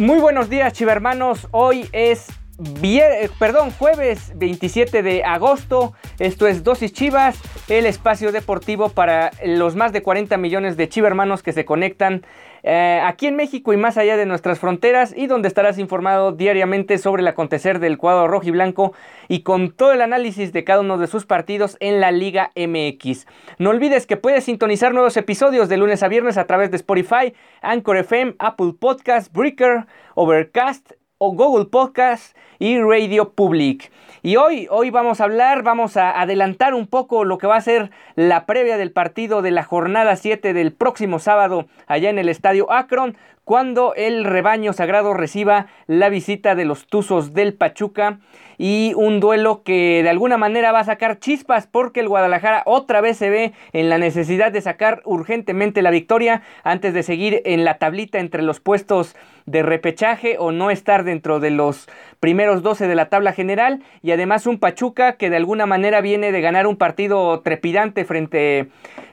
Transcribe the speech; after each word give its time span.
Muy 0.00 0.18
buenos 0.18 0.48
días, 0.48 0.72
chivermanos. 0.72 1.46
Hoy 1.50 1.86
es 1.92 2.28
eh, 2.62 3.30
perdón, 3.38 3.70
jueves 3.70 4.32
27 4.36 5.02
de 5.02 5.24
agosto. 5.24 5.94
Esto 6.18 6.46
es 6.46 6.62
Dosis 6.62 6.92
Chivas, 6.92 7.40
el 7.68 7.86
espacio 7.86 8.32
deportivo 8.32 8.90
para 8.90 9.30
los 9.44 9.76
más 9.76 9.92
de 9.92 10.02
40 10.02 10.36
millones 10.36 10.76
de 10.76 10.88
chivermanos 10.88 11.42
que 11.42 11.52
se 11.52 11.64
conectan 11.64 12.22
eh, 12.62 13.00
aquí 13.02 13.26
en 13.26 13.36
México 13.36 13.72
y 13.72 13.78
más 13.78 13.96
allá 13.96 14.18
de 14.18 14.26
nuestras 14.26 14.58
fronteras 14.58 15.14
y 15.16 15.26
donde 15.26 15.48
estarás 15.48 15.78
informado 15.78 16.32
diariamente 16.32 16.98
sobre 16.98 17.22
el 17.22 17.28
acontecer 17.28 17.78
del 17.78 17.96
cuadro 17.96 18.28
rojo 18.28 18.46
y 18.46 18.50
blanco 18.50 18.92
y 19.28 19.42
con 19.42 19.72
todo 19.72 19.92
el 19.92 20.02
análisis 20.02 20.52
de 20.52 20.62
cada 20.62 20.80
uno 20.80 20.98
de 20.98 21.06
sus 21.06 21.24
partidos 21.24 21.78
en 21.80 22.00
la 22.00 22.10
Liga 22.10 22.50
MX. 22.56 23.26
No 23.58 23.70
olvides 23.70 24.06
que 24.06 24.18
puedes 24.18 24.44
sintonizar 24.44 24.92
nuevos 24.92 25.16
episodios 25.16 25.70
de 25.70 25.78
lunes 25.78 26.02
a 26.02 26.08
viernes 26.08 26.36
a 26.36 26.46
través 26.46 26.70
de 26.70 26.76
Spotify, 26.76 27.32
Anchor 27.62 27.96
FM, 27.96 28.34
Apple 28.38 28.74
Podcast, 28.78 29.32
Breaker, 29.32 29.86
Overcast 30.14 30.92
o 31.22 31.32
Google 31.32 31.66
Podcast 31.66 32.34
y 32.58 32.80
Radio 32.80 33.32
Public. 33.32 33.92
Y 34.22 34.36
hoy, 34.36 34.66
hoy 34.70 34.88
vamos 34.88 35.20
a 35.20 35.24
hablar, 35.24 35.62
vamos 35.62 35.98
a 35.98 36.18
adelantar 36.18 36.72
un 36.72 36.86
poco 36.86 37.24
lo 37.24 37.36
que 37.36 37.46
va 37.46 37.56
a 37.56 37.60
ser 37.60 37.90
la 38.14 38.46
previa 38.46 38.78
del 38.78 38.90
partido 38.90 39.42
de 39.42 39.50
la 39.50 39.62
jornada 39.62 40.16
7 40.16 40.54
del 40.54 40.72
próximo 40.72 41.18
sábado 41.18 41.66
allá 41.86 42.08
en 42.08 42.18
el 42.18 42.30
estadio 42.30 42.72
Akron, 42.72 43.18
cuando 43.44 43.94
el 43.94 44.24
rebaño 44.24 44.72
sagrado 44.72 45.14
reciba 45.14 45.66
la 45.86 46.08
visita 46.08 46.54
de 46.54 46.64
los 46.64 46.86
Tuzos 46.86 47.32
del 47.34 47.54
Pachuca 47.54 48.18
y 48.58 48.92
un 48.94 49.20
duelo 49.20 49.62
que 49.62 50.02
de 50.02 50.10
alguna 50.10 50.36
manera 50.36 50.70
va 50.70 50.80
a 50.80 50.84
sacar 50.84 51.18
chispas 51.18 51.66
porque 51.66 52.00
el 52.00 52.08
Guadalajara 52.08 52.62
otra 52.66 53.00
vez 53.00 53.16
se 53.16 53.30
ve 53.30 53.52
en 53.72 53.88
la 53.88 53.96
necesidad 53.96 54.52
de 54.52 54.60
sacar 54.60 55.00
urgentemente 55.06 55.80
la 55.80 55.90
victoria 55.90 56.42
antes 56.62 56.92
de 56.92 57.02
seguir 57.02 57.40
en 57.46 57.64
la 57.64 57.78
tablita 57.78 58.18
entre 58.18 58.42
los 58.42 58.60
puestos 58.60 59.16
de 59.46 59.62
repechaje 59.62 60.36
o 60.38 60.52
no 60.52 60.70
estar 60.70 61.04
dentro 61.04 61.40
de 61.40 61.50
los 61.50 61.88
primeros 62.20 62.62
12 62.62 62.86
de 62.86 62.94
la 62.94 63.08
tabla 63.08 63.32
general. 63.32 63.82
Y 64.02 64.10
además 64.12 64.46
un 64.46 64.58
Pachuca 64.58 65.14
que 65.14 65.30
de 65.30 65.36
alguna 65.36 65.64
manera 65.64 66.02
viene 66.02 66.30
de 66.30 66.40
ganar 66.42 66.66
un 66.66 66.76
partido 66.76 67.40
trepidante 67.40 68.04
frente 68.04 68.68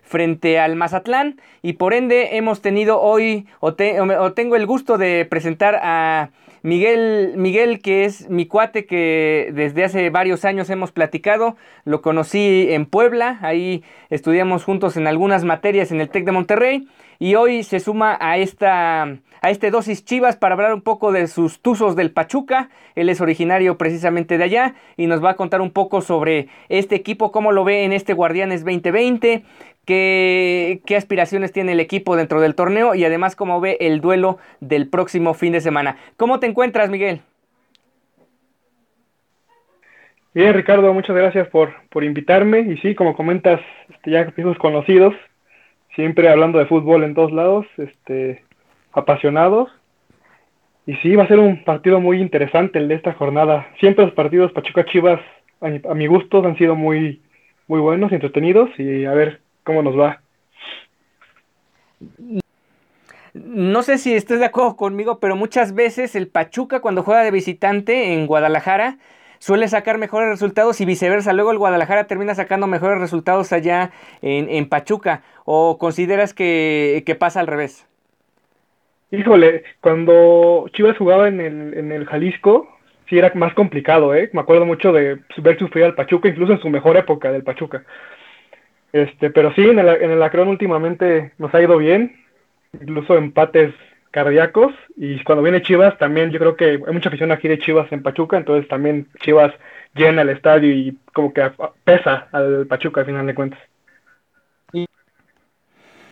frente 0.07 0.59
al 0.59 0.75
Mazatlán 0.75 1.39
y 1.61 1.73
por 1.73 1.93
ende 1.93 2.37
hemos 2.37 2.61
tenido 2.61 3.01
hoy 3.01 3.45
o, 3.59 3.73
tengo 3.75 4.55
el 4.55 4.65
gusto 4.65 4.97
de 4.97 5.25
presentar 5.29 5.79
a 5.83 6.31
Miguel, 6.63 7.33
Miguel, 7.35 7.81
que 7.81 8.05
es 8.05 8.29
mi 8.29 8.45
cuate 8.45 8.85
que 8.85 9.51
desde 9.53 9.83
hace 9.83 10.09
varios 10.09 10.43
años 10.43 10.69
hemos 10.69 10.91
platicado, 10.91 11.55
lo 11.85 12.01
conocí 12.01 12.67
en 12.69 12.85
Puebla, 12.85 13.37
ahí 13.41 13.83
estudiamos 14.09 14.63
juntos 14.63 14.97
en 14.97 15.07
algunas 15.07 15.43
materias 15.43 15.91
en 15.91 16.01
el 16.01 16.09
TEC 16.09 16.25
de 16.25 16.31
Monterrey 16.31 16.87
y 17.19 17.35
hoy 17.35 17.63
se 17.63 17.79
suma 17.79 18.17
a 18.19 18.37
esta 18.37 19.17
a 19.41 19.49
este 19.49 19.71
dosis 19.71 20.03
Chivas 20.03 20.35
para 20.35 20.55
hablar 20.55 20.73
un 20.73 20.81
poco 20.81 21.11
de 21.11 21.27
sus 21.27 21.61
tuzos 21.61 21.95
del 21.95 22.11
Pachuca. 22.11 22.69
Él 22.95 23.09
es 23.09 23.21
originario 23.21 23.77
precisamente 23.77 24.37
de 24.37 24.43
allá 24.43 24.75
y 24.95 25.07
nos 25.07 25.23
va 25.23 25.31
a 25.31 25.35
contar 25.35 25.61
un 25.61 25.71
poco 25.71 26.01
sobre 26.01 26.47
este 26.69 26.95
equipo, 26.95 27.31
cómo 27.31 27.51
lo 27.51 27.63
ve 27.63 27.83
en 27.83 27.93
este 27.93 28.13
Guardianes 28.13 28.63
2020, 28.63 29.43
qué, 29.87 30.95
aspiraciones 30.95 31.51
tiene 31.51 31.71
el 31.71 31.79
equipo 31.79 32.15
dentro 32.15 32.41
del 32.41 32.53
torneo 32.53 32.93
y 32.93 33.05
además 33.05 33.35
cómo 33.35 33.59
ve 33.59 33.77
el 33.79 34.01
duelo 34.01 34.37
del 34.59 34.87
próximo 34.87 35.33
fin 35.33 35.53
de 35.53 35.61
semana. 35.61 35.97
¿Cómo 36.17 36.39
te 36.39 36.45
encuentras, 36.45 36.91
Miguel? 36.91 37.21
Bien, 40.33 40.53
Ricardo, 40.53 40.93
muchas 40.93 41.15
gracias 41.15 41.47
por, 41.47 41.71
invitarme. 42.03 42.59
Y 42.59 42.77
sí, 42.77 42.93
como 42.93 43.15
comentas, 43.15 43.59
este, 43.89 44.11
ya 44.11 44.23
viejos 44.35 44.57
conocidos, 44.59 45.15
siempre 45.95 46.29
hablando 46.29 46.59
de 46.59 46.67
fútbol 46.67 47.03
en 47.03 47.15
todos 47.15 47.31
lados, 47.31 47.65
este, 47.77 48.43
apasionados. 48.91 49.71
Y 50.85 50.95
sí, 50.97 51.15
va 51.15 51.23
a 51.23 51.27
ser 51.27 51.39
un 51.39 51.63
partido 51.63 51.99
muy 51.99 52.21
interesante 52.21 52.77
el 52.77 52.87
de 52.87 52.95
esta 52.95 53.13
jornada. 53.13 53.67
Siempre 53.79 54.05
los 54.05 54.13
partidos 54.13 54.51
Pachuca 54.51 54.85
Chivas, 54.85 55.19
a 55.61 55.69
mi, 55.69 55.81
a 55.89 55.93
mi 55.95 56.07
gusto, 56.07 56.45
han 56.45 56.57
sido 56.57 56.75
muy, 56.75 57.21
muy 57.67 57.79
buenos, 57.79 58.11
entretenidos. 58.11 58.69
Y 58.77 59.05
a 59.05 59.13
ver 59.13 59.46
cómo 59.67 59.83
nos 59.83 59.99
va. 59.99 60.21
No 63.33 63.83
sé 63.83 63.97
si 63.97 64.13
estés 64.13 64.39
de 64.39 64.45
acuerdo 64.45 64.77
conmigo, 64.77 65.19
pero 65.19 65.35
muchas 65.35 65.75
veces 65.75 66.15
el 66.15 66.29
Pachuca 66.29 66.79
cuando 66.79 67.03
juega 67.03 67.23
de 67.23 67.31
visitante 67.31 68.13
en 68.13 68.27
Guadalajara 68.27 68.97
suele 69.39 69.67
sacar 69.67 69.97
mejores 69.97 70.29
resultados 70.29 70.79
y 70.79 70.85
viceversa. 70.85 71.33
Luego 71.33 71.51
el 71.51 71.57
Guadalajara 71.57 72.07
termina 72.07 72.33
sacando 72.33 72.65
mejores 72.65 72.99
resultados 72.99 73.51
allá 73.51 73.91
en, 74.21 74.69
Pachuca. 74.69 75.21
¿O 75.43 75.77
consideras 75.77 76.33
que, 76.33 77.17
pasa 77.19 77.41
al 77.41 77.47
revés? 77.47 77.85
Híjole, 79.11 79.63
cuando 79.81 80.69
Chivas 80.73 80.97
jugaba 80.97 81.27
en 81.27 81.41
el, 81.41 81.73
en 81.77 81.91
el 81.91 82.05
Jalisco, 82.05 82.69
sí 83.09 83.17
era 83.17 83.31
más 83.35 83.53
complicado, 83.53 84.15
¿eh? 84.15 84.29
Me 84.33 84.41
acuerdo 84.41 84.65
mucho 84.65 84.93
de 84.93 85.19
ver 85.37 85.59
sufrir 85.59 85.83
al 85.83 85.95
Pachuca, 85.95 86.29
incluso 86.29 86.53
en 86.53 86.61
su 86.61 86.69
mejor 86.69 86.95
época 86.95 87.31
del 87.31 87.43
Pachuca. 87.43 87.83
Este, 88.93 89.29
pero 89.29 89.53
sí, 89.53 89.61
en 89.67 89.79
el, 89.79 89.87
en 89.87 90.11
el 90.11 90.23
Acron 90.23 90.47
últimamente 90.47 91.33
nos 91.37 91.53
ha 91.53 91.61
ido 91.61 91.77
bien, 91.77 92.15
incluso 92.73 93.17
empates 93.17 93.73
cardíacos, 94.11 94.73
y 94.95 95.23
cuando 95.23 95.43
viene 95.43 95.61
Chivas 95.61 95.97
también 95.97 96.31
yo 96.31 96.39
creo 96.39 96.55
que 96.55 96.65
hay 96.65 96.93
mucha 96.93 97.09
afición 97.09 97.31
aquí 97.31 97.47
de 97.47 97.59
Chivas 97.59 97.91
en 97.91 98.01
Pachuca, 98.01 98.37
entonces 98.37 98.67
también 98.67 99.07
Chivas 99.19 99.53
llena 99.93 100.21
el 100.21 100.29
estadio 100.29 100.71
y 100.71 100.97
como 101.13 101.33
que 101.33 101.51
pesa 101.83 102.27
al 102.31 102.65
Pachuca 102.67 103.01
al 103.01 103.07
final 103.07 103.27
de 103.27 103.35
cuentas. 103.35 103.59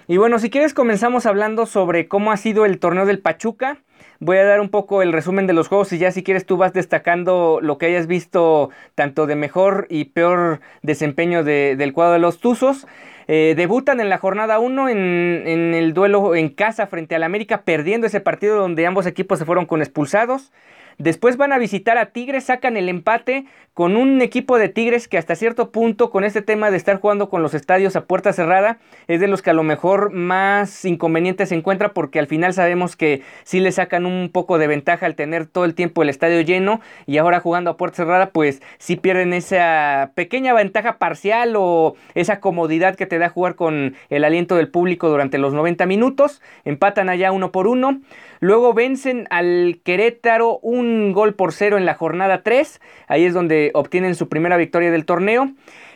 Y 0.07 0.17
bueno, 0.17 0.37
si 0.37 0.51
quieres 0.51 0.75
comenzamos 0.75 1.25
hablando 1.25 1.65
sobre 1.65 2.07
cómo 2.07 2.31
ha 2.31 2.37
sido 2.37 2.65
el 2.65 2.79
torneo 2.79 3.07
del 3.07 3.19
Pachuca. 3.19 3.77
Voy 4.19 4.37
a 4.37 4.45
dar 4.45 4.61
un 4.61 4.69
poco 4.69 5.01
el 5.01 5.11
resumen 5.11 5.45
de 5.45 5.53
los 5.53 5.67
juegos 5.67 5.91
y 5.91 5.97
ya 5.97 6.11
si 6.11 6.23
quieres 6.23 6.45
tú 6.45 6.55
vas 6.57 6.73
destacando 6.73 7.59
lo 7.61 7.77
que 7.77 7.87
hayas 7.87 8.07
visto 8.07 8.69
tanto 8.95 9.27
de 9.27 9.35
mejor 9.35 9.87
y 9.89 10.05
peor 10.05 10.61
desempeño 10.83 11.43
del 11.43 11.93
cuadro 11.93 12.13
de 12.13 12.19
los 12.19 12.39
Tuzos. 12.39 12.87
Eh, 13.27 13.55
debutan 13.57 13.99
en 13.99 14.09
la 14.09 14.17
jornada 14.19 14.59
1 14.59 14.89
en, 14.89 14.97
en, 15.45 15.73
el 15.73 15.93
duelo 15.93 16.35
en 16.35 16.49
casa 16.49 16.87
frente 16.87 17.15
al 17.15 17.23
América, 17.23 17.63
perdiendo 17.63 18.07
ese 18.07 18.21
partido 18.21 18.57
donde 18.57 18.85
ambos 18.85 19.05
equipos 19.07 19.39
se 19.39 19.45
fueron 19.45 19.65
con 19.65 19.81
expulsados. 19.81 20.51
Después 20.97 21.37
van 21.37 21.51
a 21.51 21.57
visitar 21.57 21.97
a 21.97 22.07
Tigres, 22.07 22.45
sacan 22.45 22.77
el 22.77 22.89
empate 22.89 23.45
con 23.73 23.97
un 23.97 24.21
equipo 24.21 24.57
de 24.57 24.69
Tigres 24.69 25.09
que 25.09 25.17
hasta 25.17 25.35
cierto 25.35 25.71
punto 25.71 26.09
con 26.09 26.23
este 26.23 26.41
tema 26.41 26.71
de 26.71 26.77
estar 26.77 27.01
jugando 27.01 27.29
con 27.29 27.43
los 27.43 27.53
estadios 27.53 27.97
a 27.97 28.05
puerta 28.05 28.31
cerrada 28.31 28.77
es 29.07 29.19
de 29.19 29.27
los 29.27 29.41
que 29.41 29.49
a 29.49 29.53
lo 29.53 29.63
mejor 29.63 30.11
más 30.11 30.85
inconvenientes 30.85 31.49
se 31.49 31.55
encuentra 31.55 31.93
porque 31.93 32.19
al 32.19 32.27
final 32.27 32.53
sabemos 32.53 32.95
que 32.95 33.21
sí 33.43 33.59
le 33.59 33.73
sacan 33.73 34.05
un 34.05 34.29
poco 34.31 34.57
de 34.57 34.67
ventaja 34.67 35.05
al 35.05 35.15
tener 35.15 35.45
todo 35.45 35.65
el 35.65 35.75
tiempo 35.75 36.01
el 36.01 36.09
estadio 36.09 36.39
lleno 36.39 36.79
y 37.05 37.17
ahora 37.17 37.41
jugando 37.41 37.71
a 37.71 37.77
puerta 37.77 37.97
cerrada 37.97 38.29
pues 38.29 38.61
sí 38.77 38.95
pierden 38.95 39.33
esa 39.33 40.11
pequeña 40.15 40.53
ventaja 40.53 40.97
parcial 40.97 41.55
o 41.57 41.95
esa 42.13 42.39
comodidad 42.39 42.95
que 42.95 43.05
te 43.05 43.19
da 43.19 43.27
jugar 43.27 43.55
con 43.55 43.95
el 44.09 44.23
aliento 44.23 44.55
del 44.55 44.69
público 44.69 45.09
durante 45.09 45.37
los 45.37 45.53
90 45.53 45.85
minutos, 45.85 46.41
empatan 46.63 47.09
allá 47.09 47.33
uno 47.33 47.51
por 47.51 47.67
uno. 47.67 47.99
Luego 48.39 48.73
vencen 48.73 49.27
al 49.29 49.79
Querétaro 49.83 50.59
un 50.85 51.11
gol 51.11 51.33
por 51.33 51.51
cero 51.51 51.77
en 51.77 51.85
la 51.85 51.95
jornada 51.95 52.41
3. 52.43 52.81
Ahí 53.07 53.25
es 53.25 53.33
donde 53.33 53.71
obtienen 53.73 54.15
su 54.15 54.29
primera 54.29 54.57
victoria 54.57 54.91
del 54.91 55.05
torneo. 55.05 55.51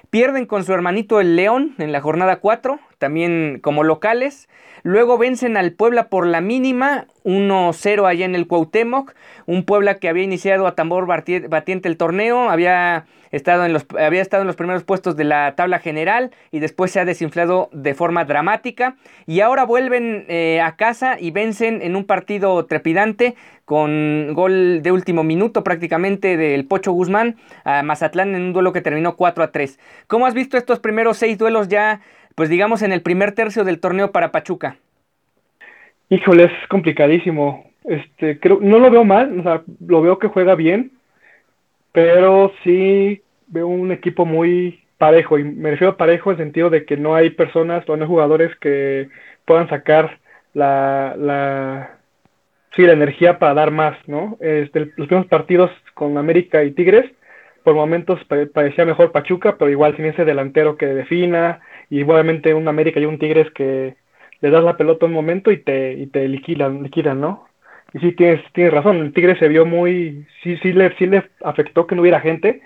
Pierden 0.10 0.46
con 0.46 0.64
su 0.64 0.74
hermanito 0.74 1.20
el 1.20 1.36
León 1.36 1.76
en 1.78 1.92
la 1.92 2.02
jornada 2.02 2.38
4, 2.38 2.80
también 3.00 3.60
como 3.62 3.84
locales. 3.84 4.48
Luego 4.84 5.18
vencen 5.18 5.58
al 5.58 5.72
Puebla 5.74 6.08
por 6.08 6.26
la 6.26 6.42
mínima, 6.42 7.08
1-0 7.24 8.08
allá 8.08 8.26
en 8.26 8.36
el 8.36 8.48
Cuauhtémoc. 8.48 9.14
Un 9.46 9.64
Puebla 9.64 9.96
que 9.96 10.10
había 10.10 10.24
iniciado 10.24 10.68
a 10.68 10.76
tambor 10.76 11.08
batiente 11.08 11.90
el 11.90 11.98
torneo, 11.98 12.50
había 12.50 13.06
estado, 13.32 13.66
en 13.66 13.74
los, 13.74 13.86
había 14.00 14.22
estado 14.22 14.42
en 14.42 14.48
los 14.48 14.56
primeros 14.56 14.84
puestos 14.84 15.16
de 15.16 15.24
la 15.24 15.56
tabla 15.56 15.80
general 15.80 16.32
y 16.52 16.60
después 16.60 16.92
se 16.92 17.00
ha 17.00 17.06
desinflado 17.06 17.70
de 17.72 17.94
forma 17.94 18.26
dramática. 18.26 18.96
Y 19.26 19.42
ahora 19.42 19.66
vuelven 19.66 20.26
eh, 20.28 20.62
a 20.62 20.76
casa 20.76 21.20
y 21.20 21.32
vencen 21.32 21.82
en 21.82 21.96
un 21.96 22.06
partido 22.06 22.66
trepidante 22.66 23.36
con 23.66 24.34
gol 24.34 24.82
de 24.82 24.92
último 24.92 25.24
minuto 25.24 25.64
prácticamente 25.64 26.38
del 26.38 26.66
Pocho 26.66 26.92
Guzmán 26.92 27.36
a 27.64 27.84
Mazatlán 27.84 28.34
en 28.34 28.42
un 28.42 28.54
duelo 28.54 28.74
que 28.74 28.82
terminó 28.82 29.16
4 29.16 29.44
a 29.44 29.52
3. 29.52 29.80
¿Cómo 30.08 30.26
has 30.26 30.34
visto 30.34 30.58
estos 30.58 30.80
primeros 30.80 31.18
seis 31.18 31.38
duelos 31.38 31.68
ya 31.68 32.02
pues 32.36 32.50
digamos 32.50 32.82
en 32.82 32.92
el 32.92 33.02
primer 33.02 33.34
tercio 33.34 33.64
del 33.64 33.80
torneo 33.80 34.12
para 34.12 34.32
Pachuca? 34.32 34.78
Híjole, 36.10 36.46
es 36.46 36.68
complicadísimo. 36.70 37.66
Este, 37.84 38.40
creo, 38.40 38.60
no 38.62 38.80
lo 38.80 38.90
veo 38.92 39.04
mal, 39.04 39.40
o 39.40 39.44
sea, 39.44 39.64
lo 39.86 40.02
veo 40.02 40.20
que 40.20 40.28
juega 40.28 40.56
bien, 40.56 40.92
pero 41.92 42.52
sí 42.64 43.22
veo 43.48 43.68
un 43.68 43.92
equipo 43.92 44.26
muy 44.26 44.84
parejo, 44.98 45.40
y 45.40 45.44
me 45.44 45.72
refiero 45.72 45.94
a 45.94 45.98
parejo 45.98 46.30
en 46.30 46.38
el 46.38 46.46
sentido 46.46 46.70
de 46.70 46.86
que 46.86 46.98
no 46.98 47.16
hay 47.16 47.30
personas 47.32 47.88
o 47.88 47.96
no 47.96 48.04
hay 48.04 48.08
jugadores 48.08 48.56
que 48.58 49.10
puedan 49.46 49.70
sacar 49.70 50.20
la, 50.54 51.16
la, 51.18 51.98
sí, 52.76 52.84
la 52.84 52.94
energía 52.94 53.40
para 53.40 53.54
dar 53.54 53.72
más, 53.72 53.98
¿no? 54.08 54.38
Este, 54.42 54.92
los 54.98 55.08
primeros 55.08 55.28
partidos 55.28 55.72
con 55.94 56.18
América 56.18 56.64
y 56.64 56.72
Tigres, 56.72 57.10
por 57.64 57.76
momentos 57.76 58.20
parecía 58.54 58.86
mejor 58.86 59.12
Pachuca, 59.12 59.58
pero 59.58 59.72
igual 59.72 59.96
sin 59.96 60.06
ese 60.06 60.26
delantero 60.26 60.78
que 60.78 60.86
defina, 60.86 61.62
y 61.90 62.04
obviamente 62.04 62.54
un 62.54 62.68
América 62.68 63.00
y 63.00 63.06
un 63.06 63.20
Tigres 63.20 63.50
que 63.52 63.96
le 64.42 64.50
das 64.50 64.64
la 64.64 64.78
pelota 64.78 65.06
un 65.06 65.14
momento 65.14 65.52
y 65.52 65.58
te, 65.58 65.94
y 65.94 66.08
te 66.08 66.28
liquidan, 66.28 66.84
liquidan, 66.84 67.20
¿no? 67.20 67.48
Y 67.94 68.00
sí, 68.00 68.12
tienes, 68.14 68.42
tienes 68.54 68.74
razón, 68.74 68.98
el 68.98 69.14
Tigre 69.14 69.38
se 69.40 69.48
vio 69.48 69.66
muy, 69.66 70.28
sí, 70.44 70.58
sí 70.58 70.74
le, 70.74 70.96
sí 70.98 71.08
le 71.08 71.24
afectó 71.44 71.88
que 71.88 71.96
no 71.96 72.02
hubiera 72.02 72.22
gente, 72.22 72.62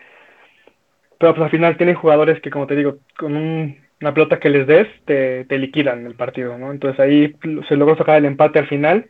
pero 1.17 1.33
pues 1.33 1.45
al 1.45 1.51
final 1.51 1.77
tienen 1.77 1.95
jugadores 1.95 2.41
que, 2.41 2.49
como 2.49 2.67
te 2.67 2.75
digo, 2.75 2.97
con 3.17 3.35
una 3.35 4.13
pelota 4.13 4.39
que 4.39 4.49
les 4.49 4.67
des, 4.67 4.87
te, 5.05 5.45
te 5.45 5.57
liquidan 5.57 6.05
el 6.05 6.15
partido, 6.15 6.57
¿no? 6.57 6.71
Entonces 6.71 6.99
ahí 6.99 7.35
se 7.69 7.77
logró 7.77 7.95
sacar 7.95 8.17
el 8.17 8.25
empate 8.25 8.59
al 8.59 8.67
final. 8.67 9.09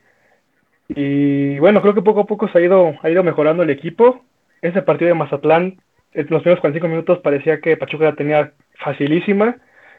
Y 0.89 1.57
bueno, 1.59 1.81
creo 1.81 1.95
que 1.95 2.03
poco 2.03 2.21
a 2.21 2.27
poco 2.27 2.47
se 2.49 2.59
ha 2.59 2.61
ido, 2.61 2.93
ha 3.01 3.09
ido 3.09 3.23
mejorando 3.23 3.63
el 3.63 3.71
equipo. 3.71 4.23
Ese 4.61 4.83
partido 4.83 5.09
de 5.09 5.15
Mazatlán, 5.15 5.81
en 6.13 6.27
los 6.29 6.43
primeros 6.43 6.59
45 6.61 6.87
minutos 6.87 7.19
parecía 7.19 7.59
que 7.61 7.77
Pachuca 7.77 8.05
la 8.05 8.15
tenía 8.15 8.53
facilísima 8.77 9.57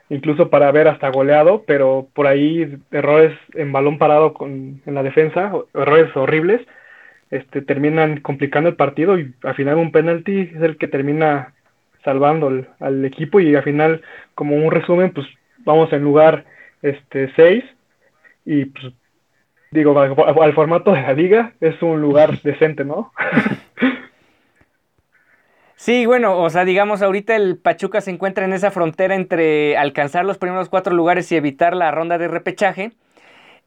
incluso 0.08 0.50
para 0.50 0.68
haber 0.68 0.88
hasta 0.88 1.08
goleado, 1.08 1.64
pero 1.66 2.08
por 2.14 2.26
ahí 2.26 2.78
errores 2.90 3.36
en 3.54 3.72
balón 3.72 3.98
parado 3.98 4.34
con, 4.34 4.82
en 4.84 4.94
la 4.94 5.02
defensa, 5.02 5.52
errores 5.74 6.14
horribles, 6.16 6.60
este, 7.30 7.62
terminan 7.62 8.20
complicando 8.20 8.68
el 8.68 8.76
partido 8.76 9.18
y 9.18 9.34
al 9.42 9.54
final 9.54 9.76
un 9.76 9.92
penalti 9.92 10.50
es 10.54 10.62
el 10.62 10.76
que 10.76 10.88
termina 10.88 11.54
salvando 12.04 12.66
al, 12.80 13.04
equipo 13.04 13.40
y 13.40 13.54
al 13.56 13.62
final, 13.62 14.02
como 14.34 14.56
un 14.56 14.70
resumen, 14.70 15.10
pues 15.12 15.26
vamos 15.64 15.92
en 15.92 16.02
lugar 16.02 16.44
este 16.82 17.32
6 17.34 17.64
y 18.44 18.66
pues 18.66 18.92
digo, 19.70 19.98
al, 19.98 20.52
formato 20.52 20.92
de 20.92 21.02
la 21.02 21.14
liga 21.14 21.52
es 21.60 21.80
un 21.82 22.00
lugar 22.00 22.40
decente, 22.42 22.84
¿no? 22.84 23.12
Sí, 25.84 26.06
bueno, 26.06 26.38
o 26.40 26.48
sea, 26.48 26.64
digamos, 26.64 27.02
ahorita 27.02 27.36
el 27.36 27.58
Pachuca 27.58 28.00
se 28.00 28.10
encuentra 28.10 28.46
en 28.46 28.54
esa 28.54 28.70
frontera 28.70 29.14
entre 29.14 29.76
alcanzar 29.76 30.24
los 30.24 30.38
primeros 30.38 30.70
cuatro 30.70 30.94
lugares 30.94 31.30
y 31.30 31.36
evitar 31.36 31.76
la 31.76 31.90
ronda 31.90 32.16
de 32.16 32.26
repechaje 32.26 32.92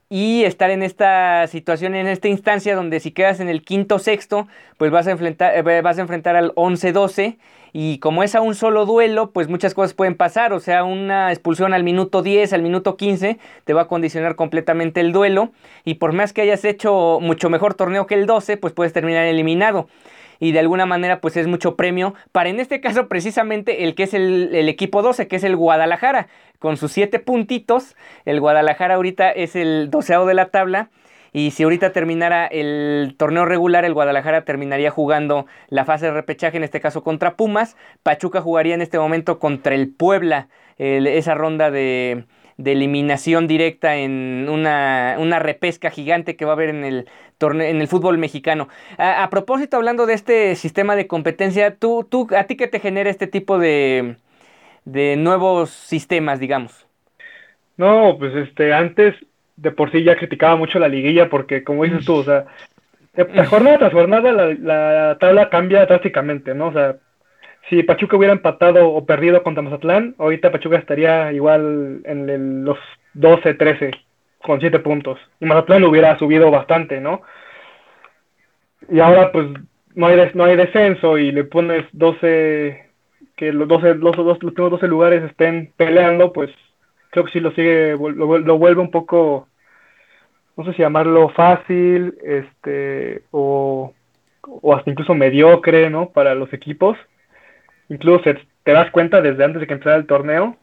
y 0.10 0.44
estar 0.46 0.72
en 0.72 0.84
esta 0.84 1.48
situación, 1.48 1.96
en 1.96 2.08
esta 2.08 2.28
instancia 2.28 2.76
donde 2.76 3.02
si 3.02 3.12
quedas 3.12 3.40
en 3.40 3.50
el 3.50 3.62
quinto 3.64 4.00
sexto, 4.00 4.48
pues 4.78 4.92
vas 4.92 5.08
a 5.08 5.12
enfrentar, 5.12 5.56
eh, 5.56 5.82
vas 5.84 6.00
a 6.00 6.02
enfrentar 6.02 6.36
al 6.36 6.54
11-12 6.56 7.38
y 7.74 8.00
como 8.00 8.24
es 8.24 8.36
a 8.36 8.42
un 8.42 8.56
solo 8.56 8.88
duelo, 8.88 9.32
pues 9.32 9.48
muchas 9.48 9.76
cosas 9.76 9.94
pueden 9.94 10.16
pasar, 10.16 10.54
o 10.54 10.60
sea, 10.60 10.86
una 10.86 11.32
expulsión 11.32 11.74
al 11.76 11.84
minuto 11.84 12.24
10, 12.24 12.54
al 12.54 12.64
minuto 12.64 12.98
15, 12.98 13.38
te 13.64 13.74
va 13.74 13.84
a 13.84 13.88
condicionar 13.88 14.36
completamente 14.36 15.02
el 15.02 15.12
duelo 15.12 15.52
y 15.86 15.96
por 15.96 16.14
más 16.14 16.34
que 16.34 16.42
hayas 16.42 16.66
hecho 16.66 17.20
mucho 17.22 17.52
mejor 17.52 17.76
torneo 17.76 18.08
que 18.08 18.16
el 18.16 18.26
12, 18.26 18.58
pues 18.58 18.74
puedes 18.74 18.94
terminar 18.94 19.26
eliminado 19.26 19.88
y 20.40 20.52
de 20.52 20.60
alguna 20.60 20.86
manera 20.86 21.22
pues 21.22 21.38
es 21.38 21.48
mucho 21.48 21.76
premio 21.76 22.14
para 22.32 22.50
en 22.50 22.60
este 22.60 22.82
caso 22.82 23.08
precisamente 23.08 23.84
el 23.84 23.96
que 23.96 24.04
es 24.04 24.14
el, 24.14 24.54
equipo 24.70 25.02
12, 25.02 25.28
que 25.28 25.38
es 25.38 25.44
el 25.44 25.56
Guadalajara, 25.56 26.28
con 26.60 26.78
sus 26.78 26.92
siete 26.92 27.20
puntitos, 27.20 27.96
el 28.26 28.40
Guadalajara 28.40 28.96
ahorita 28.96 29.32
es 29.32 29.56
el 29.56 29.90
doceavo 29.90 30.26
de 30.26 30.34
la 30.34 30.50
tabla. 30.50 30.90
Y 31.34 31.52
si 31.52 31.64
ahorita 31.64 31.92
terminara 31.92 32.48
el 32.48 33.14
torneo 33.18 33.46
regular, 33.46 33.86
el 33.86 33.94
Guadalajara 33.94 34.44
terminaría 34.44 34.90
jugando 34.90 35.46
la 35.68 35.86
fase 35.86 36.08
de 36.08 36.14
repechaje, 36.14 36.58
en 36.58 36.64
este 36.64 36.80
caso 36.80 37.04
contra 37.04 37.36
Pumas. 37.36 37.76
Pachuca 38.02 38.42
jugaría 38.42 38.74
en 38.74 38.82
este 38.82 38.98
momento 38.98 39.38
contra 39.38 39.76
el 39.76 39.90
Puebla, 39.94 40.48
esa 40.78 41.36
ronda 41.36 41.70
de, 41.70 42.26
de 42.58 42.72
eliminación 42.72 43.48
directa 43.48 43.96
en 43.98 44.48
una, 44.50 45.16
una, 45.20 45.40
repesca 45.40 45.92
gigante 45.92 46.36
que 46.36 46.46
va 46.46 46.52
a 46.52 46.56
haber 46.56 46.70
en 46.70 46.84
el, 46.84 47.08
torneo, 47.38 47.68
en 47.68 47.82
el 47.82 47.88
fútbol 47.88 48.18
mexicano. 48.18 48.68
A, 48.98 49.30
propósito, 49.30 49.78
hablando 49.78 50.08
de 50.08 50.16
este 50.16 50.56
sistema 50.56 50.96
de 50.96 51.08
competencia, 51.08 51.76
¿tú, 51.76 52.06
tú, 52.10 52.28
¿a 52.36 52.46
ti 52.46 52.58
qué 52.58 52.68
te 52.68 52.80
genera 52.80 53.12
este 53.12 53.28
tipo 53.28 53.60
de, 53.60 54.16
de 54.86 55.16
nuevos 55.18 55.70
sistemas, 55.70 56.40
digamos? 56.40 56.88
No, 57.78 58.16
pues 58.18 58.34
este, 58.36 58.74
antes 58.74 59.16
de 59.56 59.72
por 59.72 59.92
sí 59.92 60.04
ya 60.04 60.16
criticaba 60.16 60.56
mucho 60.56 60.80
la 60.80 60.88
liguilla 60.88 61.30
porque, 61.30 61.64
como 61.64 61.84
dices 61.84 62.06
tú, 62.06 62.16
o 62.16 62.24
sea, 62.24 62.46
de 63.14 63.46
jornada 63.46 63.80
tras 63.80 63.94
jornada 63.94 64.32
la, 64.32 64.54
la 64.54 65.18
tabla 65.20 65.50
cambia 65.50 65.86
drásticamente, 65.86 66.54
¿no? 66.56 66.68
O 66.68 66.74
sea, 66.74 66.98
si 67.70 67.84
Pachuca 67.84 68.16
hubiera 68.16 68.34
empatado 68.34 68.90
o 68.90 69.06
perdido 69.06 69.44
contra 69.44 69.62
Mazatlán, 69.62 70.16
ahorita 70.18 70.52
Pachuca 70.52 70.78
estaría 70.78 71.34
igual 71.34 72.02
en 72.06 72.64
los 72.64 72.78
12, 73.14 73.56
13, 73.56 73.92
con 74.42 74.60
7 74.60 74.80
puntos. 74.80 75.20
Y 75.40 75.46
Mazatlán 75.46 75.84
hubiera 75.84 76.18
subido 76.18 76.50
bastante, 76.50 77.02
¿no? 77.02 77.22
Y 78.90 79.00
ahora 79.00 79.32
pues 79.32 79.48
no 79.96 80.08
hay, 80.08 80.32
no 80.34 80.46
hay 80.46 80.56
descenso 80.56 81.18
y 81.18 81.32
le 81.32 81.44
pones 81.44 81.86
12, 81.92 82.90
que 83.36 83.52
los 83.52 83.68
12, 83.68 83.96
los, 83.96 84.16
los, 84.16 84.42
los 84.42 84.54
12 84.72 84.88
lugares 84.88 85.24
estén 85.24 85.74
peleando, 85.76 86.32
pues 86.32 86.50
creo 87.10 87.26
que 87.26 87.32
sí 87.32 87.40
lo 87.42 87.52
sigue, 87.52 87.98
lo, 87.98 88.38
lo 88.38 88.58
vuelve 88.58 88.80
un 88.80 88.92
poco, 88.92 89.50
no 90.56 90.64
sé 90.64 90.74
si 90.74 90.84
llamarlo 90.84 91.30
fácil, 91.30 92.18
este, 92.24 93.24
o, 93.32 93.94
o 94.44 94.76
hasta 94.76 94.90
incluso 94.90 95.14
mediocre, 95.16 95.90
¿no? 95.90 96.12
Para 96.12 96.34
los 96.34 96.54
equipos 96.54 96.98
incluso 97.90 98.24
te 98.64 98.72
das 98.72 98.92
cuenta 98.92 99.22
desde 99.22 99.44
antes 99.44 99.62
de 99.62 99.68
que 99.68 99.74
empezara 99.74 99.98
el 99.98 100.08
torneo, 100.08 100.58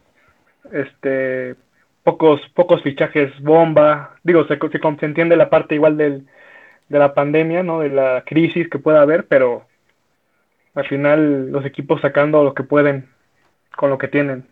este, 0.72 1.56
pocos, 2.02 2.40
pocos 2.54 2.82
fichajes 2.82 3.38
bomba, 3.40 4.16
digo, 4.22 4.46
se, 4.46 4.58
se, 4.58 5.06
entiende 5.06 5.36
la 5.36 5.50
parte 5.50 5.74
igual 5.74 5.96
del, 5.96 6.26
de 6.88 6.98
la 6.98 7.14
pandemia, 7.14 7.62
¿no? 7.62 7.80
De 7.80 7.88
la 7.88 8.22
crisis 8.26 8.68
que 8.68 8.78
pueda 8.78 9.02
haber, 9.02 9.26
pero 9.26 9.66
al 10.74 10.86
final 10.86 11.50
los 11.50 11.64
equipos 11.64 12.00
sacando 12.00 12.44
lo 12.44 12.54
que 12.54 12.62
pueden 12.62 13.08
con 13.76 13.90
lo 13.90 13.98
que 13.98 14.08
tienen. 14.08 14.46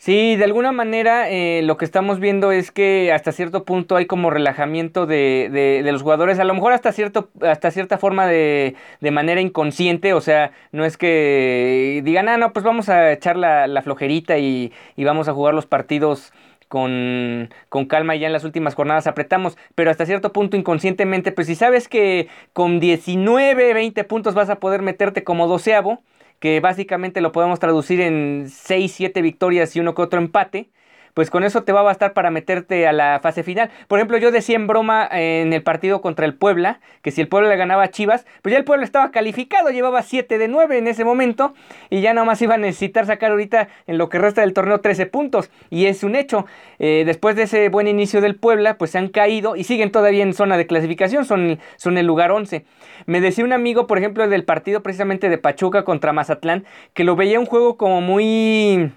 Sí, 0.00 0.34
de 0.36 0.44
alguna 0.44 0.72
manera 0.72 1.28
eh, 1.28 1.60
lo 1.62 1.76
que 1.76 1.84
estamos 1.84 2.20
viendo 2.20 2.52
es 2.52 2.70
que 2.70 3.12
hasta 3.12 3.32
cierto 3.32 3.66
punto 3.66 3.96
hay 3.96 4.06
como 4.06 4.30
relajamiento 4.30 5.04
de, 5.04 5.50
de, 5.52 5.92
los 5.92 6.00
jugadores, 6.00 6.38
a 6.38 6.44
lo 6.44 6.54
mejor 6.54 6.72
hasta, 6.72 6.90
cierto, 6.92 7.28
hasta 7.42 7.70
cierta 7.70 7.98
forma 7.98 8.26
de, 8.26 8.76
de, 9.02 9.10
manera 9.10 9.42
inconsciente, 9.42 10.14
o 10.14 10.22
sea, 10.22 10.52
no 10.72 10.86
es 10.86 10.96
que 10.96 12.00
digan, 12.02 12.30
ah, 12.30 12.38
no, 12.38 12.54
pues 12.54 12.64
vamos 12.64 12.88
a 12.88 13.12
echar 13.12 13.36
la, 13.36 13.66
la 13.66 13.82
flojerita 13.82 14.38
y, 14.38 14.72
y, 14.96 15.04
vamos 15.04 15.28
a 15.28 15.34
jugar 15.34 15.52
los 15.52 15.66
partidos 15.66 16.32
con, 16.68 17.50
con, 17.68 17.84
calma 17.84 18.16
y 18.16 18.20
ya 18.20 18.26
en 18.28 18.32
las 18.32 18.44
últimas 18.44 18.74
jornadas 18.74 19.06
apretamos, 19.06 19.58
pero 19.74 19.90
hasta 19.90 20.06
cierto 20.06 20.32
punto 20.32 20.56
inconscientemente, 20.56 21.30
pues 21.30 21.46
si 21.46 21.54
sabes 21.54 21.88
que 21.88 22.28
con 22.54 22.80
19, 22.80 23.74
20 23.74 24.04
puntos 24.04 24.32
vas 24.34 24.48
a 24.48 24.60
poder 24.60 24.80
meterte 24.80 25.24
como 25.24 25.46
doceavo, 25.46 26.02
que 26.40 26.58
básicamente 26.60 27.20
lo 27.20 27.32
podemos 27.32 27.60
traducir 27.60 28.00
en 28.00 28.46
6, 28.50 28.92
7 28.92 29.22
victorias 29.22 29.76
y 29.76 29.80
uno 29.80 29.94
que 29.94 30.02
otro 30.02 30.18
empate 30.18 30.70
pues 31.14 31.30
con 31.30 31.44
eso 31.44 31.62
te 31.62 31.72
va 31.72 31.80
a 31.80 31.84
bastar 31.84 32.12
para 32.12 32.30
meterte 32.30 32.86
a 32.86 32.92
la 32.92 33.20
fase 33.22 33.42
final. 33.42 33.70
Por 33.88 33.98
ejemplo, 33.98 34.18
yo 34.18 34.30
decía 34.30 34.56
en 34.56 34.66
broma 34.66 35.08
en 35.10 35.52
el 35.52 35.62
partido 35.62 36.00
contra 36.00 36.26
el 36.26 36.34
Puebla, 36.34 36.80
que 37.02 37.10
si 37.10 37.20
el 37.20 37.28
Puebla 37.28 37.48
le 37.48 37.56
ganaba 37.56 37.84
a 37.84 37.90
Chivas, 37.90 38.26
pues 38.42 38.52
ya 38.52 38.58
el 38.58 38.64
Puebla 38.64 38.84
estaba 38.84 39.10
calificado, 39.10 39.70
llevaba 39.70 40.02
7 40.02 40.38
de 40.38 40.48
9 40.48 40.78
en 40.78 40.86
ese 40.86 41.04
momento, 41.04 41.54
y 41.88 42.00
ya 42.00 42.14
nomás 42.14 42.40
iba 42.42 42.54
a 42.54 42.58
necesitar 42.58 43.06
sacar 43.06 43.30
ahorita 43.30 43.68
en 43.86 43.98
lo 43.98 44.08
que 44.08 44.18
resta 44.18 44.40
del 44.42 44.52
torneo 44.52 44.80
13 44.80 45.06
puntos, 45.06 45.50
y 45.70 45.86
es 45.86 46.02
un 46.02 46.16
hecho. 46.16 46.46
Eh, 46.78 47.04
después 47.06 47.36
de 47.36 47.42
ese 47.42 47.68
buen 47.68 47.88
inicio 47.88 48.20
del 48.20 48.36
Puebla, 48.36 48.78
pues 48.78 48.92
se 48.92 48.98
han 48.98 49.08
caído 49.08 49.56
y 49.56 49.64
siguen 49.64 49.90
todavía 49.90 50.22
en 50.22 50.34
zona 50.34 50.56
de 50.56 50.66
clasificación, 50.66 51.24
son, 51.24 51.58
son 51.76 51.98
el 51.98 52.06
lugar 52.06 52.30
11. 52.32 52.64
Me 53.06 53.20
decía 53.20 53.44
un 53.44 53.52
amigo, 53.52 53.86
por 53.86 53.98
ejemplo, 53.98 54.26
del 54.28 54.44
partido 54.44 54.82
precisamente 54.82 55.28
de 55.28 55.38
Pachuca 55.38 55.84
contra 55.84 56.12
Mazatlán, 56.12 56.64
que 56.94 57.04
lo 57.04 57.16
veía 57.16 57.40
un 57.40 57.46
juego 57.46 57.76
como 57.76 58.00
muy 58.00 58.92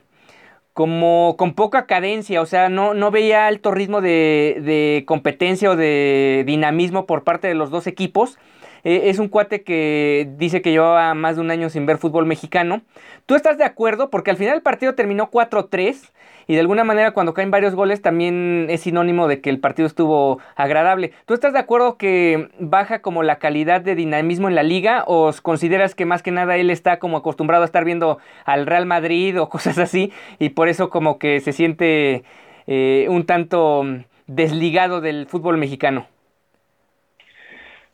como 0.73 1.35
con 1.37 1.53
poca 1.53 1.85
cadencia, 1.85 2.41
o 2.41 2.45
sea, 2.45 2.69
no, 2.69 2.93
no 2.93 3.11
veía 3.11 3.47
alto 3.47 3.71
ritmo 3.71 4.01
de, 4.01 4.59
de 4.63 5.03
competencia 5.07 5.69
o 5.71 5.75
de 5.75 6.43
dinamismo 6.47 7.05
por 7.05 7.23
parte 7.23 7.47
de 7.47 7.55
los 7.55 7.69
dos 7.69 7.87
equipos. 7.87 8.37
Eh, 8.83 9.09
es 9.09 9.19
un 9.19 9.29
cuate 9.29 9.63
que 9.63 10.29
dice 10.37 10.61
que 10.61 10.71
llevaba 10.71 11.13
más 11.13 11.35
de 11.35 11.41
un 11.41 11.51
año 11.51 11.69
sin 11.69 11.85
ver 11.85 11.97
fútbol 11.97 12.25
mexicano. 12.25 12.81
¿Tú 13.25 13.35
estás 13.35 13.57
de 13.57 13.63
acuerdo? 13.63 14.09
Porque 14.09 14.31
al 14.31 14.37
final 14.37 14.55
el 14.55 14.61
partido 14.61 14.95
terminó 14.95 15.29
4-3 15.31 16.11
y 16.47 16.55
de 16.55 16.59
alguna 16.59 16.83
manera 16.83 17.11
cuando 17.11 17.33
caen 17.33 17.51
varios 17.51 17.75
goles 17.75 18.01
también 18.01 18.67
es 18.69 18.81
sinónimo 18.81 19.27
de 19.27 19.41
que 19.41 19.49
el 19.49 19.59
partido 19.59 19.87
estuvo 19.87 20.39
agradable. 20.55 21.11
¿Tú 21.25 21.33
estás 21.33 21.53
de 21.53 21.59
acuerdo 21.59 21.97
que 21.97 22.49
baja 22.59 23.01
como 23.01 23.23
la 23.23 23.37
calidad 23.37 23.81
de 23.81 23.95
dinamismo 23.95 24.49
en 24.49 24.55
la 24.55 24.63
liga 24.63 25.03
o 25.07 25.31
consideras 25.41 25.95
que 25.95 26.05
más 26.05 26.23
que 26.23 26.31
nada 26.31 26.55
él 26.57 26.69
está 26.69 26.99
como 26.99 27.17
acostumbrado 27.17 27.63
a 27.63 27.65
estar 27.65 27.85
viendo 27.85 28.19
al 28.45 28.65
Real 28.65 28.85
Madrid 28.85 29.39
o 29.39 29.49
cosas 29.53 29.77
así 29.77 30.11
y 30.39 30.49
por 30.49 30.67
eso 30.67 30.89
como 30.89 31.19
que 31.19 31.39
se 31.39 31.53
siente 31.53 32.23
eh, 32.67 33.07
un 33.09 33.25
tanto 33.25 33.85
desligado 34.27 35.01
del 35.01 35.27
fútbol 35.27 35.57
mexicano? 35.57 36.07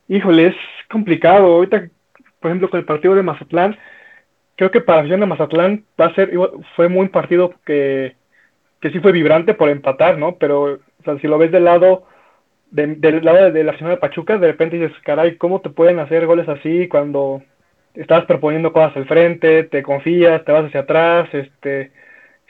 Híjole, 0.08 0.48
es 0.48 0.56
complicado. 0.89 1.46
Ahorita, 1.46 1.89
por 2.39 2.50
ejemplo, 2.50 2.70
con 2.70 2.79
el 2.79 2.86
partido 2.86 3.15
de 3.15 3.24
Mazatlán, 3.24 3.77
creo 4.56 4.72
que 4.72 4.82
para 4.82 5.03
la 5.03 5.18
de 5.18 5.25
Mazatlán 5.25 5.86
va 6.00 6.08
a 6.08 6.15
ser, 6.15 6.32
fue 6.75 6.89
muy 6.89 7.01
un 7.01 7.10
partido 7.10 7.53
que, 7.65 8.15
que 8.81 8.91
sí 8.91 9.00
fue 9.00 9.12
vibrante 9.12 9.53
por 9.53 9.69
empatar, 9.69 10.17
¿no? 10.17 10.36
Pero, 10.36 10.63
o 10.74 11.03
sea, 11.03 11.17
si 11.19 11.27
lo 11.27 11.38
ves 11.38 11.51
del 11.51 11.65
lado, 11.65 12.05
del 12.71 13.24
lado 13.24 13.51
de 13.51 13.63
la 13.63 13.71
afición 13.71 13.89
de 13.89 13.98
Pachuca, 13.98 14.38
de 14.38 14.48
repente 14.48 14.77
dices, 14.77 14.95
caray, 15.03 15.38
¿cómo 15.38 15.62
te 15.62 15.69
pueden 15.69 16.00
hacer 16.00 16.25
goles 16.25 16.48
así 16.48 16.88
cuando 16.88 17.41
estás 17.93 18.25
proponiendo 18.25 18.71
cosas 18.71 18.95
al 18.95 19.07
frente, 19.07 19.63
te 19.63 19.83
confías, 19.83 20.43
te 20.45 20.51
vas 20.51 20.65
hacia 20.65 20.81
atrás, 20.81 21.29
este... 21.33 21.91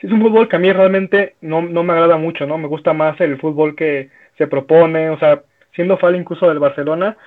Es 0.01 0.09
un 0.09 0.21
fútbol 0.21 0.48
que 0.48 0.55
a 0.55 0.59
mí 0.59 0.71
realmente 0.71 1.36
no, 1.41 1.62
no 1.62 1.83
me 1.83 1.91
agrada 1.91 2.15
mucho, 2.15 2.48
¿no? 2.48 2.57
Me 2.57 2.69
gusta 2.69 2.93
más 2.93 3.19
el 3.19 3.38
fútbol 3.38 3.75
que 3.75 4.09
se 4.38 4.48
propone, 4.48 5.09
o 5.09 5.19
sea, 5.19 5.41
siendo 5.75 5.98
fan 5.98 6.15
incluso 6.15 6.48
del 6.48 6.59
Barcelona, 6.59 7.17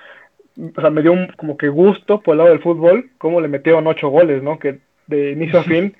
o 0.57 0.81
sea, 0.81 0.89
me 0.89 1.03
dio 1.03 1.11
un, 1.11 1.27
como 1.37 1.55
que 1.55 1.69
gusto 1.69 2.21
por 2.21 2.33
el 2.33 2.39
lado 2.39 2.49
del 2.49 2.63
fútbol, 2.63 3.11
cómo 3.19 3.41
le 3.41 3.47
metieron 3.47 3.85
ocho 3.85 4.09
goles, 4.09 4.41
¿no? 4.41 4.57
Que 4.57 4.79
de 5.05 5.33
inicio 5.33 5.59
a 5.59 5.63
fin 5.71 5.95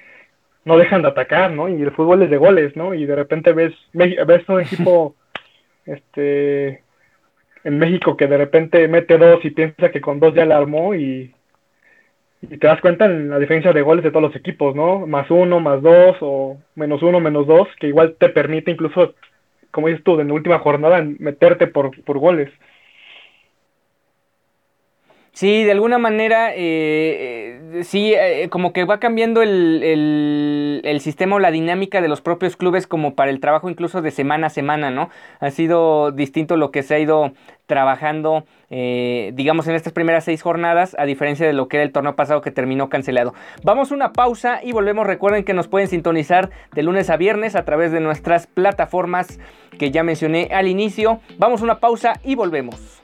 no 0.66 0.78
dejan 0.78 1.02
de 1.02 1.10
atacar, 1.10 1.52
¿no? 1.52 1.70
Y 1.70 1.82
el 1.82 1.92
fútbol 1.92 2.24
es 2.24 2.30
de 2.30 2.38
goles, 2.38 2.76
¿no? 2.76 2.94
Y 2.94 3.06
de 3.06 3.16
repente 3.16 3.54
ves, 3.54 3.74
ves 3.94 4.50
un 4.50 4.62
equipo, 4.62 5.16
este, 5.86 6.84
en 7.64 7.80
México 7.80 8.18
que 8.18 8.28
de 8.28 8.38
repente 8.38 8.88
mete 8.88 9.18
dos 9.18 9.44
y 9.44 9.52
piensa 9.52 9.92
que 9.92 10.02
con 10.02 10.20
dos 10.20 10.34
ya 10.34 10.46
la 10.46 10.58
armó 10.58 10.96
y, 10.96 11.34
y 12.42 12.58
te 12.58 12.68
das 12.68 12.82
cuenta 12.82 13.06
en 13.06 13.30
la 13.30 13.40
diferencia 13.40 13.72
de 13.74 13.82
goles 13.82 14.04
de 14.04 14.12
todos 14.12 14.24
los 14.24 14.36
equipos, 14.36 14.76
¿no? 14.76 15.08
Más 15.08 15.30
uno, 15.32 15.60
más 15.60 15.82
dos 15.82 16.18
o 16.22 16.58
menos 16.76 17.02
uno, 17.02 17.20
menos 17.20 17.48
dos, 17.48 17.68
que 17.80 17.88
igual 17.88 18.16
te 18.20 18.30
permite 18.30 18.72
incluso, 18.72 19.14
como 19.72 19.88
dices 19.88 20.04
tú, 20.04 20.20
en 20.20 20.28
la 20.28 20.34
última 20.34 20.60
jornada 20.60 21.04
meterte 21.20 21.68
por, 21.68 22.04
por 22.04 22.20
goles. 22.20 22.50
Sí, 25.34 25.64
de 25.64 25.72
alguna 25.72 25.98
manera, 25.98 26.54
eh, 26.54 27.60
eh 27.74 27.84
sí, 27.84 28.14
eh, 28.14 28.50
como 28.50 28.72
que 28.72 28.86
va 28.86 29.00
cambiando 29.00 29.42
el, 29.42 29.82
el, 30.84 31.00
sistema 31.02 31.38
o 31.38 31.40
la 31.40 31.50
dinámica 31.50 32.02
de 32.02 32.08
los 32.08 32.22
propios 32.22 32.56
clubes 32.56 32.86
como 32.86 33.16
para 33.16 33.32
el 33.32 33.40
trabajo 33.40 33.68
incluso 33.68 34.04
de 34.04 34.12
semana 34.12 34.48
a 34.48 34.50
semana, 34.52 34.92
¿no? 34.92 35.10
Ha 35.40 35.50
sido 35.50 36.12
distinto 36.12 36.56
lo 36.56 36.70
que 36.70 36.84
se 36.84 36.94
ha 36.94 37.00
ido 37.00 37.34
trabajando, 37.66 38.46
eh, 38.70 39.32
digamos, 39.34 39.68
en 39.68 39.74
estas 39.74 39.92
primeras 39.92 40.26
seis 40.26 40.44
jornadas, 40.44 40.96
a 41.00 41.06
diferencia 41.06 41.48
de 41.48 41.54
lo 41.54 41.68
que 41.68 41.78
era 41.78 41.84
el 41.84 41.92
torneo 41.92 42.16
pasado 42.16 42.42
que 42.42 42.52
terminó 42.52 42.90
cancelado. 42.90 43.34
Vamos 43.64 43.92
a 43.92 43.96
una 43.96 44.14
pausa 44.14 44.60
y 44.64 44.72
volvemos. 44.72 45.08
Recuerden 45.08 45.44
que 45.44 45.56
nos 45.56 45.68
pueden 45.68 45.88
sintonizar 45.88 46.52
de 46.74 46.84
lunes 46.84 47.10
a 47.10 47.18
viernes 47.18 47.56
a 47.56 47.66
través 47.66 47.92
de 47.92 48.02
nuestras 48.02 48.46
plataformas 48.46 49.40
que 49.80 49.90
ya 49.90 50.04
mencioné 50.04 50.50
al 50.54 50.68
inicio. 50.68 51.22
Vamos 51.40 51.62
a 51.62 51.64
una 51.64 51.80
pausa 51.80 52.14
y 52.24 52.36
volvemos. 52.36 53.03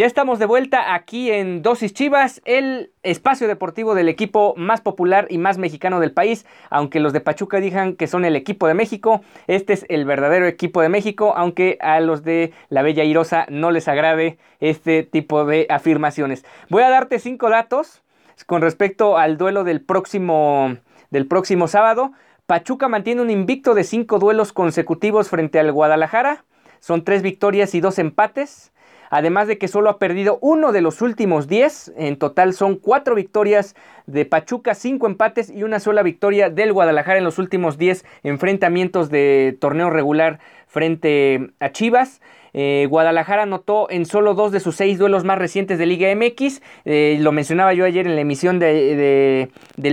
Ya 0.00 0.06
estamos 0.06 0.38
de 0.38 0.46
vuelta 0.46 0.94
aquí 0.94 1.30
en 1.30 1.60
Dosis 1.60 1.92
Chivas, 1.92 2.40
el 2.46 2.90
espacio 3.02 3.46
deportivo 3.46 3.94
del 3.94 4.08
equipo 4.08 4.54
más 4.56 4.80
popular 4.80 5.26
y 5.28 5.36
más 5.36 5.58
mexicano 5.58 6.00
del 6.00 6.10
país. 6.10 6.46
Aunque 6.70 7.00
los 7.00 7.12
de 7.12 7.20
Pachuca 7.20 7.60
digan 7.60 7.96
que 7.96 8.06
son 8.06 8.24
el 8.24 8.34
equipo 8.34 8.66
de 8.66 8.72
México, 8.72 9.20
este 9.46 9.74
es 9.74 9.84
el 9.90 10.06
verdadero 10.06 10.46
equipo 10.46 10.80
de 10.80 10.88
México, 10.88 11.34
aunque 11.36 11.76
a 11.82 12.00
los 12.00 12.24
de 12.24 12.54
la 12.70 12.80
Bella 12.80 13.04
Irosa 13.04 13.44
no 13.50 13.70
les 13.72 13.88
agrade 13.88 14.38
este 14.58 15.02
tipo 15.02 15.44
de 15.44 15.66
afirmaciones. 15.68 16.46
Voy 16.70 16.82
a 16.82 16.88
darte 16.88 17.18
cinco 17.18 17.50
datos 17.50 18.02
con 18.46 18.62
respecto 18.62 19.18
al 19.18 19.36
duelo 19.36 19.64
del 19.64 19.82
próximo, 19.82 20.78
del 21.10 21.26
próximo 21.26 21.68
sábado. 21.68 22.12
Pachuca 22.46 22.88
mantiene 22.88 23.20
un 23.20 23.28
invicto 23.28 23.74
de 23.74 23.84
cinco 23.84 24.18
duelos 24.18 24.54
consecutivos 24.54 25.28
frente 25.28 25.60
al 25.60 25.70
Guadalajara. 25.72 26.46
Son 26.78 27.04
tres 27.04 27.20
victorias 27.20 27.74
y 27.74 27.82
dos 27.82 27.98
empates 27.98 28.72
además 29.10 29.48
de 29.48 29.58
que 29.58 29.68
solo 29.68 29.90
ha 29.90 29.98
perdido 29.98 30.38
uno 30.40 30.72
de 30.72 30.80
los 30.80 31.02
últimos 31.02 31.48
10. 31.48 31.92
En 31.96 32.16
total 32.16 32.54
son 32.54 32.76
cuatro 32.76 33.14
victorias 33.14 33.74
de 34.06 34.24
Pachuca, 34.24 34.74
cinco 34.74 35.06
empates 35.06 35.50
y 35.50 35.64
una 35.64 35.80
sola 35.80 36.02
victoria 36.02 36.48
del 36.48 36.72
Guadalajara 36.72 37.18
en 37.18 37.24
los 37.24 37.38
últimos 37.38 37.76
10 37.76 38.04
enfrentamientos 38.22 39.10
de 39.10 39.56
torneo 39.60 39.90
regular 39.90 40.38
frente 40.66 41.50
a 41.60 41.70
Chivas. 41.72 42.20
Eh, 42.52 42.86
Guadalajara 42.88 43.42
anotó 43.42 43.88
en 43.90 44.06
solo 44.06 44.34
dos 44.34 44.50
de 44.52 44.60
sus 44.60 44.76
seis 44.76 44.98
duelos 44.98 45.24
más 45.24 45.38
recientes 45.38 45.78
de 45.78 45.86
Liga 45.86 46.12
MX. 46.14 46.62
Eh, 46.84 47.18
lo 47.20 47.32
mencionaba 47.32 47.74
yo 47.74 47.84
ayer 47.84 48.06
en 48.06 48.14
la 48.14 48.22
emisión 48.22 48.58
del 48.58 49.48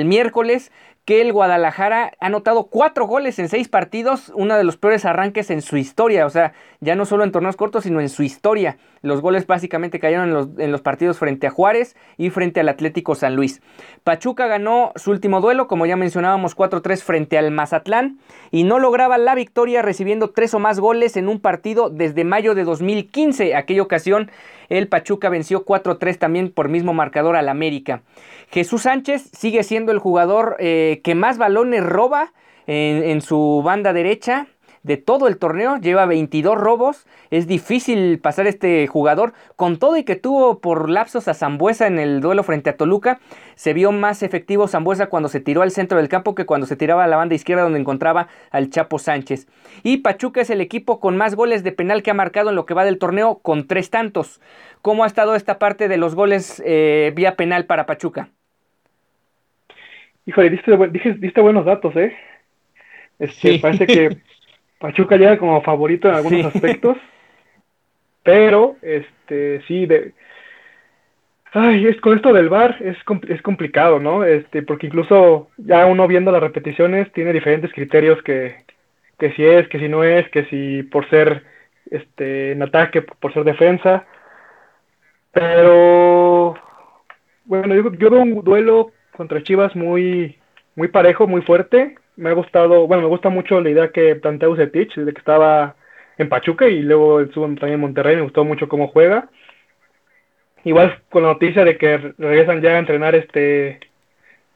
miércoles 0.06 0.72
que 1.08 1.22
el 1.22 1.32
Guadalajara 1.32 2.12
ha 2.20 2.26
anotado 2.26 2.66
cuatro 2.66 3.08
goles 3.08 3.40
en 3.40 3.48
seis 3.48 3.70
partidos, 3.70 4.30
uno 4.36 4.58
de 4.58 4.66
los 4.66 4.76
peores 4.76 5.06
arranques 5.06 5.50
en 5.52 5.62
su 5.62 5.78
historia, 5.78 6.26
o 6.26 6.30
sea, 6.30 6.52
ya 6.82 6.98
no 6.98 7.06
solo 7.06 7.24
en 7.24 7.32
torneos 7.32 7.56
cortos, 7.56 7.86
sino 7.86 8.02
en 8.02 8.10
su 8.10 8.24
historia. 8.24 8.78
Los 9.02 9.22
goles 9.22 9.48
básicamente 9.48 10.02
cayeron 10.02 10.28
en 10.28 10.34
los, 10.34 10.50
en 10.58 10.70
los 10.70 10.82
partidos 10.82 11.18
frente 11.18 11.48
a 11.48 11.50
Juárez 11.50 11.96
y 12.18 12.30
frente 12.30 12.60
al 12.60 12.68
Atlético 12.68 13.16
San 13.16 13.38
Luis. 13.38 13.62
Pachuca 14.04 14.48
ganó 14.48 14.92
su 14.98 15.12
último 15.12 15.40
duelo, 15.40 15.70
como 15.70 15.86
ya 15.86 15.96
mencionábamos, 15.96 16.58
4-3 16.58 17.02
frente 17.02 17.38
al 17.38 17.52
Mazatlán, 17.52 18.20
y 18.52 18.66
no 18.66 18.78
lograba 18.78 19.18
la 19.18 19.34
victoria 19.34 19.82
recibiendo 19.82 20.32
tres 20.32 20.54
o 20.56 20.60
más 20.60 20.82
goles 20.82 21.16
en 21.16 21.30
un 21.30 21.40
partido 21.40 21.90
desde 21.90 22.26
mayo 22.26 22.54
de 22.54 22.66
2015. 22.66 23.56
Aquella 23.56 23.82
ocasión 23.82 24.30
el 24.70 24.88
Pachuca 24.88 25.30
venció 25.30 25.66
4-3 25.66 26.18
también 26.18 26.52
por 26.52 26.68
mismo 26.70 26.94
marcador 26.94 27.36
al 27.36 27.50
América. 27.50 28.02
Jesús 28.50 28.84
Sánchez 28.84 29.30
sigue 29.34 29.63
siendo 29.63 29.92
el 29.92 30.00
jugador 30.00 30.56
eh, 30.60 31.01
que 31.04 31.16
más 31.16 31.38
balones 31.38 31.84
roba 31.84 32.32
en, 32.66 33.22
su 33.22 33.62
banda 33.63 33.94
derecha 33.94 34.48
de 34.84 34.98
todo 34.98 35.27
el 35.27 35.38
torneo, 35.38 35.77
lleva 35.77 36.06
22 36.06 36.58
robos, 36.58 37.08
es 37.30 37.46
difícil 37.46 38.20
pasar 38.20 38.48
este 38.48 38.88
jugador, 38.88 39.34
con 39.58 39.80
todo 39.80 39.98
y 39.98 40.04
que 40.04 40.16
tuvo 40.16 40.60
por 40.60 40.89
lapsos 40.89 41.27
a 41.27 41.34
Zambuesa 41.34 41.88
en 41.88 42.00
el 42.00 42.22
duelo 42.22 42.44
frente 42.44 42.70
a 42.70 42.77
Toluca, 42.77 43.20
se 43.56 43.74
vio 43.74 43.92
más 43.92 44.24
efectivo 44.24 44.68
Zambuesa 44.68 45.08
cuando 45.08 45.27
se 45.27 45.42
tiró 45.42 45.62
al 45.62 45.72
centro 45.72 45.98
del 45.98 46.08
campo 46.08 46.36
que 46.36 46.46
cuando 46.46 46.68
se 46.68 46.77
tiraba 46.77 47.04
a 47.04 47.08
la 47.08 47.18
banda 47.18 47.36
izquierda 47.36 47.63
donde 47.63 47.80
encontraba 47.80 48.30
al 48.50 48.70
Chapo 48.70 48.98
Sánchez. 48.98 49.48
Y 49.84 49.98
Pachuca 49.98 50.39
es 50.39 50.50
el 50.50 50.62
equipo 50.62 51.01
con 51.01 51.18
más 51.18 51.36
goles 51.36 51.63
de 51.63 51.74
penal 51.74 52.01
que 52.01 52.12
ha 52.12 52.13
marcado 52.13 52.50
en 52.50 52.56
lo 52.56 52.66
que 52.66 52.74
va 52.74 52.86
del 52.86 52.98
torneo, 52.98 53.39
con 53.39 53.68
tres 53.68 53.89
tantos. 53.89 54.39
¿Cómo 54.82 55.04
ha 55.04 55.08
estado 55.08 55.36
esta 55.36 55.60
parte 55.60 55.89
de 55.89 55.98
los 55.98 56.16
goles 56.16 56.62
eh, 56.66 57.12
vía 57.13 57.36
penal 57.36 57.66
para 57.66 57.86
Pachuca? 57.86 58.30
Híjole, 60.28 60.50
diste, 60.50 61.42
buenos 61.42 61.64
datos, 61.64 61.96
¿eh? 61.96 62.14
Este, 63.18 63.60
Parece 63.60 63.88
que 63.88 64.18
Pachuca 64.80 65.16
llega 65.16 65.38
como 65.38 65.62
favorito 65.62 66.10
en 66.10 66.16
algunos 66.16 66.54
aspectos, 66.54 66.98
pero 68.24 68.76
este 68.82 69.62
sí 69.68 69.86
de 69.86 70.14
Ay, 71.54 71.88
es 71.88 72.00
con 72.02 72.18
esto 72.18 72.34
del 72.34 72.50
bar 72.50 72.76
es, 72.82 72.98
es 73.30 73.42
complicado, 73.42 74.00
¿no? 74.00 74.26
Este, 74.26 74.64
porque 74.64 74.88
incluso 74.88 75.50
ya 75.56 75.86
uno 75.86 76.06
viendo 76.06 76.30
las 76.30 76.44
repeticiones 76.44 77.10
tiene 77.14 77.32
diferentes 77.32 77.72
criterios 77.72 78.22
que, 78.22 78.58
que 79.18 79.32
si 79.32 79.46
es, 79.46 79.70
que 79.70 79.80
si 79.80 79.88
no 79.88 80.04
es, 80.04 80.30
que 80.30 80.44
si 80.48 80.84
por 80.84 81.10
ser 81.10 81.46
este 81.90 82.52
en 82.52 82.62
ataque, 82.62 83.02
por 83.02 83.34
ser 83.34 83.46
defensa. 83.46 84.06
Pero 85.32 86.56
bueno, 87.46 87.74
yo, 87.74 87.94
yo 87.94 88.10
veo 88.10 88.22
un 88.22 88.44
duelo 88.44 88.92
contra 89.18 89.44
Chivas 89.44 89.76
muy 89.76 90.38
muy 90.76 90.88
parejo, 90.88 91.28
muy 91.28 91.42
fuerte 91.42 91.98
me 92.18 92.32
ha 92.32 92.34
gustado, 92.34 92.88
bueno, 92.88 93.04
me 93.04 93.10
gusta 93.10 93.30
mucho 93.30 93.62
la 93.62 93.70
idea 93.70 93.92
que 93.92 94.16
plantea 94.16 94.50
Ucetich, 94.50 94.96
de 94.96 95.14
que 95.14 95.20
estaba 95.20 95.76
en 96.18 96.28
Pachuca 96.30 96.68
y 96.68 96.82
luego 96.82 97.22
estuvo 97.22 97.46
también 97.46 97.74
en 97.74 97.80
Monterrey, 97.80 98.16
me 98.16 98.24
gustó 98.24 98.44
mucho 98.44 98.68
cómo 98.68 98.88
juega. 98.88 99.30
igual 100.64 101.00
con 101.10 101.24
la 101.24 101.30
noticia 101.30 101.64
de 101.64 101.78
que 101.78 102.14
regresan 102.18 102.62
ya 102.62 102.72
a 102.72 102.80
entrenar 102.80 103.16
este 103.16 103.80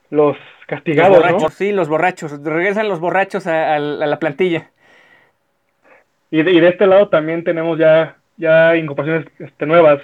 los 0.09 0.35
castigados, 0.65 1.17
los 1.17 1.21
borrachos, 1.21 1.53
Sí, 1.53 1.71
los 1.71 1.87
borrachos, 1.87 2.43
regresan 2.43 2.89
los 2.89 2.99
borrachos 2.99 3.47
a, 3.47 3.79
la 3.79 4.19
plantilla. 4.19 4.71
Y 6.31 6.43
de, 6.43 6.67
este 6.67 6.87
lado 6.87 7.09
también 7.09 7.43
tenemos 7.43 7.77
ya, 7.77 8.17
ya 8.37 8.75
incorporaciones 8.75 9.27
este, 9.39 9.65
nuevas, 9.65 10.01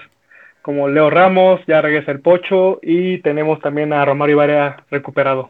como 0.67 0.89
Leo 0.89 1.09
Ramos, 1.09 1.61
ya 1.65 1.79
regresa 1.79 2.11
el 2.11 2.19
Pocho, 2.19 2.81
y 2.83 3.19
tenemos 3.19 3.61
también 3.61 3.93
a 3.93 4.03
Romario 4.03 4.33
Ibarra 4.33 4.83
recuperado. 4.91 5.49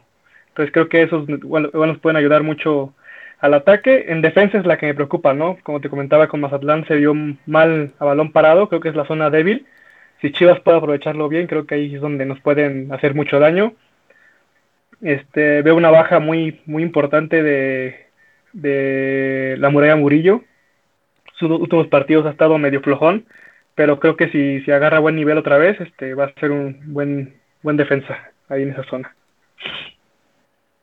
Entonces 0.49 0.71
creo 0.71 0.89
que 0.89 1.01
esos 1.01 1.27
igual, 1.27 1.71
nos 1.73 1.97
pueden 1.97 2.17
ayudar 2.17 2.43
mucho 2.43 2.93
al 3.39 3.55
ataque. 3.55 4.05
En 4.09 4.21
defensa 4.21 4.59
es 4.59 4.67
la 4.67 4.77
que 4.77 4.85
me 4.85 4.93
preocupa, 4.93 5.33
¿no? 5.33 5.57
Como 5.63 5.81
te 5.81 5.89
comentaba 5.89 6.27
con 6.27 6.41
Mazatlán 6.41 6.85
se 6.85 6.97
vio 6.97 7.15
mal 7.47 7.93
a 7.97 8.05
balón 8.05 8.31
parado, 8.31 8.69
creo 8.69 8.79
que 8.79 8.89
es 8.89 8.95
la 8.95 9.07
zona 9.07 9.31
débil. 9.31 9.65
Si 10.21 10.31
Chivas 10.31 10.59
puede 10.59 10.77
aprovecharlo 10.77 11.27
bien, 11.29 11.47
creo 11.47 11.65
que 11.65 11.73
ahí 11.73 11.95
es 11.95 12.01
donde 12.01 12.23
nos 12.25 12.39
pueden 12.39 12.93
hacer 12.93 13.15
mucho 13.15 13.39
daño. 13.39 13.73
Este, 15.01 15.63
veo 15.63 15.75
una 15.75 15.89
baja 15.89 16.19
muy, 16.19 16.61
muy 16.67 16.83
importante 16.83 17.41
de, 17.41 18.05
de 18.53 19.55
la 19.57 19.71
muralla 19.71 19.95
Murillo. 19.95 20.43
Sus 21.39 21.49
últimos 21.49 21.87
partidos 21.87 22.27
ha 22.27 22.29
estado 22.29 22.59
medio 22.59 22.81
flojón, 22.81 23.25
pero 23.77 23.99
creo 23.99 24.17
que 24.17 24.29
si, 24.31 24.59
si 24.61 24.71
agarra 24.71 24.97
buen 24.97 25.15
nivel 25.15 25.37
otra 25.37 25.59
vez, 25.59 25.79
este, 25.79 26.15
va 26.15 26.25
a 26.25 26.39
ser 26.39 26.49
un 26.49 26.81
buen, 26.87 27.35
buen 27.61 27.77
defensa 27.77 28.17
ahí 28.49 28.63
en 28.63 28.71
esa 28.71 28.83
zona. 28.85 29.15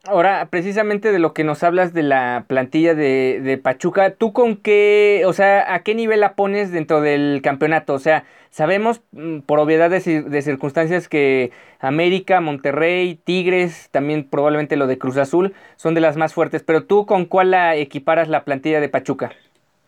Ahora, 0.07 0.47
precisamente 0.49 1.11
de 1.11 1.19
lo 1.19 1.35
que 1.35 1.43
nos 1.43 1.65
hablas 1.65 1.93
de 1.93 2.05
la 2.05 2.45
plantilla 2.47 2.95
de, 2.95 3.41
de, 3.43 3.59
Pachuca, 3.59 4.11
¿tú 4.15 4.33
con 4.33 4.57
qué, 4.57 5.25
o 5.27 5.33
sea, 5.33 5.75
a 5.75 5.83
qué 5.83 5.97
nivel 5.97 6.21
la 6.21 6.35
pones 6.37 6.71
dentro 6.71 7.01
del 7.01 7.41
campeonato? 7.43 7.95
O 7.95 7.99
sea, 7.99 8.27
sabemos 8.51 9.03
mm, 9.11 9.41
por 9.41 9.59
obviedad 9.59 9.91
de, 9.91 10.01
circunstancias 10.43 11.09
que 11.09 11.51
América, 11.81 12.41
Monterrey, 12.41 13.19
Tigres, 13.25 13.89
también 13.91 14.23
probablemente 14.23 14.77
lo 14.77 14.87
de 14.87 14.99
Cruz 14.99 15.17
Azul, 15.17 15.53
son 15.75 15.95
de 15.95 16.01
las 16.01 16.17
más 16.17 16.33
fuertes, 16.33 16.63
pero 16.63 16.85
tú 16.85 17.07
con 17.07 17.25
cuál 17.25 17.51
la 17.51 17.75
equiparas 17.75 18.29
la 18.29 18.45
plantilla 18.45 18.81
de 18.81 18.89
Pachuca? 18.89 19.33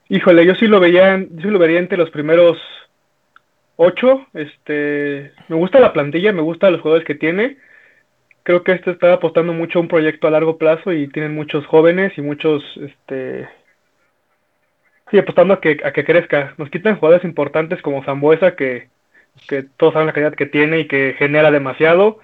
Híjole, 0.08 0.44
yo 0.44 0.56
sí 0.56 0.66
lo 0.66 0.80
veía, 0.80 1.24
sí 1.40 1.48
lo 1.48 1.60
vería 1.60 1.78
entre 1.78 1.98
los 1.98 2.10
primeros 2.10 2.58
ocho, 3.76 4.26
este, 4.34 5.32
me 5.48 5.56
gusta 5.56 5.80
la 5.80 5.92
plantilla, 5.92 6.32
me 6.32 6.42
gusta 6.42 6.70
los 6.70 6.80
jugadores 6.80 7.06
que 7.06 7.14
tiene, 7.14 7.58
creo 8.46 8.62
que 8.62 8.72
este 8.72 8.92
está 8.92 9.12
apostando 9.12 9.52
mucho 9.52 9.78
a 9.78 9.82
un 9.82 9.88
proyecto 9.88 10.28
a 10.28 10.30
largo 10.30 10.56
plazo 10.56 10.92
y 10.92 11.08
tienen 11.08 11.34
muchos 11.34 11.66
jóvenes 11.66 12.16
y 12.16 12.22
muchos, 12.22 12.62
este, 12.76 13.48
sí, 15.10 15.18
apostando 15.18 15.54
a 15.54 15.60
que, 15.60 15.78
a 15.84 15.92
que 15.92 16.04
crezca. 16.04 16.54
Nos 16.56 16.70
quitan 16.70 16.96
jugadores 16.96 17.24
importantes 17.24 17.82
como 17.82 18.04
Zambuesa, 18.04 18.54
que, 18.54 18.88
que 19.48 19.64
todos 19.76 19.94
saben 19.94 20.06
la 20.06 20.12
calidad 20.12 20.34
que 20.34 20.46
tiene 20.46 20.78
y 20.78 20.86
que 20.86 21.16
genera 21.18 21.50
demasiado. 21.50 22.20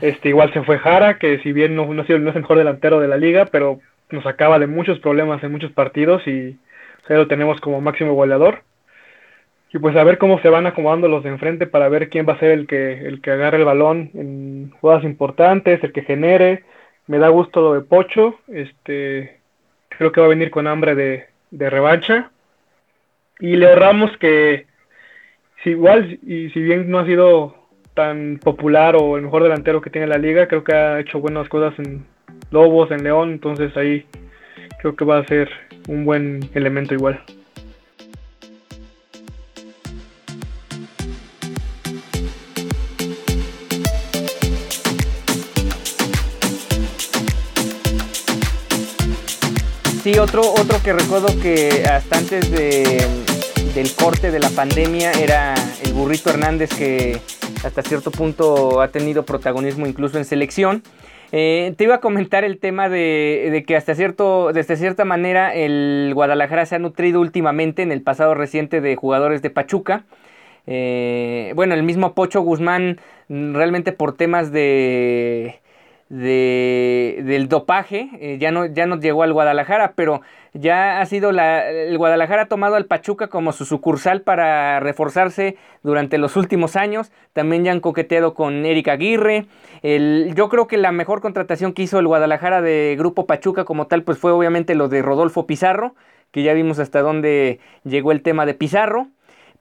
Este, 0.00 0.28
igual 0.28 0.52
se 0.52 0.62
fue 0.62 0.78
Jara, 0.78 1.18
que 1.18 1.40
si 1.40 1.52
bien 1.52 1.74
no, 1.74 1.92
no, 1.92 2.02
es 2.02 2.10
el 2.10 2.20
mejor 2.20 2.58
delantero 2.58 3.00
de 3.00 3.08
la 3.08 3.16
liga, 3.16 3.46
pero 3.46 3.80
nos 4.10 4.24
acaba 4.24 4.60
de 4.60 4.68
muchos 4.68 5.00
problemas 5.00 5.42
en 5.42 5.50
muchos 5.50 5.72
partidos 5.72 6.24
y 6.28 6.56
o 7.08 7.14
lo 7.14 7.26
tenemos 7.26 7.60
como 7.60 7.80
máximo 7.80 8.14
goleador 8.14 8.62
y 9.72 9.78
pues 9.78 9.96
a 9.96 10.04
ver 10.04 10.18
cómo 10.18 10.40
se 10.40 10.48
van 10.48 10.66
acomodando 10.66 11.08
los 11.08 11.24
de 11.24 11.30
enfrente 11.30 11.66
para 11.66 11.88
ver 11.88 12.08
quién 12.08 12.26
va 12.28 12.34
a 12.34 12.38
ser 12.38 12.52
el 12.52 12.66
que 12.66 13.06
el 13.06 13.20
que 13.20 13.32
agarre 13.32 13.58
el 13.58 13.64
balón 13.64 14.10
en 14.14 14.70
jugadas 14.80 15.04
importantes, 15.04 15.82
el 15.82 15.92
que 15.92 16.02
genere. 16.02 16.64
Me 17.06 17.18
da 17.18 17.28
gusto 17.28 17.60
lo 17.60 17.74
de 17.74 17.82
Pocho, 17.82 18.36
este 18.48 19.38
creo 19.88 20.12
que 20.12 20.20
va 20.20 20.26
a 20.26 20.30
venir 20.30 20.50
con 20.50 20.66
hambre 20.66 20.94
de, 20.94 21.26
de 21.50 21.70
revancha. 21.70 22.30
Y 23.38 23.56
le 23.56 23.68
ahorramos 23.68 24.16
que 24.18 24.66
si 25.62 25.70
igual 25.70 26.18
y 26.22 26.50
si 26.50 26.60
bien 26.60 26.90
no 26.90 26.98
ha 26.98 27.06
sido 27.06 27.54
tan 27.94 28.38
popular 28.42 28.94
o 28.96 29.16
el 29.16 29.22
mejor 29.22 29.42
delantero 29.42 29.80
que 29.80 29.90
tiene 29.90 30.06
la 30.06 30.18
liga, 30.18 30.48
creo 30.48 30.64
que 30.64 30.74
ha 30.74 31.00
hecho 31.00 31.18
buenas 31.18 31.48
cosas 31.48 31.78
en 31.78 32.06
Lobos, 32.50 32.90
en 32.90 33.02
León, 33.02 33.32
entonces 33.32 33.76
ahí 33.76 34.06
creo 34.80 34.94
que 34.94 35.04
va 35.04 35.18
a 35.18 35.26
ser 35.26 35.50
un 35.88 36.04
buen 36.04 36.40
elemento 36.54 36.94
igual. 36.94 37.20
Otro, 50.18 50.40
otro 50.40 50.78
que 50.82 50.94
recuerdo 50.94 51.28
que 51.42 51.84
hasta 51.84 52.16
antes 52.16 52.50
de, 52.50 53.06
del 53.74 53.94
corte 53.94 54.30
de 54.30 54.40
la 54.40 54.48
pandemia 54.48 55.12
era 55.12 55.54
el 55.84 55.92
burrito 55.92 56.30
Hernández 56.30 56.70
que 56.70 57.20
hasta 57.62 57.82
cierto 57.82 58.10
punto 58.10 58.80
ha 58.80 58.88
tenido 58.88 59.24
protagonismo 59.24 59.86
incluso 59.86 60.16
en 60.16 60.24
selección. 60.24 60.82
Eh, 61.32 61.74
te 61.76 61.84
iba 61.84 61.96
a 61.96 62.00
comentar 62.00 62.44
el 62.44 62.58
tema 62.58 62.88
de, 62.88 63.62
que 63.66 63.76
hasta 63.76 63.94
cierto, 63.94 64.52
desde 64.54 64.76
cierta 64.76 65.04
manera 65.04 65.54
el 65.54 66.12
Guadalajara 66.14 66.64
se 66.64 66.76
ha 66.76 66.78
nutrido 66.78 67.20
últimamente 67.20 67.82
en 67.82 67.92
el 67.92 68.00
pasado 68.00 68.34
reciente 68.34 68.80
de 68.80 68.96
jugadores 68.96 69.42
de 69.42 69.50
Pachuca. 69.50 70.04
Eh, 70.66 71.52
bueno, 71.54 71.74
el 71.74 71.82
mismo 71.82 72.14
Pocho 72.14 72.40
Guzmán 72.40 73.00
realmente 73.28 73.92
por 73.92 74.16
temas 74.16 74.50
de 74.50 75.60
de, 76.08 77.22
del 77.24 77.48
dopaje, 77.48 78.10
eh, 78.20 78.38
ya, 78.38 78.52
no, 78.52 78.66
ya 78.66 78.86
llegó 78.86 79.24
al 79.24 79.32
Guadalajara, 79.32 79.94
pero 79.96 80.22
ya 80.52 81.00
ha 81.00 81.06
sido 81.06 81.32
la, 81.32 81.68
el 81.68 81.98
Guadalajara 81.98 82.42
ha 82.42 82.48
tomado 82.48 82.76
al 82.76 82.86
Pachuca 82.86 83.26
como 83.26 83.52
su 83.52 83.64
sucursal 83.64 84.22
para 84.22 84.78
reforzarse 84.80 85.56
durante 85.82 86.18
los 86.18 86.36
últimos 86.36 86.76
años, 86.76 87.10
también 87.32 87.64
ya 87.64 87.72
han 87.72 87.80
coqueteado 87.80 88.34
con 88.34 88.64
Erika 88.64 88.92
Aguirre, 88.92 89.46
el, 89.82 90.32
yo 90.36 90.48
creo 90.48 90.68
que 90.68 90.76
la 90.76 90.92
mejor 90.92 91.20
contratación 91.20 91.72
que 91.72 91.82
hizo 91.82 91.98
el 91.98 92.06
Guadalajara 92.06 92.62
de 92.62 92.94
Grupo 92.96 93.26
Pachuca 93.26 93.64
como 93.64 93.88
tal, 93.88 94.02
pues 94.02 94.18
fue 94.18 94.30
obviamente 94.30 94.76
lo 94.76 94.88
de 94.88 95.02
Rodolfo 95.02 95.46
Pizarro, 95.46 95.94
que 96.30 96.42
ya 96.42 96.52
vimos 96.54 96.78
hasta 96.78 97.00
dónde 97.00 97.60
llegó 97.84 98.12
el 98.12 98.22
tema 98.22 98.46
de 98.46 98.54
Pizarro, 98.54 99.08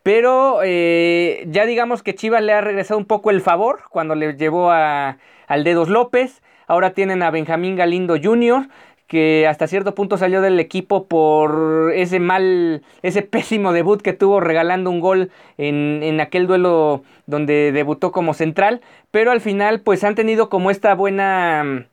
pero 0.06 0.60
eh, 0.64 1.46
ya 1.48 1.66
digamos 1.66 2.04
que 2.04 2.14
Chivas 2.14 2.44
le 2.44 2.54
ha 2.54 2.62
regresado 2.62 3.00
un 3.00 3.06
poco 3.06 3.32
el 3.32 3.42
favor 3.42 3.86
cuando 3.90 4.14
le 4.14 4.36
llevó 4.36 4.70
a, 4.70 5.18
al 5.48 5.64
Dedos 5.64 5.90
López. 5.90 6.44
Ahora 6.68 6.92
tienen 6.92 7.24
a 7.24 7.32
Benjamín 7.32 7.76
Galindo 7.76 8.16
Jr., 8.22 8.68
que 9.08 9.48
hasta 9.48 9.66
cierto 9.66 9.96
punto 9.96 10.20
salió 10.20 10.42
del 10.42 10.60
equipo 10.60 11.08
por 11.08 11.92
ese 11.96 12.20
mal, 12.20 12.84
ese 13.02 13.22
pésimo 13.24 13.74
debut 13.74 14.00
que 14.00 14.14
tuvo 14.14 14.40
regalando 14.42 14.92
un 14.92 15.00
gol 15.00 15.32
en, 15.58 16.02
en 16.04 16.22
aquel 16.22 16.46
duelo 16.46 17.02
donde 17.26 17.72
debutó 17.72 18.12
como 18.12 18.36
central. 18.36 18.82
Pero 19.10 19.32
al 19.32 19.42
final, 19.42 19.82
pues 19.82 20.04
han 20.04 20.14
tenido 20.14 20.50
como 20.50 20.70
esta 20.70 20.94
buena. 20.94 21.88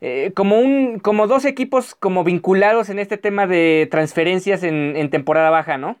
Eh, 0.00 0.32
como 0.34 0.58
un. 0.58 0.98
como 0.98 1.28
dos 1.28 1.44
equipos 1.44 1.94
como 1.94 2.24
vinculados 2.24 2.88
en 2.88 2.98
este 2.98 3.18
tema 3.18 3.46
de 3.46 3.86
transferencias 3.88 4.64
en, 4.64 4.96
en 4.96 5.10
temporada 5.10 5.50
baja, 5.50 5.78
¿no? 5.78 5.96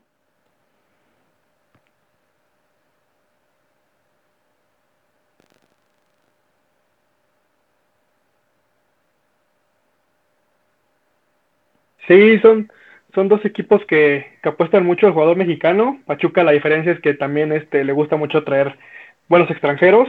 Sí, 12.06 12.38
son, 12.40 12.70
son 13.14 13.28
dos 13.28 13.44
equipos 13.44 13.84
que, 13.86 14.26
apuestan 14.42 14.86
mucho 14.86 15.06
al 15.06 15.12
jugador 15.12 15.36
mexicano. 15.36 16.00
Pachuca, 16.06 16.44
la 16.44 16.52
diferencia 16.52 16.92
es 16.92 17.00
que 17.00 17.14
también 17.14 17.52
este, 17.52 17.84
le 17.84 17.92
gusta 17.92 18.16
mucho 18.16 18.44
traer 18.44 18.76
buenos 19.28 19.50
extranjeros, 19.50 20.08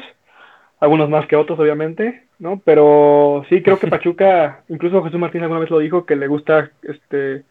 algunos 0.80 1.10
más 1.10 1.26
que 1.28 1.36
otros, 1.36 1.60
obviamente, 1.60 2.24
¿no? 2.40 2.62
Pero 2.64 3.46
sí, 3.50 3.62
creo 3.64 3.80
que 3.80 3.88
Pachuca, 3.88 4.64
incluso 4.70 5.04
Jesús 5.04 5.20
Martín 5.20 5.42
alguna 5.42 5.62
vez 5.62 5.70
lo 5.70 5.80
dijo, 5.80 6.06
que 6.06 6.16
le 6.16 6.28
gusta 6.28 6.72
este 6.84 7.44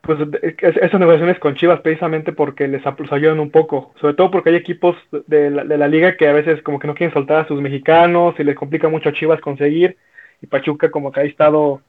pues 0.00 0.18
esas 0.62 1.00
negociaciones 1.00 1.38
con 1.38 1.54
Chivas 1.54 1.80
precisamente 1.80 2.32
porque 2.32 2.66
les 2.66 2.82
ayudan 2.86 3.40
un 3.40 3.50
poco, 3.50 3.92
sobre 4.00 4.14
todo 4.14 4.30
porque 4.30 4.48
hay 4.48 4.56
equipos 4.56 4.96
de 5.26 5.50
la, 5.50 5.64
de 5.64 5.76
la 5.76 5.86
liga 5.86 6.16
que 6.16 6.26
a 6.26 6.32
veces 6.32 6.62
como 6.62 6.78
que 6.78 6.86
no 6.86 6.94
quieren 6.94 7.12
soltar 7.12 7.40
a 7.40 7.46
sus 7.46 7.60
mexicanos 7.60 8.34
y 8.38 8.44
les 8.44 8.54
complica 8.54 8.88
mucho 8.88 9.10
a 9.10 9.12
Chivas 9.12 9.40
conseguir 9.42 9.98
y 10.40 10.46
Pachuca 10.46 10.90
como 10.90 11.12
que 11.12 11.20
ha 11.20 11.24
estado 11.24 11.82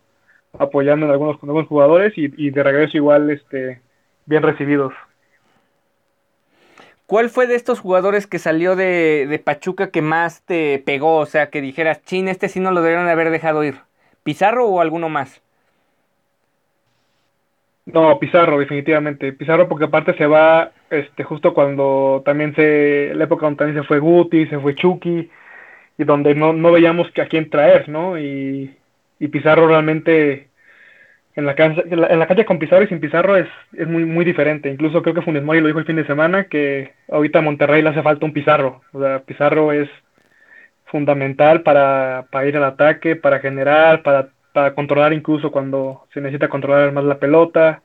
apoyando 0.58 1.06
en 1.06 1.12
algunos, 1.12 1.36
algunos 1.42 1.68
jugadores 1.68 2.14
y, 2.16 2.50
de 2.50 2.64
regreso 2.64 2.98
igual 2.98 3.30
este, 3.30 3.82
bien 4.26 4.44
recibidos. 4.44 4.94
¿Cuál 7.06 7.30
fue 7.30 7.48
de 7.48 7.56
estos 7.56 7.80
jugadores 7.80 8.28
que 8.28 8.38
salió 8.38 8.76
de, 8.76 9.42
Pachuca 9.44 9.90
que 9.90 10.02
más 10.02 10.44
te 10.44 10.78
pegó? 10.86 11.18
O 11.18 11.26
sea, 11.26 11.50
que 11.50 11.62
dijeras, 11.62 12.04
chin, 12.04 12.28
este 12.28 12.50
sí 12.50 12.60
no 12.60 12.72
lo 12.72 12.82
deberían 12.82 13.10
haber 13.10 13.32
dejado 13.32 13.64
ir. 13.64 13.76
¿Pizarro 14.24 14.68
o 14.68 14.80
alguno 14.80 15.10
más? 15.10 15.42
No, 17.88 18.20
Pizarro, 18.20 18.60
definitivamente. 18.60 19.34
Pizarro 19.34 19.68
porque 19.68 19.86
aparte 19.86 20.16
se 20.18 20.28
va 20.28 20.72
este 20.92 21.24
justo 21.24 21.56
cuando 21.56 22.22
también 22.24 22.54
se, 22.54 23.12
la 23.16 23.24
época 23.24 23.48
donde 23.48 23.58
también 23.58 23.82
se 23.82 23.88
fue 23.88 23.98
Guti, 23.98 24.46
se 24.46 24.60
fue 24.60 24.76
Chucky, 24.76 25.32
y 25.98 26.04
donde 26.04 26.36
no, 26.36 26.54
no 26.54 26.72
veíamos 26.72 27.08
a 27.20 27.26
quién 27.26 27.50
traer, 27.50 27.90
¿no? 27.90 28.20
Y, 28.20 28.76
y 29.20 29.28
Pizarro 29.28 29.68
realmente 29.68 30.50
en 31.36 31.46
la 31.46 31.56
cancha, 31.56 31.84
en 31.90 32.20
la, 32.20 32.28
cancha 32.28 32.46
con 32.46 32.60
Pizarro 32.60 32.84
y 32.84 32.88
sin 32.88 33.00
Pizarro 33.00 33.38
es, 33.38 33.48
es 33.74 33.88
muy, 33.88 34.06
muy 34.06 34.26
diferente. 34.26 34.70
Incluso 34.70 35.02
creo 35.02 35.14
que 35.14 35.22
Funes 35.22 35.44
Mori 35.44 35.62
lo 35.62 35.68
dijo 35.68 35.80
el 35.80 35.86
fin 35.86 35.96
de 35.96 36.06
semana 36.06 36.46
que 36.46 36.94
ahorita 37.10 37.40
a 37.40 37.44
Monterrey 37.44 37.82
le 37.82 37.90
hace 37.90 38.02
falta 38.02 38.26
un 38.26 38.34
Pizarro. 38.34 38.82
O 38.92 39.02
sea, 39.02 39.20
Pizarro 39.20 39.72
es 39.72 39.90
fundamental 40.86 41.62
para, 41.62 42.26
para 42.32 42.48
ir 42.48 42.58
al 42.58 42.64
ataque, 42.64 43.16
para 43.16 43.40
generar, 43.40 44.04
para, 44.04 44.30
para 44.54 44.74
controlar 44.74 45.14
incluso 45.14 45.52
cuando 45.52 46.06
se 46.14 46.20
necesita 46.20 46.50
controlar 46.50 46.92
más 46.92 47.04
la 47.04 47.20
pelota. 47.20 47.82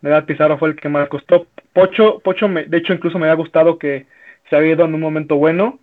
De 0.00 0.10
verdad, 0.10 0.26
Pizarro 0.26 0.58
fue 0.58 0.70
el 0.70 0.76
que 0.76 0.88
más 0.88 1.08
costó. 1.08 1.46
Pocho, 1.72 2.20
Pocho 2.20 2.48
me, 2.48 2.64
de 2.64 2.78
hecho, 2.78 2.92
incluso 2.92 3.18
me 3.18 3.28
ha 3.28 3.34
gustado 3.34 3.78
que 3.78 4.06
se 4.48 4.56
había 4.56 4.72
ido 4.72 4.84
en 4.84 4.94
un 4.94 5.00
momento 5.00 5.36
bueno. 5.36 5.78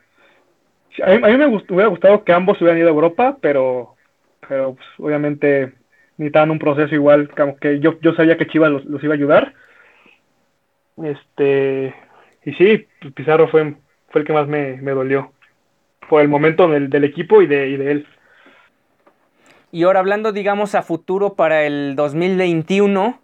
A 1.04 1.10
mí, 1.12 1.38
me, 1.38 1.48
hubiera 1.48 1.88
gustado 1.88 2.24
que 2.24 2.34
ambos 2.34 2.62
hubieran 2.62 2.80
ido 2.80 2.88
a 2.88 2.94
Europa, 2.94 3.38
pero, 3.41 3.94
pero 4.47 4.75
pues, 4.75 4.88
obviamente 4.97 5.73
necesitaban 6.17 6.51
un 6.51 6.60
proceso 6.60 6.95
igual, 6.95 7.29
como 7.29 7.58
que 7.58 7.79
yo, 7.79 7.99
yo 8.01 8.13
sabía 8.13 8.38
que 8.38 8.47
Chivas 8.47 8.71
los, 8.71 9.03
iba 9.03 9.13
a 9.13 9.17
ayudar. 9.17 9.53
Este, 11.03 11.93
y 12.45 12.53
sí, 12.53 12.88
pues, 13.01 13.13
Pizarro 13.13 13.47
fue, 13.49 13.75
fue 14.10 14.21
el 14.21 14.27
que 14.27 14.34
más 14.34 14.47
me, 14.47 14.77
dolió 14.77 15.31
por 16.10 16.21
el 16.21 16.27
momento 16.27 16.67
del, 16.67 16.89
del 16.89 17.03
equipo 17.03 17.41
y 17.41 17.47
de, 17.47 17.69
y 17.69 17.77
de 17.77 17.91
él. 17.91 18.08
Y 19.71 19.84
ahora 19.84 19.99
hablando, 19.99 20.31
digamos, 20.31 20.73
a 20.75 20.84
futuro 20.84 21.34
para 21.34 21.65
el 21.65 21.95
2021, 21.95 23.19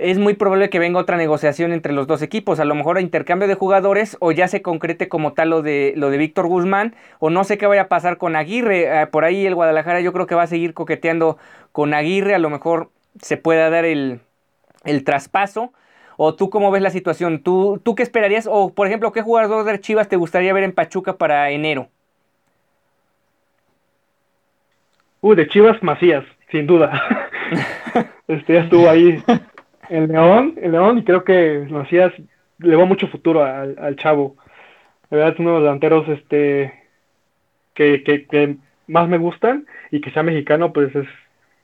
es 0.00 0.18
muy 0.18 0.34
probable 0.34 0.70
que 0.70 0.78
venga 0.78 0.98
otra 0.98 1.16
negociación 1.16 1.72
entre 1.72 1.92
los 1.92 2.06
dos 2.06 2.22
equipos, 2.22 2.60
a 2.60 2.64
lo 2.64 2.74
mejor 2.74 2.96
a 2.96 3.00
intercambio 3.00 3.48
de 3.48 3.54
jugadores 3.54 4.16
o 4.20 4.32
ya 4.32 4.48
se 4.48 4.62
concrete 4.62 5.08
como 5.08 5.32
tal 5.32 5.50
lo 5.50 5.62
de 5.62 5.92
lo 5.96 6.10
de 6.10 6.18
Víctor 6.18 6.46
Guzmán 6.46 6.94
o 7.18 7.30
no 7.30 7.44
sé 7.44 7.58
qué 7.58 7.66
vaya 7.66 7.82
a 7.82 7.88
pasar 7.88 8.16
con 8.16 8.36
Aguirre, 8.36 9.02
eh, 9.02 9.06
por 9.06 9.24
ahí 9.24 9.46
el 9.46 9.54
Guadalajara 9.54 10.00
yo 10.00 10.12
creo 10.12 10.26
que 10.26 10.34
va 10.34 10.42
a 10.42 10.46
seguir 10.46 10.74
coqueteando 10.74 11.38
con 11.72 11.94
Aguirre, 11.94 12.34
a 12.34 12.38
lo 12.38 12.50
mejor 12.50 12.90
se 13.20 13.36
pueda 13.36 13.70
dar 13.70 13.84
el, 13.84 14.20
el 14.84 15.04
traspaso. 15.04 15.72
¿O 16.22 16.34
tú 16.34 16.50
cómo 16.50 16.70
ves 16.70 16.82
la 16.82 16.90
situación? 16.90 17.42
¿Tú, 17.42 17.80
¿Tú 17.82 17.94
qué 17.94 18.02
esperarías? 18.02 18.46
O, 18.50 18.74
por 18.74 18.86
ejemplo, 18.86 19.10
¿qué 19.10 19.22
jugador 19.22 19.64
de 19.64 19.80
Chivas 19.80 20.06
te 20.06 20.16
gustaría 20.16 20.52
ver 20.52 20.64
en 20.64 20.72
Pachuca 20.72 21.14
para 21.16 21.48
enero? 21.48 21.88
Uh, 25.22 25.34
de 25.34 25.48
Chivas 25.48 25.82
Macías, 25.82 26.22
sin 26.50 26.66
duda. 26.66 27.02
este 28.28 28.52
ya 28.52 28.60
estuvo 28.60 28.88
ahí 28.88 29.22
el 29.90 30.08
León, 30.08 30.54
el 30.62 30.72
León, 30.72 30.98
y 30.98 31.04
creo 31.04 31.24
que 31.24 31.66
Macías 31.68 32.12
le 32.58 32.76
va 32.76 32.84
mucho 32.84 33.08
futuro 33.08 33.44
al, 33.44 33.76
al 33.78 33.96
chavo. 33.96 34.36
De 35.10 35.16
verdad 35.16 35.34
es 35.34 35.40
uno 35.40 35.50
de 35.50 35.54
los 35.56 35.64
delanteros 35.64 36.08
este 36.08 36.72
que, 37.74 38.02
que, 38.02 38.56
más 38.86 39.08
me 39.08 39.18
gustan 39.18 39.66
y 39.90 40.00
que 40.00 40.10
sea 40.10 40.22
mexicano, 40.22 40.72
pues 40.72 40.94
es 40.94 41.06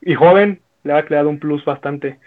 y 0.01 0.15
joven, 0.15 0.61
le 0.85 0.93
ha 0.93 1.05
creado 1.05 1.29
un 1.29 1.39
plus 1.39 1.65
bastante. 1.65 2.19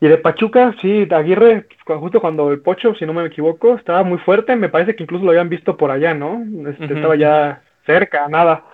Y 0.00 0.08
de 0.08 0.18
Pachuca, 0.18 0.74
sí, 0.80 1.06
Aguirre, 1.10 1.66
justo 1.86 2.20
cuando 2.20 2.50
el 2.50 2.60
Pocho, 2.60 2.94
si 2.96 3.06
no 3.06 3.12
me 3.12 3.24
equivoco, 3.24 3.76
estaba 3.76 4.02
muy 4.02 4.18
fuerte, 4.18 4.56
me 4.56 4.68
parece 4.68 4.96
que 4.96 5.04
incluso 5.04 5.24
lo 5.24 5.30
habían 5.30 5.48
visto 5.48 5.76
por 5.76 5.92
allá, 5.92 6.12
¿no? 6.12 6.42
Este, 6.68 6.92
Estaba 6.92 7.14
ya 7.14 7.62
cerca, 7.86 8.26
nada. 8.28 8.64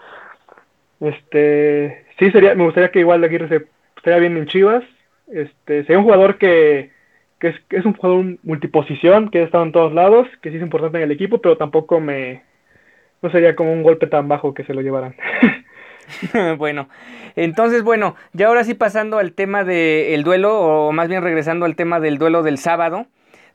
Este, 1.01 2.07
sí, 2.19 2.31
sería, 2.31 2.55
me 2.55 2.65
gustaría 2.65 2.91
que 2.91 3.01
igual 3.01 3.23
Aguirre 3.23 3.49
se 3.49 3.67
estaría 3.97 4.21
bien 4.21 4.39
en 4.39 4.47
Chivas, 4.47 4.85
este, 5.33 5.83
sería 5.83 5.99
un 5.99 6.05
jugador 6.05 6.39
que, 6.39 6.91
que, 7.39 7.49
es, 7.49 7.57
es, 7.71 7.85
un 7.85 7.95
jugador 7.95 8.39
multiposición, 8.43 9.31
que 9.31 9.41
ha 9.41 9.45
estado 9.45 9.65
en 9.65 9.73
todos 9.73 9.93
lados, 9.93 10.27
que 10.43 10.51
sí 10.51 10.57
es 10.57 10.63
importante 10.63 10.99
en 10.99 11.05
el 11.05 11.13
equipo, 11.13 11.41
pero 11.41 11.57
tampoco 11.57 12.01
me. 12.01 12.43
No 13.21 13.31
sería 13.31 13.57
como 13.57 13.73
un 13.73 13.83
golpe 13.83 14.07
tan 14.07 14.29
bajo 14.29 14.55
que 14.55 14.65
se 14.65 14.75
lo 14.75 14.81
llevaran. 14.81 15.17
bueno, 16.59 16.89
entonces, 17.37 17.83
bueno, 17.83 18.15
ya 18.33 18.47
ahora 18.47 18.65
sí 18.65 18.75
pasando 18.75 19.19
al 19.19 19.33
tema 19.33 19.65
del 19.65 20.23
duelo, 20.23 20.59
o 20.61 20.93
más 20.93 21.09
bien 21.09 21.23
regresando 21.23 21.67
al 21.67 21.77
tema 21.77 22.01
del 22.01 22.19
duelo 22.19 22.43
del 22.43 22.59
sábado. 22.59 23.07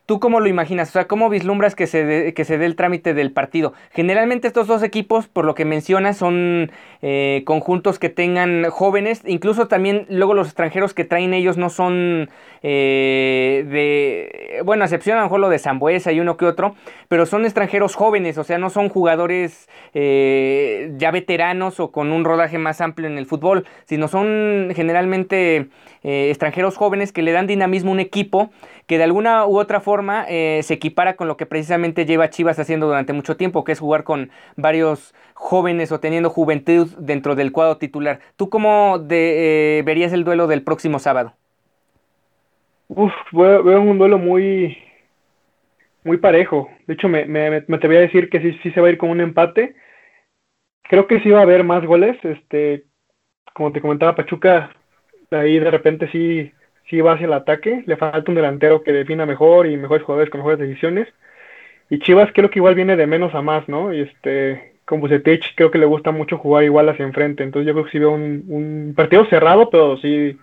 ¿Tú 0.05 0.19
cómo 0.19 0.41
lo 0.41 0.49
imaginas? 0.49 0.89
O 0.89 0.91
sea, 0.91 1.07
¿cómo 1.07 1.29
vislumbras 1.29 1.75
que 1.75 1.87
se, 1.87 2.03
dé, 2.03 2.33
que 2.33 2.43
se 2.43 2.57
dé 2.57 2.65
el 2.65 2.75
trámite 2.75 3.13
del 3.13 3.31
partido? 3.31 3.71
Generalmente 3.91 4.47
estos 4.47 4.67
dos 4.67 4.83
equipos, 4.83 5.29
por 5.29 5.45
lo 5.45 5.55
que 5.55 5.63
mencionas, 5.63 6.17
son 6.17 6.73
eh, 7.01 7.43
conjuntos 7.45 7.99
que 7.99 8.09
tengan 8.09 8.65
jóvenes, 8.69 9.21
incluso 9.25 9.69
también 9.69 10.05
luego 10.09 10.33
los 10.33 10.47
extranjeros 10.47 10.93
que 10.93 11.05
traen 11.05 11.33
ellos 11.33 11.55
no 11.55 11.69
son 11.69 12.29
eh, 12.63 13.65
de, 13.65 14.61
bueno, 14.65 14.83
excepción 14.83 15.17
a 15.17 15.21
lo 15.21 15.27
mejor 15.27 15.39
lo 15.39 15.47
de 15.47 15.57
Zambuesa 15.57 16.11
y 16.11 16.19
uno 16.19 16.35
que 16.35 16.47
otro, 16.47 16.75
pero 17.07 17.25
son 17.25 17.45
extranjeros 17.45 17.95
jóvenes, 17.95 18.37
o 18.37 18.43
sea, 18.43 18.57
no 18.57 18.69
son 18.69 18.89
jugadores 18.89 19.69
eh, 19.93 20.91
ya 20.97 21.11
veteranos 21.11 21.79
o 21.79 21.91
con 21.91 22.11
un 22.11 22.25
rodaje 22.25 22.57
más 22.57 22.81
amplio 22.81 23.07
en 23.07 23.17
el 23.17 23.25
fútbol, 23.25 23.65
sino 23.85 24.09
son 24.09 24.73
generalmente 24.75 25.69
extranjeros 26.05 26.75
jóvenes 26.75 27.13
que 27.13 27.21
le 27.21 27.31
dan 27.31 27.47
dinamismo 27.47 27.91
a 27.91 27.93
un 27.93 28.01
equipo 28.01 28.51
que 28.87 28.97
de 28.97 29.03
alguna 29.03 29.45
u 29.45 29.57
otra 29.57 29.79
forma 29.79 30.25
eh, 30.27 30.61
se 30.63 30.75
equipara 30.75 31.15
con 31.15 31.27
lo 31.27 31.37
que 31.37 31.45
precisamente 31.45 32.05
lleva 32.05 32.29
Chivas 32.29 32.59
haciendo 32.59 32.87
durante 32.87 33.13
mucho 33.13 33.37
tiempo, 33.37 33.63
que 33.63 33.71
es 33.71 33.79
jugar 33.79 34.03
con 34.03 34.31
varios 34.55 35.13
jóvenes 35.33 35.91
o 35.91 35.99
teniendo 35.99 36.29
juventud 36.29 36.89
dentro 36.97 37.35
del 37.35 37.51
cuadro 37.51 37.77
titular. 37.77 38.19
¿Tú 38.35 38.49
cómo 38.49 39.05
eh, 39.09 39.81
verías 39.85 40.13
el 40.13 40.23
duelo 40.23 40.47
del 40.47 40.63
próximo 40.63 40.99
sábado? 40.99 41.33
Uf, 42.89 43.13
veo, 43.31 43.81
un 43.81 43.97
duelo 43.97 44.17
muy, 44.17 44.77
muy 46.03 46.17
parejo. 46.17 46.69
De 46.85 46.93
hecho, 46.93 47.07
me, 47.07 47.25
me, 47.25 47.49
me 47.67 47.75
a 47.75 48.01
decir 48.01 48.29
que 48.29 48.39
sí, 48.39 48.57
sí 48.61 48.71
se 48.71 48.81
va 48.81 48.87
a 48.87 48.91
ir 48.91 48.97
con 48.97 49.09
un 49.09 49.21
empate. 49.21 49.75
Creo 50.83 51.07
que 51.07 51.19
sí 51.21 51.29
va 51.29 51.39
a 51.39 51.43
haber 51.43 51.63
más 51.63 51.85
goles. 51.85 52.17
Este, 52.23 52.83
como 53.53 53.71
te 53.71 53.81
comentaba, 53.81 54.15
Pachuca, 54.15 54.71
ahí 55.31 55.57
de 55.57 55.71
repente 55.71 56.09
sí 56.11 56.51
sí 56.89 57.01
va 57.01 57.13
hacia 57.13 57.25
el 57.25 57.33
ataque, 57.33 57.83
le 57.85 57.97
falta 57.97 58.29
un 58.29 58.35
delantero 58.35 58.83
que 58.83 58.91
defina 58.91 59.25
mejor 59.25 59.67
y 59.67 59.77
mejores 59.77 60.03
jugadores 60.03 60.29
con 60.29 60.39
mejores 60.39 60.59
decisiones. 60.59 61.07
Y 61.89 61.99
Chivas 61.99 62.31
creo 62.33 62.49
que 62.49 62.59
igual 62.59 62.75
viene 62.75 62.95
de 62.95 63.07
menos 63.07 63.35
a 63.35 63.41
más, 63.41 63.67
¿no? 63.67 63.93
Y 63.93 64.01
este, 64.01 64.73
con 64.85 64.99
Bucetich 64.99 65.55
creo 65.55 65.71
que 65.71 65.77
le 65.77 65.85
gusta 65.85 66.11
mucho 66.11 66.37
jugar 66.37 66.63
igual 66.63 66.89
hacia 66.89 67.05
enfrente. 67.05 67.43
Entonces 67.43 67.67
yo 67.67 67.73
creo 67.73 67.85
que 67.85 67.91
sí 67.91 67.99
veo 67.99 68.11
un, 68.11 68.93
partido 68.95 69.25
cerrado, 69.25 69.69
pero 69.69 69.97
sí 69.97 70.37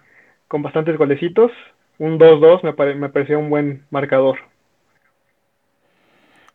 con 0.48 0.62
bastantes 0.62 0.96
golecitos. 0.96 1.52
Un 1.98 2.18
2-2 2.18 2.62
me, 2.62 2.94
me 2.94 3.08
parecía 3.08 3.38
un 3.38 3.50
buen 3.50 3.84
marcador. 3.90 4.38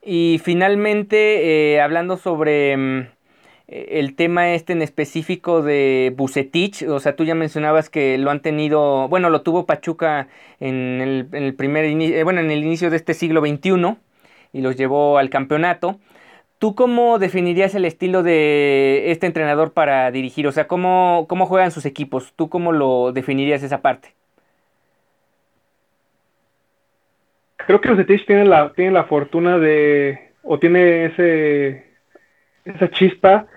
Y 0.01 0.39
finalmente, 0.43 1.73
eh, 1.73 1.81
hablando 1.81 2.17
sobre 2.17 2.77
mm, 2.77 3.07
el 3.67 4.15
tema 4.15 4.53
este 4.53 4.73
en 4.73 4.81
específico 4.81 5.61
de 5.61 6.13
Bucetich, 6.15 6.83
o 6.83 6.99
sea, 6.99 7.15
tú 7.15 7.23
ya 7.23 7.33
mencionabas 7.33 7.89
que 7.89 8.17
lo 8.17 8.29
han 8.29 8.41
tenido, 8.41 9.07
bueno, 9.07 9.29
lo 9.29 9.41
tuvo 9.41 9.65
Pachuca 9.65 10.27
en 10.59 11.01
el, 11.01 11.27
en 11.31 11.43
el 11.43 11.55
primer 11.55 11.85
inicio, 11.85 12.17
eh, 12.17 12.23
bueno, 12.23 12.41
en 12.41 12.51
el 12.51 12.63
inicio 12.63 12.89
de 12.89 12.97
este 12.97 13.13
siglo 13.13 13.41
XXI 13.41 13.97
y 14.53 14.61
los 14.61 14.75
llevó 14.75 15.17
al 15.17 15.29
campeonato. 15.29 15.99
¿Tú 16.59 16.75
cómo 16.75 17.19
definirías 17.19 17.75
el 17.75 17.85
estilo 17.85 18.23
de 18.23 19.11
este 19.11 19.25
entrenador 19.27 19.73
para 19.73 20.09
dirigir? 20.11 20.47
O 20.47 20.51
sea, 20.51 20.67
¿cómo, 20.67 21.25
cómo 21.27 21.45
juegan 21.47 21.71
sus 21.71 21.85
equipos? 21.85 22.33
¿Tú 22.35 22.49
cómo 22.49 22.71
lo 22.71 23.11
definirías 23.11 23.63
esa 23.63 23.81
parte? 23.81 24.13
Creo 27.57 27.81
que 27.81 27.89
Bucetich 27.89 28.25
tiene 28.27 28.45
la, 28.45 28.71
tiene 28.73 28.91
la 28.91 29.05
fortuna 29.05 29.57
de, 29.57 30.31
o 30.43 30.59
tiene 30.59 31.05
ese, 31.05 31.94
esa 32.65 32.89
chispa 32.89 33.47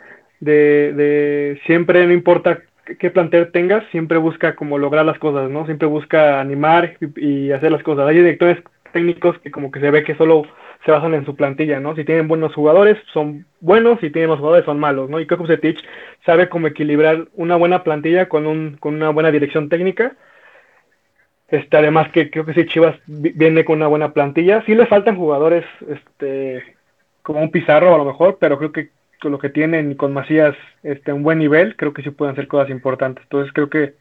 de, 0.40 0.92
de 0.92 1.61
siempre, 1.66 2.07
no 2.07 2.12
importa 2.12 2.62
qué 2.97 3.11
plantel 3.11 3.51
tengas, 3.53 3.85
siempre 3.90 4.18
busca 4.18 4.55
como 4.55 4.79
lograr 4.79 5.05
las 5.05 5.18
cosas, 5.18 5.51
¿no? 5.51 5.66
Siempre 5.66 5.87
busca 5.87 6.40
animar 6.40 6.97
y, 7.16 7.51
hacer 7.51 7.73
las 7.73 7.83
cosas. 7.83 8.09
Hay 8.09 8.16
directores 8.16 8.62
técnicos 8.92 9.38
que 9.40 9.51
como 9.51 9.71
que 9.71 9.81
se 9.81 9.90
ve 9.90 10.05
que 10.05 10.14
solo 10.14 10.44
se 10.85 10.92
basan 10.92 11.14
en 11.14 11.25
su 11.27 11.37
plantilla, 11.37 11.81
¿no? 11.81 11.94
Si 11.94 12.05
tienen 12.05 12.29
buenos 12.29 12.55
jugadores, 12.55 12.97
son 13.12 13.44
buenos, 13.61 14.01
si 14.01 14.11
tienen 14.11 14.31
malos 14.31 14.40
jugadores, 14.40 14.64
son 14.64 14.79
malos, 14.79 15.11
¿no? 15.11 15.21
Y 15.21 15.27
creo 15.27 15.40
que 15.40 15.49
Setich 15.49 15.85
sabe 16.25 16.49
cómo 16.49 16.68
equilibrar 16.68 17.27
una 17.35 17.57
buena 17.57 17.83
plantilla 17.83 18.29
con, 18.29 18.47
un, 18.47 18.77
con 18.79 18.94
una 18.94 19.11
buena 19.11 19.31
dirección 19.31 19.68
técnica. 19.68 20.16
Este, 21.49 21.77
además 21.77 22.11
que 22.12 22.31
creo 22.31 22.44
que 22.44 22.55
si 22.55 22.66
Chivas 22.66 22.97
viene 23.07 23.64
con 23.64 23.77
una 23.77 23.87
buena 23.87 24.12
plantilla, 24.12 24.62
sí 24.66 24.75
le 24.75 24.87
faltan 24.87 25.16
jugadores, 25.16 25.64
este, 25.88 26.62
como 27.23 27.40
un 27.40 27.51
Pizarro 27.51 27.94
a 27.94 27.99
lo 27.99 28.05
mejor, 28.05 28.38
pero 28.38 28.59
creo 28.59 28.73
que 28.73 28.90
con 29.21 29.33
lo 29.33 29.39
que 29.39 29.51
tienen 29.51 29.93
y 29.93 29.97
con 29.97 30.13
Macías 30.13 30.57
este, 30.83 31.13
un 31.13 31.23
buen 31.23 31.39
nivel, 31.39 31.77
creo 31.77 31.93
que 31.93 32.03
sí 32.03 32.11
pueden 32.11 32.33
hacer 32.33 32.49
cosas 32.49 32.71
importantes. 32.71 33.25
Entonces 33.25 33.53
creo 33.53 33.69
que 33.71 33.95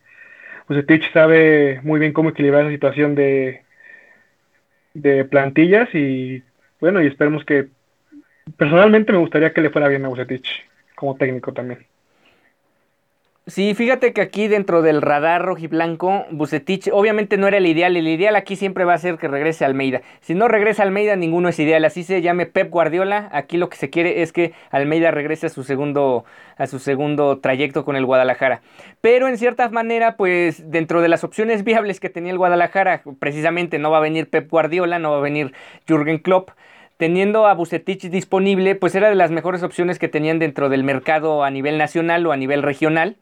Tich 0.85 1.11
sabe 1.13 1.79
muy 1.83 1.99
bien 1.99 2.13
cómo 2.13 2.29
equilibrar 2.29 2.61
esa 2.61 2.71
situación 2.71 3.15
de, 3.15 3.63
de 4.93 5.25
plantillas 5.25 5.93
y 5.93 6.43
bueno, 6.79 7.01
y 7.01 7.07
esperemos 7.07 7.45
que 7.45 7.67
personalmente 8.57 9.11
me 9.11 9.19
gustaría 9.19 9.53
que 9.53 9.61
le 9.61 9.69
fuera 9.69 9.87
bien 9.87 10.05
a 10.05 10.09
Bucetich 10.09 10.65
como 10.95 11.15
técnico 11.15 11.53
también. 11.53 11.85
Sí, 13.49 13.73
fíjate 13.75 14.11
que 14.11 14.19
aquí 14.19 14.49
dentro 14.49 14.81
del 14.81 15.01
radar 15.01 15.45
rojiblanco, 15.45 16.25
Bucetich 16.31 16.89
obviamente 16.91 17.37
no 17.37 17.47
era 17.47 17.55
el 17.55 17.65
ideal. 17.65 17.95
El 17.95 18.09
ideal 18.09 18.35
aquí 18.35 18.57
siempre 18.57 18.83
va 18.83 18.93
a 18.93 18.97
ser 18.97 19.17
que 19.17 19.29
regrese 19.29 19.63
Almeida. 19.63 20.01
Si 20.19 20.35
no 20.35 20.49
regresa 20.49 20.83
Almeida, 20.83 21.15
ninguno 21.15 21.47
es 21.47 21.57
ideal. 21.57 21.85
Así 21.85 22.03
se 22.03 22.21
llame 22.21 22.45
Pep 22.45 22.69
Guardiola. 22.69 23.29
Aquí 23.31 23.55
lo 23.55 23.69
que 23.69 23.77
se 23.77 23.89
quiere 23.89 24.21
es 24.21 24.33
que 24.33 24.51
Almeida 24.69 25.11
regrese 25.11 25.45
a 25.45 25.49
su 25.49 25.63
segundo, 25.63 26.25
a 26.57 26.67
su 26.67 26.79
segundo 26.79 27.39
trayecto 27.39 27.85
con 27.85 27.95
el 27.95 28.05
Guadalajara. 28.05 28.61
Pero 28.99 29.29
en 29.29 29.37
cierta 29.37 29.69
manera, 29.69 30.17
pues 30.17 30.69
dentro 30.69 31.01
de 31.01 31.07
las 31.07 31.23
opciones 31.23 31.63
viables 31.63 32.01
que 32.01 32.09
tenía 32.09 32.33
el 32.33 32.37
Guadalajara, 32.37 33.01
precisamente 33.17 33.79
no 33.79 33.91
va 33.91 33.99
a 33.99 34.01
venir 34.01 34.29
Pep 34.29 34.49
Guardiola, 34.49 34.99
no 34.99 35.11
va 35.11 35.19
a 35.19 35.21
venir 35.21 35.53
Jürgen 35.87 36.17
Klopp 36.17 36.49
teniendo 36.97 37.47
a 37.47 37.53
Bucetich 37.53 38.09
disponible, 38.09 38.75
pues 38.75 38.93
era 38.93 39.07
de 39.07 39.15
las 39.15 39.31
mejores 39.31 39.63
opciones 39.63 39.99
que 39.99 40.09
tenían 40.09 40.37
dentro 40.37 40.67
del 40.67 40.83
mercado 40.83 41.45
a 41.45 41.49
nivel 41.49 41.77
nacional 41.77 42.25
o 42.25 42.33
a 42.33 42.37
nivel 42.37 42.61
regional 42.61 43.15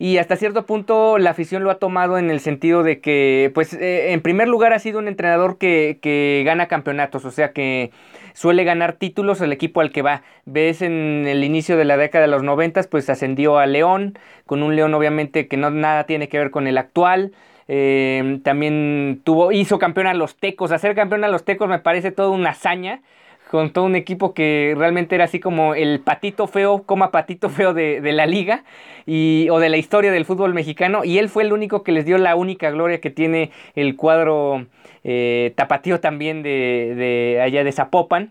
y 0.00 0.16
hasta 0.16 0.36
cierto 0.36 0.64
punto 0.64 1.18
la 1.18 1.28
afición 1.28 1.62
lo 1.62 1.70
ha 1.70 1.74
tomado 1.74 2.16
en 2.16 2.30
el 2.30 2.40
sentido 2.40 2.82
de 2.82 3.02
que, 3.02 3.50
pues, 3.54 3.74
eh, 3.74 4.12
en 4.12 4.22
primer 4.22 4.48
lugar 4.48 4.72
ha 4.72 4.78
sido 4.78 4.98
un 4.98 5.08
entrenador 5.08 5.58
que, 5.58 5.98
que, 6.00 6.42
gana 6.46 6.68
campeonatos, 6.68 7.26
o 7.26 7.30
sea 7.30 7.52
que 7.52 7.90
suele 8.32 8.64
ganar 8.64 8.94
títulos 8.94 9.42
el 9.42 9.52
equipo 9.52 9.82
al 9.82 9.92
que 9.92 10.00
va. 10.00 10.22
Ves 10.46 10.80
en 10.80 11.26
el 11.28 11.44
inicio 11.44 11.76
de 11.76 11.84
la 11.84 11.98
década 11.98 12.24
de 12.24 12.30
los 12.30 12.42
noventas, 12.42 12.86
pues 12.86 13.10
ascendió 13.10 13.58
a 13.58 13.66
León, 13.66 14.18
con 14.46 14.62
un 14.62 14.74
León 14.74 14.94
obviamente 14.94 15.48
que 15.48 15.58
no 15.58 15.68
nada 15.68 16.04
tiene 16.04 16.30
que 16.30 16.38
ver 16.38 16.50
con 16.50 16.66
el 16.66 16.78
actual. 16.78 17.32
Eh, 17.68 18.40
también 18.42 19.20
tuvo, 19.22 19.52
hizo 19.52 19.78
campeón 19.78 20.06
a 20.06 20.14
los 20.14 20.34
Tecos. 20.34 20.72
Hacer 20.72 20.94
campeón 20.94 21.24
a 21.24 21.28
los 21.28 21.44
Tecos 21.44 21.68
me 21.68 21.78
parece 21.78 22.10
toda 22.10 22.30
una 22.30 22.50
hazaña 22.50 23.02
con 23.50 23.70
todo 23.70 23.84
un 23.84 23.96
equipo 23.96 24.32
que 24.32 24.74
realmente 24.76 25.16
era 25.16 25.24
así 25.24 25.40
como 25.40 25.74
el 25.74 25.98
patito 25.98 26.46
feo, 26.46 26.84
coma 26.84 27.10
patito 27.10 27.50
feo 27.50 27.74
de, 27.74 28.00
la 28.12 28.26
liga 28.26 28.62
y, 29.06 29.48
o 29.50 29.58
de 29.58 29.68
la 29.68 29.76
historia 29.76 30.12
del 30.12 30.24
fútbol 30.24 30.54
mexicano. 30.54 31.04
Y 31.04 31.18
él 31.18 31.28
fue 31.28 31.42
el 31.42 31.52
único 31.52 31.82
que 31.82 31.90
les 31.90 32.04
dio 32.04 32.16
la 32.16 32.36
única 32.36 32.70
gloria 32.70 33.00
que 33.00 33.10
tiene 33.10 33.50
el 33.74 33.96
cuadro 33.96 34.66
eh, 35.02 35.52
tapatío 35.56 35.98
también 35.98 36.44
de, 36.44 36.94
de 36.96 37.40
allá 37.42 37.64
de 37.64 37.72
Zapopan 37.72 38.30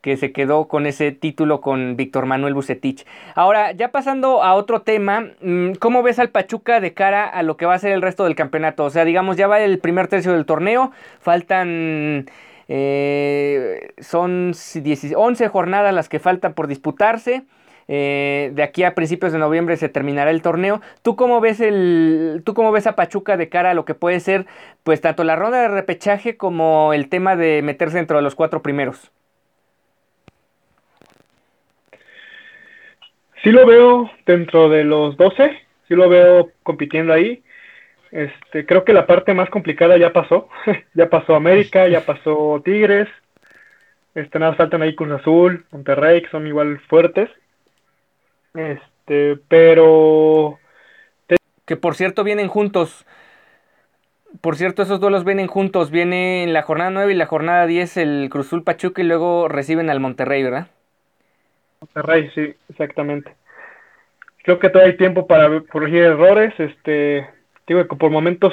que 0.00 0.16
se 0.16 0.32
quedó 0.32 0.66
con 0.66 0.86
ese 0.86 1.12
título 1.12 1.60
con 1.60 1.96
Víctor 1.96 2.26
Manuel 2.26 2.54
Bucetich. 2.54 3.04
Ahora, 3.34 3.72
ya 3.72 3.90
pasando 3.90 4.42
a 4.42 4.54
otro 4.54 4.82
tema, 4.82 5.32
mm, 5.42 5.72
¿cómo 5.80 6.02
ves 6.02 6.18
al 6.18 6.30
Pachuca 6.30 6.80
de 6.80 6.94
cara 6.94 7.26
a 7.26 7.42
lo 7.42 7.56
que 7.56 7.66
va 7.66 7.74
a 7.74 7.78
ser 7.78 7.92
el 7.92 8.02
resto 8.02 8.24
del 8.24 8.34
campeonato? 8.34 8.84
O 8.84 8.90
sea, 8.90 9.04
digamos, 9.04 9.36
ya 9.36 9.46
va 9.46 9.60
el 9.60 9.78
primer 9.78 10.08
tercio 10.08 10.32
del 10.32 10.46
torneo, 10.46 10.92
faltan 11.20 12.26
eh, 12.72 13.88
son 13.98 14.52
11 14.54 15.48
jornadas 15.48 15.92
las 15.92 16.08
que 16.08 16.20
faltan 16.20 16.54
por 16.54 16.68
disputarse. 16.68 17.42
Eh, 17.88 18.52
de 18.54 18.62
aquí 18.62 18.84
a 18.84 18.94
principios 18.94 19.32
de 19.32 19.40
noviembre 19.40 19.76
se 19.76 19.88
terminará 19.88 20.30
el 20.30 20.40
torneo. 20.40 20.80
¿Tú 21.02 21.16
cómo 21.16 21.40
ves 21.40 21.60
el, 21.60 22.42
tú 22.44 22.54
cómo 22.54 22.70
ves 22.70 22.86
a 22.86 22.94
Pachuca 22.94 23.36
de 23.36 23.48
cara 23.48 23.70
a 23.70 23.74
lo 23.74 23.84
que 23.84 23.94
puede 23.96 24.20
ser, 24.20 24.46
pues 24.84 25.00
tanto 25.00 25.24
la 25.24 25.34
ronda 25.34 25.60
de 25.60 25.66
repechaje 25.66 26.36
como 26.36 26.92
el 26.92 27.08
tema 27.08 27.34
de 27.34 27.60
meterse 27.62 27.96
dentro 27.96 28.18
de 28.18 28.22
los 28.22 28.36
cuatro 28.36 28.62
primeros? 28.62 29.10
Sí 33.42 33.50
lo 33.50 33.66
veo 33.66 34.12
dentro 34.26 34.68
de 34.68 34.84
los 34.84 35.16
12, 35.16 35.50
sí 35.88 35.94
lo 35.94 36.08
veo 36.08 36.52
compitiendo 36.62 37.12
ahí. 37.12 37.42
Este, 38.10 38.66
creo 38.66 38.84
que 38.84 38.92
la 38.92 39.06
parte 39.06 39.34
más 39.34 39.50
complicada 39.50 39.96
ya 39.96 40.12
pasó. 40.12 40.48
ya 40.94 41.08
pasó 41.08 41.34
América, 41.34 41.88
ya 41.88 42.00
pasó 42.00 42.60
Tigres. 42.64 43.08
Este, 44.14 44.38
nada, 44.38 44.54
faltan 44.54 44.82
ahí 44.82 44.94
Cruz 44.94 45.12
Azul, 45.12 45.64
Monterrey, 45.70 46.22
que 46.22 46.30
son 46.30 46.46
igual 46.46 46.80
fuertes. 46.88 47.30
Este, 48.54 49.38
pero. 49.48 50.58
Que 51.64 51.76
por 51.76 51.94
cierto 51.94 52.24
vienen 52.24 52.48
juntos. 52.48 53.06
Por 54.40 54.56
cierto, 54.56 54.82
esos 54.82 55.00
duelos 55.00 55.24
vienen 55.24 55.46
juntos. 55.46 55.90
Viene 55.90 56.42
en 56.42 56.52
la 56.52 56.62
jornada 56.62 56.90
9 56.90 57.12
y 57.12 57.16
la 57.16 57.26
jornada 57.26 57.66
10 57.66 57.96
el 57.98 58.28
Cruz 58.30 58.48
Azul 58.48 58.64
Pachuca 58.64 59.02
y 59.02 59.04
luego 59.04 59.48
reciben 59.48 59.90
al 59.90 60.00
Monterrey, 60.00 60.42
¿verdad? 60.42 60.68
Monterrey, 61.80 62.30
sí, 62.34 62.54
exactamente. 62.68 63.34
Creo 64.42 64.58
que 64.58 64.68
todavía 64.68 64.92
hay 64.92 64.98
tiempo 64.98 65.26
para 65.26 65.60
corregir 65.62 66.02
errores. 66.02 66.52
Este, 66.58 67.28
digo 67.74 67.86
que 67.86 67.96
por 67.96 68.10
momentos 68.10 68.52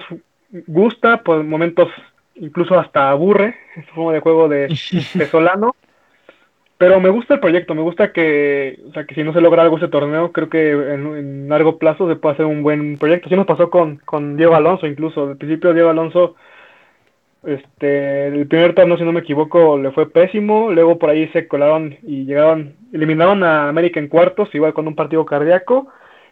gusta, 0.67 1.23
por 1.23 1.43
momentos 1.43 1.89
incluso 2.35 2.79
hasta 2.79 3.09
aburre, 3.09 3.55
es 3.75 3.85
forma 3.87 4.13
de 4.13 4.19
juego 4.19 4.47
de, 4.47 4.75
Solano. 5.31 5.75
Pero 6.77 6.99
me 6.99 7.09
gusta 7.09 7.33
el 7.33 7.39
proyecto, 7.39 7.73
me 7.73 7.81
gusta 7.81 8.13
que, 8.13 8.79
o 8.87 8.93
sea, 8.93 9.05
que 9.05 9.15
si 9.15 9.23
no 9.23 9.33
se 9.33 9.41
logra 9.41 9.63
algo 9.63 9.77
ese 9.77 9.87
torneo, 9.87 10.31
creo 10.31 10.47
que 10.47 10.69
en, 10.69 11.49
largo 11.49 11.79
plazo 11.79 12.07
se 12.07 12.15
puede 12.15 12.33
hacer 12.33 12.45
un 12.45 12.61
buen 12.61 12.99
proyecto. 12.99 13.27
Así 13.27 13.35
nos 13.35 13.47
pasó 13.47 13.71
con, 13.71 13.97
con 14.05 14.37
Diego 14.37 14.53
Alonso 14.53 14.85
incluso. 14.85 15.29
Al 15.29 15.37
principio 15.37 15.73
Diego 15.73 15.89
Alonso, 15.89 16.35
este, 17.43 18.27
el 18.27 18.45
primer 18.45 18.75
torneo, 18.75 18.95
si 18.95 19.03
no 19.03 19.11
me 19.11 19.21
equivoco, 19.21 19.79
le 19.79 19.89
fue 19.89 20.11
pésimo. 20.11 20.71
Luego 20.71 20.99
por 20.99 21.09
ahí 21.09 21.27
se 21.29 21.47
colaron 21.47 21.97
y 22.03 22.25
llegaron, 22.25 22.75
eliminaron 22.93 23.43
a 23.43 23.69
América 23.69 23.99
en 23.99 24.07
cuartos, 24.07 24.53
igual 24.53 24.75
con 24.75 24.87
un 24.87 24.93
partido 24.93 25.25
cardíaco 25.25 25.87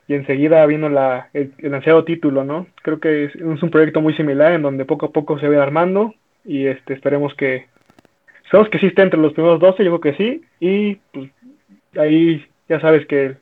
y 0.08 0.14
enseguida 0.14 0.66
vino 0.66 0.90
la, 0.90 1.30
el, 1.34 1.54
ansiado 1.74 2.04
título, 2.04 2.44
¿no? 2.44 2.68
Creo 2.84 3.00
que 3.00 3.26
es, 3.26 3.36
un 3.36 3.70
proyecto 3.70 4.02
muy 4.02 4.14
similar 4.14 4.54
en 4.54 4.62
donde 4.62 4.86
poco 4.86 5.08
a 5.08 5.12
poco 5.12 5.40
se 5.40 5.50
va 5.50 5.64
armando 5.64 6.14
y 6.44 6.68
este 6.68 6.94
esperemos 6.94 7.34
que 7.34 7.68
sabemos 8.52 8.70
que 8.70 8.80
sí 8.80 8.88
esté 8.88 9.02
entre 9.02 9.20
los 9.20 9.34
primeros 9.34 9.60
12, 9.60 9.84
yo 9.84 10.00
creo 10.00 10.14
que 10.14 10.24
sí, 10.24 10.44
y 10.60 10.96
pues 11.12 11.32
ahí 11.98 12.46
ya 12.70 12.80
sabes 12.80 13.06
que 13.08 13.36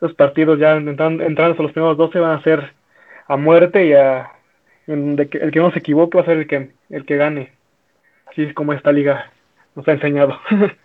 los 0.00 0.14
partidos 0.14 0.58
ya 0.58 0.76
entrando, 0.76 1.24
entrando 1.24 1.58
a 1.58 1.62
los 1.62 1.72
primeros 1.72 1.96
12 1.96 2.18
van 2.20 2.38
a 2.38 2.42
ser 2.42 2.72
a 3.26 3.36
muerte 3.36 3.86
y 3.86 3.92
a 3.94 4.30
el 4.86 5.50
que 5.52 5.60
no 5.60 5.72
se 5.72 5.78
equivoque 5.78 6.18
va 6.18 6.22
a 6.22 6.26
ser 6.26 6.38
el 6.38 6.46
que 6.46 6.70
el 6.90 7.04
que 7.06 7.16
gane. 7.16 7.52
Así 8.26 8.42
es 8.42 8.54
como 8.54 8.72
esta 8.72 8.92
liga 8.92 9.32
nos 9.74 9.86
ha 9.88 9.92
enseñado. 9.92 10.38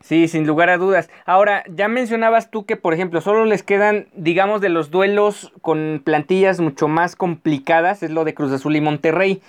Sí, 0.00 0.28
sin 0.28 0.46
lugar 0.46 0.70
a 0.70 0.78
dudas. 0.78 1.10
Ahora, 1.26 1.64
ya 1.68 1.88
mencionabas 1.88 2.50
tú 2.50 2.64
que, 2.64 2.76
por 2.76 2.94
ejemplo, 2.94 3.20
solo 3.20 3.44
les 3.44 3.62
quedan, 3.62 4.06
digamos, 4.14 4.60
de 4.60 4.68
los 4.68 4.90
duelos 4.90 5.52
con 5.60 6.00
plantillas 6.04 6.60
mucho 6.60 6.88
más 6.88 7.16
complicadas, 7.16 8.02
es 8.02 8.10
lo 8.10 8.24
de 8.24 8.34
Cruz 8.34 8.52
Azul 8.52 8.76
y 8.76 8.80
Monterrey. 8.80 9.42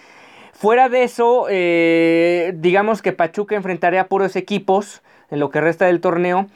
Fuera 0.52 0.90
de 0.90 1.04
eso, 1.04 1.46
eh, 1.50 2.54
digamos 2.58 3.02
que 3.02 3.14
Pachuca 3.14 3.56
enfrentaría 3.56 4.02
a 4.02 4.08
puros 4.08 4.36
equipos 4.36 5.02
en 5.30 5.40
lo 5.40 5.52
que 5.52 5.62
resta 5.62 5.86
del 5.86 6.02
torneo 6.02 6.48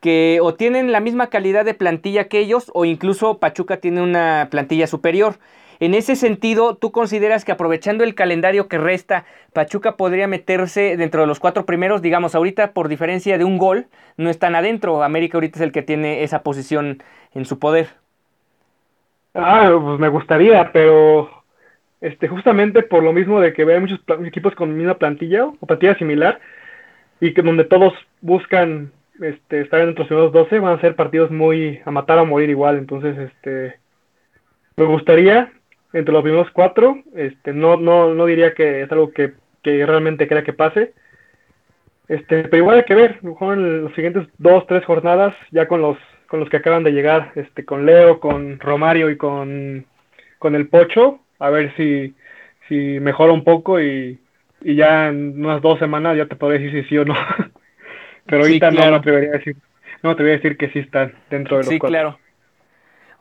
que 0.00 0.38
o 0.42 0.54
tienen 0.54 0.92
la 0.92 1.00
misma 1.00 1.28
calidad 1.28 1.64
de 1.64 1.74
plantilla 1.74 2.28
que 2.28 2.38
ellos 2.38 2.70
o 2.74 2.84
incluso 2.84 3.38
Pachuca 3.38 3.78
tiene 3.78 4.02
una 4.02 4.48
plantilla 4.50 4.86
superior. 4.86 5.38
En 5.80 5.94
ese 5.94 6.14
sentido, 6.14 6.76
¿tú 6.76 6.92
consideras 6.92 7.44
que 7.44 7.52
aprovechando 7.52 8.04
el 8.04 8.14
calendario 8.14 8.68
que 8.68 8.76
resta, 8.76 9.24
Pachuca 9.54 9.96
podría 9.96 10.28
meterse 10.28 10.96
dentro 10.98 11.22
de 11.22 11.26
los 11.26 11.40
cuatro 11.40 11.64
primeros? 11.64 12.02
Digamos, 12.02 12.34
ahorita 12.34 12.72
por 12.72 12.88
diferencia 12.88 13.38
de 13.38 13.44
un 13.44 13.56
gol, 13.56 13.86
no 14.18 14.28
están 14.28 14.54
adentro. 14.54 15.02
América 15.02 15.38
ahorita 15.38 15.58
es 15.58 15.62
el 15.62 15.72
que 15.72 15.82
tiene 15.82 16.22
esa 16.22 16.42
posición 16.42 17.02
en 17.34 17.46
su 17.46 17.58
poder. 17.58 17.88
Ah, 19.34 19.70
pues 19.82 19.98
me 19.98 20.08
gustaría, 20.08 20.70
pero 20.70 21.30
este, 22.00 22.28
justamente 22.28 22.82
por 22.82 23.02
lo 23.02 23.12
mismo 23.12 23.40
de 23.40 23.52
que 23.52 23.64
veo 23.64 23.80
muchos 23.80 24.00
equipos 24.26 24.54
con 24.54 24.76
misma 24.76 24.98
plantilla 24.98 25.46
o 25.46 25.66
plantilla 25.66 25.96
similar 25.96 26.40
y 27.20 27.32
que 27.32 27.42
donde 27.42 27.64
todos 27.64 27.94
buscan 28.20 28.92
este, 29.20 29.60
estar 29.60 29.80
entre 29.80 30.00
los 30.00 30.08
primeros 30.08 30.32
12, 30.32 30.58
van 30.58 30.78
a 30.78 30.80
ser 30.80 30.96
partidos 30.96 31.30
muy 31.30 31.80
a 31.84 31.90
matar 31.90 32.18
o 32.18 32.26
morir 32.26 32.50
igual. 32.50 32.76
Entonces, 32.78 33.16
este, 33.18 33.78
me 34.76 34.84
gustaría, 34.86 35.52
entre 35.92 36.12
los 36.12 36.22
primeros 36.22 36.50
cuatro. 36.52 36.98
Este, 37.14 37.52
no, 37.52 37.76
no, 37.76 38.14
no 38.14 38.26
diría 38.26 38.54
que 38.54 38.82
es 38.82 38.92
algo 38.92 39.12
que, 39.12 39.32
que 39.62 39.84
realmente 39.86 40.28
crea 40.28 40.44
que 40.44 40.52
pase. 40.52 40.92
Este, 42.08 42.44
pero 42.44 42.56
igual 42.56 42.78
hay 42.78 42.84
que 42.84 42.94
ver, 42.96 43.22
mejor 43.22 43.56
en 43.56 43.84
los 43.84 43.94
siguientes 43.94 44.26
dos, 44.38 44.66
tres 44.66 44.84
jornadas, 44.84 45.34
ya 45.52 45.68
con 45.68 45.80
los, 45.80 45.96
con 46.26 46.40
los 46.40 46.48
que 46.48 46.56
acaban 46.56 46.82
de 46.82 46.90
llegar, 46.90 47.30
este, 47.36 47.64
con 47.64 47.86
Leo, 47.86 48.18
con 48.18 48.58
Romario 48.58 49.10
y 49.10 49.16
con, 49.16 49.86
con 50.40 50.56
el 50.56 50.66
Pocho, 50.66 51.20
a 51.38 51.50
ver 51.50 51.72
si, 51.76 52.16
si 52.68 52.98
mejora 52.98 53.32
un 53.32 53.44
poco 53.44 53.80
y, 53.80 54.18
y 54.60 54.74
ya 54.74 55.08
en 55.08 55.44
unas 55.44 55.62
dos 55.62 55.78
semanas 55.78 56.16
ya 56.16 56.26
te 56.26 56.34
podré 56.34 56.58
decir 56.58 56.82
si 56.82 56.88
sí 56.88 56.98
o 56.98 57.04
no. 57.04 57.14
pero 58.26 58.42
ahorita 58.42 58.72
no, 58.72 58.90
no 58.90 59.00
te 59.00 59.10
debería 59.10 59.32
decir, 59.32 59.56
no 60.02 60.16
te 60.16 60.22
voy 60.24 60.32
a 60.32 60.36
decir 60.36 60.56
que 60.56 60.70
sí 60.70 60.80
están 60.80 61.12
dentro 61.30 61.58
de 61.58 61.62
los 61.62 61.72
sí, 61.72 61.78
claro. 61.78 62.18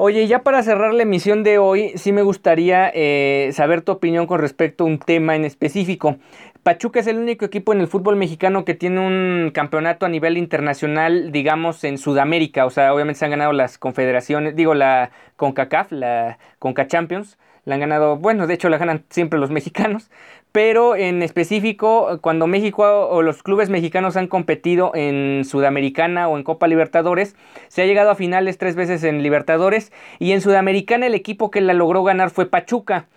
Oye, 0.01 0.27
ya 0.27 0.43
para 0.43 0.63
cerrar 0.63 0.93
la 0.93 1.03
emisión 1.03 1.43
de 1.43 1.57
hoy, 1.57 1.91
sí 1.95 2.13
me 2.13 2.21
gustaría 2.21 2.89
eh, 2.93 3.49
saber 3.51 3.81
tu 3.81 3.91
opinión 3.91 4.27
con 4.27 4.39
respecto 4.39 4.85
a 4.85 4.87
un 4.87 4.97
tema 4.97 5.35
en 5.35 5.43
específico. 5.43 6.15
Pachuca 6.63 7.01
es 7.01 7.07
el 7.07 7.17
único 7.17 7.43
equipo 7.43 7.73
en 7.73 7.81
el 7.81 7.87
fútbol 7.89 8.15
mexicano 8.15 8.63
que 8.63 8.75
tiene 8.75 9.01
un 9.01 9.51
campeonato 9.53 10.05
a 10.05 10.09
nivel 10.09 10.37
internacional, 10.37 11.33
digamos, 11.33 11.83
en 11.83 11.97
Sudamérica. 11.97 12.65
O 12.65 12.69
sea, 12.69 12.93
obviamente 12.93 13.19
se 13.19 13.25
han 13.25 13.31
ganado 13.31 13.51
las 13.51 13.77
confederaciones, 13.77 14.55
digo, 14.55 14.73
la 14.73 15.11
CONCACAF, 15.35 15.91
la 15.91 16.37
CONCA 16.59 16.87
Champions, 16.87 17.37
la 17.65 17.75
han 17.75 17.81
ganado, 17.81 18.17
bueno, 18.17 18.47
de 18.47 18.53
hecho 18.53 18.69
la 18.69 18.77
ganan 18.77 19.05
siempre 19.09 19.39
los 19.39 19.51
mexicanos, 19.51 20.09
pero 20.51 20.95
en 20.95 21.21
específico 21.21 22.19
cuando 22.21 22.47
México 22.47 23.07
o 23.07 23.21
los 23.21 23.43
clubes 23.43 23.69
mexicanos 23.69 24.17
han 24.17 24.27
competido 24.27 24.91
en 24.95 25.45
Sudamericana 25.45 26.27
o 26.27 26.37
en 26.37 26.43
Copa 26.43 26.67
Libertadores, 26.67 27.35
se 27.67 27.81
ha 27.81 27.85
llegado 27.85 28.09
a 28.09 28.15
finales 28.15 28.57
tres 28.57 28.75
veces 28.75 29.03
en 29.03 29.21
Libertadores 29.21 29.91
y 30.17 30.31
en 30.31 30.41
Sudamericana 30.41 31.07
el 31.07 31.15
equipo 31.15 31.51
que 31.51 31.61
la 31.61 31.73
logró 31.73 32.03
ganar 32.03 32.29
fue 32.31 32.45
Pachuca. 32.49 33.07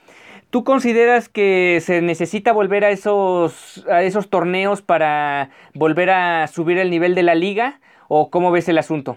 ¿Tú 0.51 0.65
consideras 0.65 1.31
que 1.31 1.79
se 1.81 2.03
necesita 2.03 2.53
volver 2.53 2.85
a 2.85 2.91
esos, 2.91 3.87
a 3.89 4.03
esos 4.03 4.29
torneos 4.29 4.83
para 4.83 5.49
volver 5.73 6.11
a 6.11 6.47
subir 6.47 6.77
el 6.77 6.91
nivel 6.91 7.15
de 7.15 7.23
la 7.23 7.35
liga? 7.35 7.81
¿O 8.09 8.29
cómo 8.29 8.51
ves 8.51 8.69
el 8.69 8.77
asunto? 8.77 9.17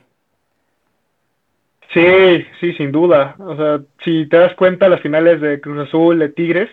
Sí, 1.95 2.45
sí, 2.59 2.73
sin 2.73 2.91
duda. 2.91 3.35
O 3.39 3.55
sea, 3.55 3.79
si 4.03 4.27
te 4.27 4.35
das 4.37 4.53
cuenta, 4.55 4.89
las 4.89 4.99
finales 4.99 5.39
de 5.39 5.61
Cruz 5.61 5.87
Azul, 5.87 6.19
de 6.19 6.27
Tigres, 6.27 6.69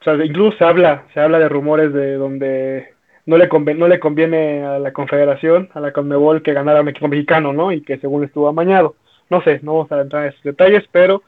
o 0.00 0.04
sea, 0.04 0.14
incluso 0.24 0.56
se 0.56 0.64
habla, 0.64 1.04
se 1.12 1.20
habla 1.20 1.38
de 1.38 1.50
rumores 1.50 1.92
de 1.92 2.14
donde 2.14 2.94
no 3.26 3.36
le, 3.36 3.50
conviene, 3.50 3.78
no 3.80 3.88
le 3.88 4.00
conviene 4.00 4.64
a 4.64 4.78
la 4.78 4.92
Confederación, 4.94 5.68
a 5.74 5.80
la 5.80 5.92
Conmebol, 5.92 6.42
que 6.42 6.54
ganara 6.54 6.80
un 6.80 6.88
equipo 6.88 7.08
mexicano, 7.08 7.52
¿no? 7.52 7.72
Y 7.72 7.82
que 7.82 7.98
según 7.98 8.24
estuvo 8.24 8.48
amañado. 8.48 8.96
No 9.28 9.42
sé, 9.42 9.60
no 9.62 9.74
vamos 9.74 9.92
a 9.92 10.00
entrar 10.00 10.24
en 10.24 10.30
esos 10.30 10.42
detalles, 10.42 10.84
pero 10.90 11.22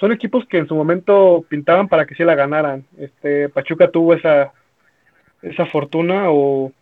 son 0.00 0.10
equipos 0.10 0.44
que 0.46 0.58
en 0.58 0.66
su 0.66 0.74
momento 0.74 1.44
pintaban 1.48 1.86
para 1.86 2.04
que 2.04 2.16
sí 2.16 2.24
la 2.24 2.34
ganaran. 2.34 2.84
Este 2.98 3.48
Pachuca 3.48 3.92
tuvo 3.92 4.14
esa 4.14 4.52
esa 5.42 5.66
fortuna 5.66 6.24
o 6.30 6.72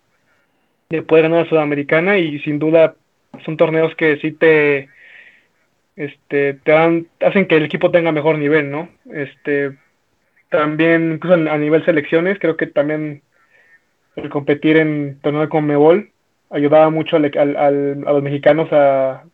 de 0.88 1.02
poder 1.02 1.24
ganar 1.24 1.44
a 1.44 1.48
Sudamericana 1.50 2.16
y 2.16 2.38
sin 2.40 2.58
duda 2.58 2.94
son 3.44 3.58
torneos 3.58 3.94
que 3.96 4.16
sí 4.16 4.32
te 4.32 4.88
este 5.98 6.54
te 6.54 6.72
dan 6.72 7.08
hacen 7.20 7.46
que 7.46 7.56
el 7.56 7.64
equipo 7.64 7.90
tenga 7.90 8.12
mejor 8.12 8.38
nivel, 8.38 8.70
¿no? 8.70 8.88
Este 9.12 9.76
también, 10.48 11.14
incluso 11.14 11.34
a 11.34 11.58
nivel 11.58 11.84
selecciones, 11.84 12.38
creo 12.38 12.56
que 12.56 12.66
también 12.68 13.22
el 14.16 14.30
competir 14.30 14.76
en 14.76 15.18
torneo 15.20 15.48
con 15.48 15.66
Mebol 15.66 16.10
ayudaba 16.50 16.88
mucho 16.90 17.16
al, 17.16 17.56
a 17.56 17.70
los 17.70 18.22
mexicanos 18.22 18.68
a 18.72 19.24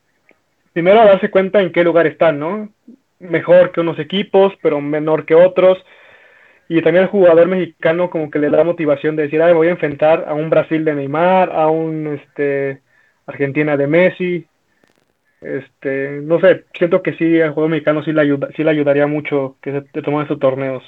primero 0.72 1.00
a 1.00 1.07
darse 1.07 1.31
cuenta 1.31 1.61
en 1.61 1.70
qué 1.70 1.85
lugar 1.85 2.07
están, 2.07 2.38
¿no? 2.40 2.70
Mejor 3.20 3.70
que 3.70 3.81
unos 3.81 3.98
equipos, 3.98 4.53
pero 4.62 4.81
menor 4.81 5.24
que 5.24 5.35
otros. 5.35 5.79
Y 6.68 6.81
también 6.83 7.05
el 7.05 7.11
jugador 7.11 7.46
mexicano 7.46 8.11
como 8.11 8.31
que 8.31 8.38
le 8.38 8.50
da 8.50 8.64
motivación 8.64 9.16
de 9.16 9.24
decir, 9.24 9.40
ay, 9.42 9.53
voy 9.53 9.68
a 9.68 9.72
enfrentar 9.72 10.24
a 10.27 10.35
un 10.35 10.50
Brasil 10.50 10.85
de 10.85 10.94
Neymar, 10.94 11.53
a 11.53 11.68
un 11.68 12.07
este 12.07 12.81
Argentina 13.27 13.77
de 13.77 13.87
Messi. 13.87 14.46
Este, 15.44 16.20
no 16.22 16.40
sé, 16.40 16.64
siento 16.74 17.02
que 17.02 17.14
sí, 17.14 17.40
al 17.40 17.50
jugador 17.50 17.70
mexicano 17.70 18.02
sí 18.02 18.12
le, 18.12 18.22
ayuda, 18.22 18.48
sí 18.57 18.64
le 18.64 18.70
ayudaría 18.70 19.07
mucho 19.07 19.59
que 19.62 19.72
se 19.92 20.02
tomen 20.02 20.22
esos 20.22 20.38
torneos. 20.38 20.83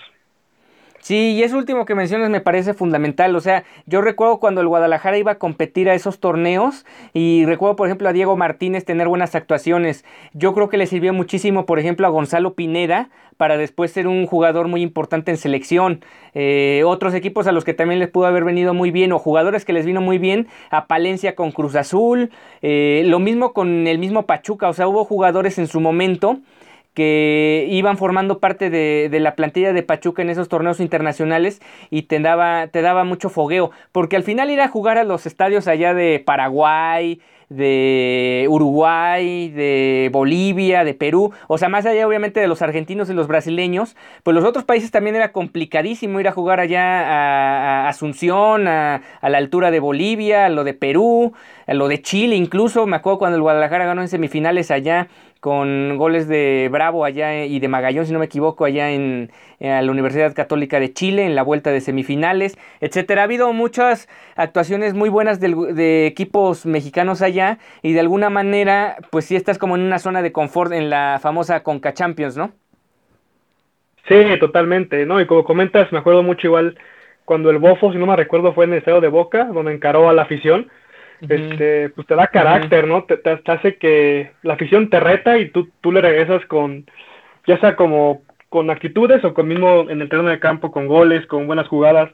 Sí, 1.07 1.35
y 1.35 1.45
eso 1.45 1.57
último 1.57 1.85
que 1.85 1.95
mencionas 1.95 2.31
me 2.31 2.41
parece 2.41 2.75
fundamental. 2.75 3.37
O 3.37 3.41
sea, 3.41 3.63
yo 3.87 4.01
recuerdo 4.01 4.41
cuando 4.41 4.61
el 4.61 4.67
Guadalajara 4.67 5.17
iba 5.17 5.31
a 5.31 5.39
competir 5.39 5.89
a 5.89 5.95
esos 5.95 6.19
torneos 6.19 6.85
y 7.15 7.45
recuerdo, 7.47 7.77
por 7.77 7.87
ejemplo, 7.87 8.09
a 8.09 8.13
Diego 8.13 8.37
Martínez 8.37 8.85
tener 8.85 9.07
buenas 9.07 9.37
actuaciones. 9.37 10.05
Yo 10.33 10.53
creo 10.53 10.69
que 10.69 10.79
le 10.79 10.89
sirvió 10.89 11.13
muchísimo, 11.13 11.65
por 11.65 11.79
ejemplo, 11.79 12.09
a 12.09 12.11
Gonzalo 12.11 12.55
Pineda 12.55 13.09
para 13.37 13.57
después 13.57 13.93
ser 13.93 14.09
un 14.09 14.27
jugador 14.27 14.67
muy 14.67 14.83
importante 14.83 15.31
en 15.31 15.37
selección. 15.37 16.05
Eh, 16.35 16.83
otros 16.85 17.15
equipos 17.15 17.47
a 17.47 17.53
los 17.53 17.65
que 17.65 17.73
también 17.73 18.01
les 18.01 18.09
pudo 18.09 18.27
haber 18.27 18.43
venido 18.43 18.75
muy 18.75 18.91
bien 18.91 19.13
o 19.13 19.21
jugadores 19.21 19.65
que 19.65 19.73
les 19.73 19.87
vino 19.87 20.01
muy 20.01 20.19
bien, 20.19 20.49
a 20.71 20.89
Palencia 20.89 21.37
con 21.37 21.53
Cruz 21.53 21.77
Azul. 21.77 22.33
Eh, 22.63 23.05
lo 23.07 23.21
mismo 23.21 23.53
con 23.53 23.87
el 23.87 23.99
mismo 24.01 24.27
Pachuca. 24.27 24.69
O 24.69 24.73
sea, 24.73 24.89
hubo 24.89 25.05
jugadores 25.05 25.57
en 25.59 25.69
su 25.69 25.79
momento 25.79 26.41
que 26.97 27.67
iban 27.69 27.99
formando 27.99 28.39
parte 28.39 28.71
de, 28.71 29.21
la 29.21 29.35
plantilla 29.35 29.75
de 29.75 29.83
Pachuca 29.83 30.23
en 30.23 30.31
esos 30.31 30.49
torneos 30.49 30.81
internacionales 30.81 31.61
y 31.91 32.05
te 32.05 32.21
daba, 32.21 32.69
te 32.69 32.81
daba 32.81 33.05
mucho 33.05 33.29
fogueo, 33.29 33.71
porque 33.93 34.17
al 34.17 34.23
final 34.23 34.49
ir 34.49 34.63
a 34.63 34.69
jugar 34.69 34.97
a 34.97 35.05
los 35.05 35.27
estadios 35.27 35.69
allá 35.69 35.93
de 35.93 36.23
Paraguay, 36.25 37.21
de 37.51 38.47
Uruguay, 38.49 39.51
de 39.51 40.09
Bolivia, 40.11 40.85
de 40.85 40.95
Perú, 40.95 41.33
o 41.49 41.59
sea, 41.59 41.69
más 41.69 41.85
allá 41.85 42.09
obviamente 42.09 42.41
de 42.41 42.49
los 42.49 42.63
argentinos 42.63 43.11
y 43.11 43.13
los 43.13 43.29
brasileños, 43.29 43.95
pues 44.23 44.35
los 44.35 44.45
otros 44.45 44.65
países 44.65 44.91
también 44.91 45.17
era 45.17 45.33
complicadísimo 45.33 46.19
ir 46.19 46.29
a 46.29 46.33
jugar 46.33 46.61
allá 46.61 47.85
a, 47.85 47.89
Asunción, 47.89 48.69
a, 48.69 49.03
a, 49.21 49.29
la 49.29 49.37
altura 49.37 49.71
de 49.71 49.81
Bolivia, 49.81 50.47
a 50.47 50.49
lo 50.49 50.65
de 50.65 50.73
Perú, 50.73 51.35
a 51.67 51.75
lo 51.75 51.89
de 51.89 52.01
Chile 52.01 52.37
incluso, 52.37 52.87
me 52.87 52.97
acuerdo 52.97 53.19
cuando 53.19 53.37
el 53.37 53.43
Guadalajara 53.43 53.85
ganó 53.85 54.01
en 54.01 54.09
semifinales 54.09 54.71
allá 54.71 55.09
con 55.47 55.97
goles 55.97 56.27
de 56.27 56.69
Bravo 56.73 57.05
allá 57.05 57.45
y 57.45 57.61
de 57.61 57.69
Magallón, 57.69 58.05
si 58.05 58.13
no 58.13 58.19
me 58.19 58.25
equivoco, 58.25 58.65
allá 58.65 58.91
en, 58.91 59.31
la 59.61 59.89
Universidad 59.89 60.35
Católica 60.35 60.81
de 60.81 60.93
Chile, 60.93 61.25
en 61.25 61.37
la 61.37 61.45
vuelta 61.45 61.71
de 61.71 61.81
semifinales, 61.81 62.59
etcétera. 62.81 63.21
Ha 63.21 63.27
habido 63.27 63.53
muchas 63.53 64.09
actuaciones 64.35 64.95
muy 64.95 65.09
buenas 65.09 65.39
de, 65.39 66.09
equipos 66.09 66.67
mexicanos 66.67 67.23
allá 67.23 67.59
y 67.81 67.93
de 67.93 68.01
alguna 68.01 68.29
manera, 68.29 68.97
pues 69.13 69.27
sí 69.27 69.37
estás 69.37 69.57
como 69.57 69.77
en 69.77 69.83
una 69.83 70.01
zona 70.01 70.21
de 70.21 70.33
confort 70.33 70.73
en 70.73 70.91
la 70.91 71.21
famosa 71.23 71.63
Conca 71.63 71.95
Champions, 71.95 72.37
¿no? 72.37 72.51
Sí, 74.09 74.25
totalmente, 74.41 75.07
¿no? 75.07 75.21
Y 75.21 75.29
como 75.29 75.45
comentas, 75.45 75.93
me 75.93 76.01
acuerdo 76.01 76.25
mucho 76.25 76.49
igual 76.49 76.77
cuando 77.25 77.51
el 77.51 77.59
Bofo, 77.59 77.93
si 77.93 77.99
no 77.99 78.07
me 78.07 78.17
recuerdo, 78.17 78.53
fue 78.53 78.65
en 78.65 78.73
el 78.73 78.79
Estadio 78.79 79.01
de 79.01 79.07
Boca, 79.07 79.45
donde 79.45 79.73
encaró 79.73 80.09
a 80.09 80.13
la 80.13 80.23
afición 80.23 80.69
este, 81.21 81.91
pues 81.91 82.07
te 82.07 82.15
da 82.15 82.27
carácter, 82.29 82.87
¿no? 82.87 83.05
Te, 83.05 83.17
te, 83.17 83.41
hace 83.51 83.77
que 83.77 84.33
la 84.43 84.55
afición 84.55 84.91
te 84.91 85.01
reta 85.01 85.39
y 85.39 85.51
tú, 85.51 85.69
tú 85.81 85.93
le 85.93 86.01
regresas 86.01 86.45
con, 86.47 86.87
ya 87.47 87.59
sea 87.59 87.77
como 87.77 88.23
con 88.49 88.71
actitudes 88.71 89.25
o 89.25 89.35
con 89.35 89.49
mismo 89.49 89.87
en 89.89 90.01
el 90.01 90.09
terreno 90.09 90.31
de 90.31 90.41
campo, 90.41 90.71
con 90.71 90.87
goles, 90.87 91.27
con 91.27 91.47
buenas 91.47 91.69
jugadas. 91.69 92.11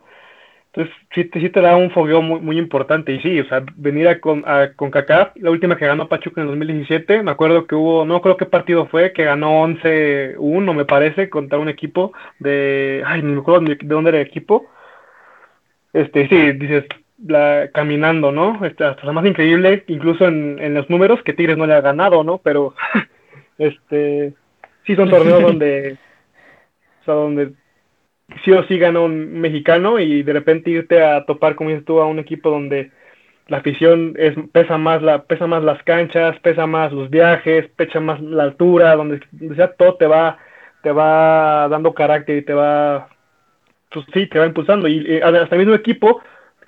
Entonces, 0.74 0.94
sí, 1.14 1.30
sí 1.34 1.50
te 1.50 1.60
da 1.60 1.76
un 1.76 1.90
fogueo 1.90 2.22
muy, 2.22 2.40
muy 2.40 2.58
importante. 2.58 3.12
Y 3.12 3.20
sí, 3.20 3.40
o 3.40 3.44
sea, 3.46 3.62
venir 3.76 4.08
a 4.08 4.20
con, 4.20 4.42
a, 4.46 4.72
con 4.74 4.90
Kaká, 4.90 5.32
la 5.36 5.50
última 5.50 5.76
que 5.76 5.86
ganó 5.86 6.08
Pachuca 6.08 6.40
en 6.40 6.46
2017, 6.46 7.22
me 7.22 7.30
acuerdo 7.30 7.66
que 7.66 7.74
hubo, 7.74 8.06
no 8.06 8.22
creo 8.22 8.38
qué 8.38 8.46
partido 8.46 8.86
fue, 8.86 9.12
que 9.12 9.24
ganó 9.24 9.62
11-1, 9.66 10.74
me 10.74 10.86
parece, 10.86 11.28
contra 11.28 11.58
un 11.58 11.68
equipo 11.68 12.12
de, 12.38 13.02
ay, 13.06 13.22
no 13.22 13.34
me 13.34 13.40
acuerdo 13.40 13.66
de 13.66 13.76
dónde 13.82 14.10
era 14.10 14.20
el 14.20 14.26
equipo. 14.26 14.66
Este, 15.92 16.26
sí, 16.28 16.52
dices, 16.52 16.86
la, 17.26 17.70
caminando, 17.72 18.32
¿no? 18.32 18.64
Este, 18.64 18.84
hasta 18.84 19.04
lo 19.06 19.12
más 19.12 19.24
increíble, 19.26 19.84
incluso 19.86 20.26
en, 20.26 20.58
en, 20.60 20.74
los 20.74 20.88
números, 20.90 21.22
que 21.22 21.32
Tigres 21.32 21.56
no 21.56 21.66
le 21.66 21.74
ha 21.74 21.80
ganado, 21.80 22.24
¿no? 22.24 22.38
Pero, 22.38 22.74
este, 23.58 24.34
sí 24.86 24.96
son 24.96 25.10
torneos 25.10 25.42
donde, 25.42 25.98
o 27.02 27.04
sea, 27.04 27.14
donde 27.14 27.52
sí 28.44 28.52
o 28.52 28.64
sí 28.64 28.78
gana 28.78 29.00
un 29.00 29.40
mexicano 29.40 29.98
y 29.98 30.22
de 30.22 30.32
repente 30.32 30.70
irte 30.70 31.02
a 31.02 31.24
topar, 31.24 31.54
como 31.54 31.70
dices 31.70 31.84
tú, 31.84 32.00
a 32.00 32.06
un 32.06 32.18
equipo 32.18 32.50
donde 32.50 32.90
la 33.48 33.58
afición 33.58 34.14
es, 34.16 34.34
pesa 34.52 34.78
más 34.78 35.02
la, 35.02 35.24
pesa 35.24 35.46
más 35.46 35.62
las 35.62 35.82
canchas, 35.82 36.38
pesa 36.40 36.66
más 36.66 36.92
los 36.92 37.10
viajes, 37.10 37.68
pesa 37.76 38.00
más 38.00 38.20
la 38.20 38.44
altura, 38.44 38.96
donde, 38.96 39.20
donde 39.32 39.56
sea 39.56 39.72
todo 39.74 39.96
te 39.96 40.06
va, 40.06 40.38
te 40.82 40.92
va 40.92 41.68
dando 41.68 41.92
carácter 41.92 42.38
y 42.38 42.42
te 42.42 42.54
va, 42.54 43.08
pues 43.90 44.06
sí, 44.14 44.26
te 44.26 44.38
va 44.38 44.46
impulsando. 44.46 44.88
Y 44.88 45.04
eh, 45.06 45.22
hasta 45.22 45.54
el 45.54 45.58
mismo 45.58 45.74
equipo 45.74 46.22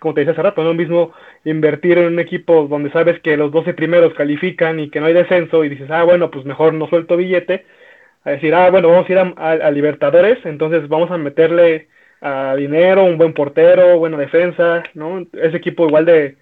como 0.05 0.13
te 0.13 0.21
decía 0.21 0.33
hace 0.33 0.43
rato, 0.43 0.63
no 0.63 0.71
es 0.71 0.77
lo 0.77 0.83
mismo 0.83 1.13
invertir 1.47 1.97
en 1.97 2.09
un 2.09 2.21
equipo 2.21 2.67
donde 2.69 2.91
sabes 2.91 3.21
que 3.21 3.39
los 3.39 3.51
12 3.51 3.73
primeros 3.73 4.13
califican 4.13 4.79
y 4.79 4.91
que 4.91 5.01
no 5.01 5.07
hay 5.07 5.15
descenso 5.15 5.65
y 5.65 5.71
dices, 5.71 5.91
ah, 5.91 6.03
bueno, 6.05 6.31
pues 6.31 6.45
mejor 6.45 6.75
no 6.75 6.87
suelto 6.89 7.17
billete, 7.17 7.65
a 8.23 8.33
decir, 8.33 8.55
ah, 8.55 8.71
bueno, 8.71 8.91
vamos 8.91 9.09
a 9.09 9.13
ir 9.13 9.19
a, 9.19 9.71
Libertadores, 9.71 10.45
entonces 10.45 10.89
vamos 10.89 11.11
a 11.11 11.17
meterle 11.17 11.89
a 12.21 12.55
dinero, 12.55 13.05
un 13.05 13.17
buen 13.17 13.33
portero, 13.33 13.99
buena 13.99 14.19
defensa, 14.19 14.83
¿no? 14.93 15.27
Ese 15.33 15.57
equipo 15.57 15.87
igual 15.87 16.05
de, 16.05 16.37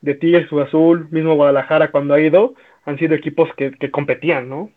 de 0.00 0.14
Tigres, 0.14 0.48
Cruz 0.48 0.66
Azul, 0.66 1.06
mismo 1.12 1.36
Guadalajara 1.36 1.92
cuando 1.92 2.14
ha 2.14 2.20
ido, 2.20 2.54
han 2.84 2.98
sido 2.98 3.14
equipos 3.14 3.48
que, 3.56 3.70
que 3.70 3.92
competían, 3.92 4.48
¿no? 4.48 4.72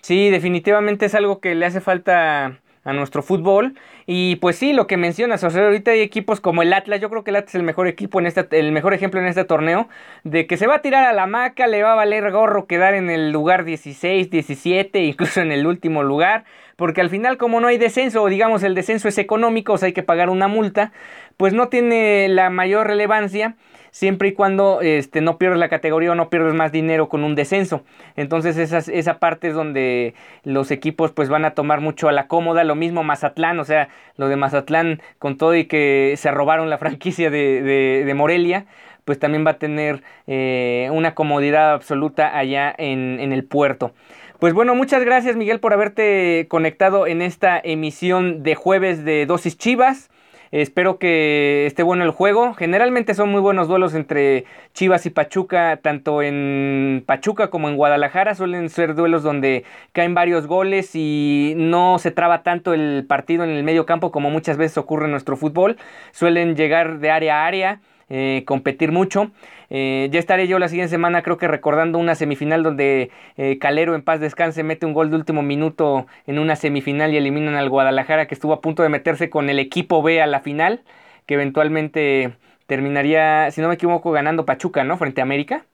Sí, 0.00 0.28
definitivamente 0.30 1.06
es 1.06 1.14
algo 1.14 1.40
que 1.40 1.54
le 1.54 1.66
hace 1.66 1.80
falta 1.80 2.58
a 2.84 2.92
nuestro 2.92 3.22
fútbol. 3.22 3.74
Y 4.06 4.36
pues 4.36 4.56
sí, 4.56 4.72
lo 4.72 4.86
que 4.86 4.96
mencionas, 4.96 5.42
o 5.42 5.50
sea, 5.50 5.64
ahorita 5.64 5.90
hay 5.92 6.00
equipos 6.00 6.40
como 6.40 6.62
el 6.62 6.72
Atlas, 6.72 7.00
yo 7.00 7.10
creo 7.10 7.24
que 7.24 7.30
el 7.30 7.36
Atlas 7.36 7.54
es 7.54 7.54
el 7.56 7.62
mejor 7.62 7.88
equipo 7.88 8.20
en 8.20 8.26
este, 8.26 8.46
el 8.58 8.72
mejor 8.72 8.94
ejemplo 8.94 9.20
en 9.20 9.26
este 9.26 9.44
torneo, 9.44 9.88
de 10.22 10.46
que 10.46 10.56
se 10.56 10.66
va 10.66 10.76
a 10.76 10.82
tirar 10.82 11.04
a 11.04 11.12
la 11.12 11.26
maca, 11.26 11.66
le 11.66 11.82
va 11.82 11.92
a 11.92 11.96
valer 11.96 12.30
gorro 12.30 12.66
quedar 12.66 12.94
en 12.94 13.10
el 13.10 13.32
lugar 13.32 13.64
16, 13.64 14.30
17, 14.30 15.00
incluso 15.02 15.40
en 15.40 15.50
el 15.50 15.66
último 15.66 16.02
lugar, 16.02 16.44
porque 16.76 17.00
al 17.00 17.10
final 17.10 17.38
como 17.38 17.60
no 17.60 17.68
hay 17.68 17.78
descenso, 17.78 18.22
o 18.22 18.28
digamos 18.28 18.62
el 18.62 18.74
descenso 18.74 19.08
es 19.08 19.18
económico, 19.18 19.72
o 19.72 19.78
sea 19.78 19.86
hay 19.86 19.92
que 19.92 20.02
pagar 20.02 20.28
una 20.28 20.48
multa, 20.48 20.92
pues 21.36 21.52
no 21.54 21.68
tiene 21.68 22.28
la 22.28 22.50
mayor 22.50 22.86
relevancia 22.86 23.56
siempre 23.94 24.30
y 24.30 24.32
cuando 24.32 24.80
este, 24.80 25.20
no 25.20 25.38
pierdes 25.38 25.60
la 25.60 25.68
categoría 25.68 26.10
o 26.10 26.14
no 26.16 26.28
pierdes 26.28 26.52
más 26.52 26.72
dinero 26.72 27.08
con 27.08 27.22
un 27.22 27.36
descenso. 27.36 27.84
Entonces 28.16 28.56
esa, 28.56 28.78
esa 28.78 29.20
parte 29.20 29.46
es 29.46 29.54
donde 29.54 30.14
los 30.42 30.72
equipos 30.72 31.12
pues 31.12 31.28
van 31.28 31.44
a 31.44 31.52
tomar 31.52 31.80
mucho 31.80 32.08
a 32.08 32.12
la 32.12 32.26
cómoda. 32.26 32.64
Lo 32.64 32.74
mismo 32.74 33.04
Mazatlán, 33.04 33.60
o 33.60 33.64
sea, 33.64 33.90
lo 34.16 34.26
de 34.26 34.34
Mazatlán 34.34 35.00
con 35.20 35.38
todo 35.38 35.54
y 35.54 35.66
que 35.66 36.14
se 36.16 36.32
robaron 36.32 36.70
la 36.70 36.78
franquicia 36.84 37.30
de, 37.30 37.62
de, 38.04 38.14
Morelia 38.14 38.66
pues 39.04 39.20
también 39.20 39.46
va 39.46 39.52
a 39.52 39.58
tener 39.58 40.02
eh, 40.26 40.88
una 40.90 41.14
comodidad 41.14 41.72
absoluta 41.72 42.36
allá 42.36 42.74
en, 42.76 43.20
en, 43.20 43.32
el 43.32 43.44
puerto. 43.44 43.92
Pues 44.40 44.54
bueno, 44.54 44.74
muchas 44.74 45.04
gracias 45.04 45.36
Miguel 45.36 45.60
por 45.60 45.72
haberte 45.72 46.46
conectado 46.48 47.06
en 47.06 47.22
esta 47.22 47.60
emisión 47.62 48.42
de 48.42 48.56
jueves 48.56 49.04
de 49.04 49.26
Dosis 49.26 49.56
Chivas. 49.56 50.10
Espero 50.50 50.98
que 50.98 51.66
esté 51.66 51.82
bueno 51.82 52.04
el 52.04 52.10
juego. 52.10 52.54
Generalmente 52.54 53.14
son 53.14 53.30
muy 53.30 53.40
buenos 53.40 53.68
duelos 53.68 53.94
entre 53.94 54.44
Chivas 54.72 55.06
y 55.06 55.10
Pachuca, 55.10 55.78
tanto 55.82 56.22
en 56.22 57.02
Pachuca 57.06 57.50
como 57.50 57.68
en 57.68 57.76
Guadalajara. 57.76 58.34
Suelen 58.34 58.68
ser 58.68 58.94
duelos 58.94 59.22
donde 59.22 59.64
caen 59.92 60.14
varios 60.14 60.46
goles 60.46 60.90
y 60.94 61.54
no 61.56 61.98
se 61.98 62.10
traba 62.10 62.42
tanto 62.42 62.72
el 62.72 63.04
partido 63.08 63.44
en 63.44 63.50
el 63.50 63.64
medio 63.64 63.86
campo 63.86 64.10
como 64.10 64.30
muchas 64.30 64.56
veces 64.56 64.78
ocurre 64.78 65.06
en 65.06 65.10
nuestro 65.10 65.36
fútbol. 65.36 65.76
Suelen 66.12 66.56
llegar 66.56 66.98
de 66.98 67.10
área 67.10 67.42
a 67.42 67.46
área 67.46 67.80
eh, 68.08 68.42
competir 68.46 68.92
mucho. 68.92 69.30
Eh, 69.70 70.08
ya 70.12 70.18
estaré 70.18 70.46
yo 70.46 70.58
la 70.58 70.68
siguiente 70.68 70.90
semana, 70.90 71.22
creo 71.22 71.38
que 71.38 71.48
recordando 71.48 71.98
una 71.98 72.14
semifinal 72.14 72.62
donde 72.62 73.10
eh, 73.36 73.58
Calero 73.58 73.94
en 73.94 74.02
paz 74.02 74.20
descanse 74.20 74.62
mete 74.62 74.86
un 74.86 74.92
gol 74.92 75.10
de 75.10 75.16
último 75.16 75.42
minuto 75.42 76.06
en 76.26 76.38
una 76.38 76.56
semifinal 76.56 77.12
y 77.12 77.16
eliminan 77.16 77.54
al 77.54 77.70
Guadalajara 77.70 78.26
que 78.26 78.34
estuvo 78.34 78.52
a 78.52 78.60
punto 78.60 78.82
de 78.82 78.88
meterse 78.88 79.30
con 79.30 79.48
el 79.50 79.58
equipo 79.58 80.02
B 80.02 80.20
a 80.20 80.26
la 80.26 80.40
final, 80.40 80.82
que 81.26 81.34
eventualmente 81.34 82.34
terminaría, 82.66 83.50
si 83.50 83.60
no 83.60 83.68
me 83.68 83.74
equivoco, 83.74 84.10
ganando 84.12 84.44
Pachuca, 84.44 84.84
¿no? 84.84 84.96
Frente 84.96 85.20
a 85.20 85.24
América. 85.24 85.64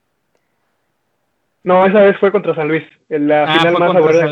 No, 1.63 1.85
esa 1.85 2.01
vez 2.01 2.17
fue 2.17 2.31
contra 2.31 2.55
San 2.55 2.67
Luis, 2.67 2.83
la 3.07 3.43
ah, 3.43 3.59
final 3.59 3.73
más 3.77 3.95
aburrida. 3.95 4.27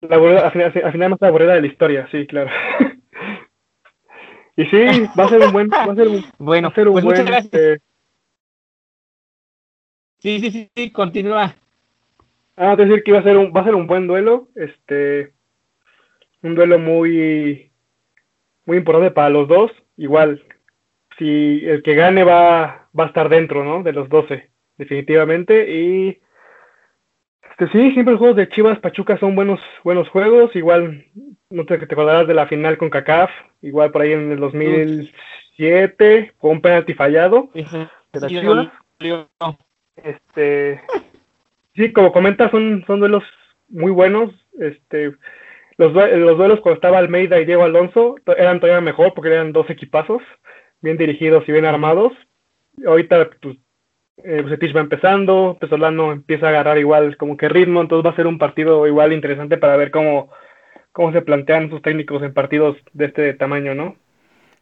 La, 0.00 0.50
final 0.92 1.10
más 1.10 1.22
aburrida 1.22 1.54
de 1.54 1.60
la 1.60 1.66
historia, 1.66 2.08
sí, 2.10 2.26
claro. 2.26 2.50
Y 4.58 4.64
sí, 4.66 5.06
va 5.16 5.26
a 5.26 5.28
ser 5.28 5.40
un 5.40 5.52
buen, 5.52 5.70
va 5.70 5.84
a 5.84 5.94
ser 5.94 6.08
un, 6.08 6.24
bueno, 6.38 6.72
pues 6.74 6.84
buen, 6.88 7.04
muchas 7.04 7.24
gracias. 7.24 7.54
Este, 7.54 7.78
sí, 10.18 10.40
sí, 10.40 10.50
sí, 10.50 10.70
sí, 10.74 10.90
continúa. 10.90 11.54
Ah, 12.56 12.74
te 12.76 12.84
decir 12.84 13.04
que 13.04 13.12
iba 13.12 13.20
a 13.20 13.22
ser 13.22 13.36
un, 13.36 13.52
va 13.56 13.60
a 13.60 13.64
ser 13.64 13.76
un 13.76 13.86
buen 13.86 14.08
duelo, 14.08 14.48
este, 14.56 15.32
un 16.42 16.56
duelo 16.56 16.80
muy, 16.80 17.70
muy 18.66 18.78
importante 18.78 19.12
para 19.12 19.28
los 19.30 19.46
dos. 19.46 19.70
Igual, 19.96 20.42
si 21.18 21.64
el 21.64 21.84
que 21.84 21.94
gane 21.94 22.24
va, 22.24 22.88
va 22.98 23.04
a 23.04 23.06
estar 23.06 23.28
dentro, 23.28 23.62
¿no? 23.62 23.84
De 23.84 23.92
los 23.92 24.08
12, 24.08 24.50
definitivamente. 24.76 25.72
Y 25.72 26.20
este, 27.58 27.72
sí, 27.72 27.92
siempre 27.92 28.12
los 28.12 28.18
juegos 28.18 28.36
de 28.36 28.48
Chivas 28.48 28.78
Pachuca 28.78 29.18
son 29.18 29.34
buenos, 29.34 29.58
buenos 29.82 30.08
juegos. 30.10 30.54
Igual, 30.54 31.04
no 31.50 31.64
sé 31.64 31.78
que 31.78 31.86
te 31.86 31.94
acordarás 31.94 32.28
de 32.28 32.34
la 32.34 32.46
final 32.46 32.78
con 32.78 32.88
CACAF, 32.88 33.30
igual 33.62 33.90
por 33.90 34.02
ahí 34.02 34.12
en 34.12 34.30
el 34.30 34.38
2007, 34.38 36.34
con 36.38 36.52
un 36.52 36.60
penalti 36.60 36.94
fallado 36.94 37.50
de 37.52 38.20
la 38.20 38.28
Chivas. 38.28 38.68
Este, 39.96 40.80
sí, 41.74 41.92
como 41.92 42.12
comentas, 42.12 42.52
son, 42.52 42.84
son 42.86 43.00
duelos 43.00 43.24
muy 43.68 43.90
buenos. 43.90 44.32
Este, 44.60 45.16
los, 45.78 45.92
los 45.92 46.38
duelos 46.38 46.60
cuando 46.60 46.76
estaba 46.76 46.98
Almeida 46.98 47.40
y 47.40 47.44
Diego 47.44 47.64
Alonso 47.64 48.14
eran 48.36 48.60
todavía 48.60 48.80
mejor 48.80 49.14
porque 49.14 49.30
eran 49.30 49.52
dos 49.52 49.68
equipazos, 49.68 50.22
bien 50.80 50.96
dirigidos 50.96 51.42
y 51.48 51.52
bien 51.52 51.64
armados. 51.64 52.12
Ahorita, 52.86 53.30
pues, 53.42 53.56
eh, 54.24 54.42
va 54.74 54.80
empezando, 54.80 55.56
Pesolano 55.60 56.12
empieza 56.12 56.46
a 56.46 56.48
agarrar 56.50 56.78
igual 56.78 57.16
como 57.16 57.36
que 57.36 57.48
ritmo, 57.48 57.80
entonces 57.80 58.06
va 58.06 58.12
a 58.12 58.16
ser 58.16 58.26
un 58.26 58.38
partido 58.38 58.86
igual 58.86 59.12
interesante 59.12 59.58
para 59.58 59.76
ver 59.76 59.90
cómo, 59.90 60.30
cómo 60.92 61.12
se 61.12 61.22
plantean 61.22 61.70
sus 61.70 61.82
técnicos 61.82 62.22
en 62.22 62.34
partidos 62.34 62.76
de 62.92 63.06
este 63.06 63.34
tamaño, 63.34 63.74
¿no? 63.74 63.96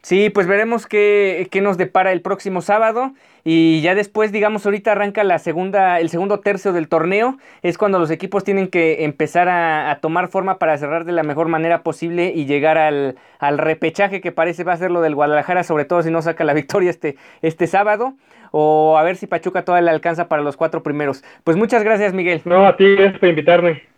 Sí, 0.01 0.29
pues 0.29 0.47
veremos 0.47 0.85
qué, 0.87 1.47
qué, 1.51 1.61
nos 1.61 1.77
depara 1.77 2.11
el 2.11 2.21
próximo 2.21 2.61
sábado 2.61 3.13
y 3.43 3.81
ya 3.81 3.95
después, 3.95 4.31
digamos, 4.31 4.65
ahorita 4.65 4.91
arranca 4.91 5.23
la 5.23 5.39
segunda, 5.39 5.99
el 5.99 6.09
segundo 6.09 6.39
tercio 6.39 6.71
del 6.73 6.87
torneo, 6.87 7.37
es 7.61 7.77
cuando 7.77 7.99
los 7.99 8.11
equipos 8.11 8.43
tienen 8.43 8.67
que 8.67 9.03
empezar 9.05 9.49
a, 9.49 9.99
tomar 10.01 10.27
forma 10.27 10.59
para 10.59 10.77
cerrar 10.77 11.05
de 11.05 11.11
la 11.11 11.23
mejor 11.23 11.47
manera 11.47 11.81
posible 11.81 12.31
y 12.33 12.45
llegar 12.45 12.77
al, 12.77 13.15
al, 13.39 13.57
repechaje 13.57 14.21
que 14.21 14.31
parece 14.31 14.63
va 14.63 14.73
a 14.73 14.77
ser 14.77 14.91
lo 14.91 15.01
del 15.01 15.15
Guadalajara, 15.15 15.63
sobre 15.63 15.85
todo 15.85 16.03
si 16.03 16.11
no 16.11 16.21
saca 16.21 16.43
la 16.43 16.53
victoria 16.61 16.89
este, 16.89 17.15
este 17.41 17.67
sábado, 17.67 18.13
o 18.51 18.97
a 18.97 19.03
ver 19.03 19.15
si 19.15 19.27
Pachuca 19.27 19.65
todavía 19.65 19.85
le 19.85 19.91
alcanza 19.91 20.27
para 20.27 20.41
los 20.41 20.57
cuatro 20.57 20.83
primeros. 20.83 21.23
Pues 21.43 21.57
muchas 21.57 21.83
gracias, 21.83 22.13
Miguel. 22.13 22.41
No, 22.45 22.65
a 22.65 22.77
ti, 22.77 22.95
gracias 22.95 23.19
por 23.19 23.29
invitarme. 23.29 23.96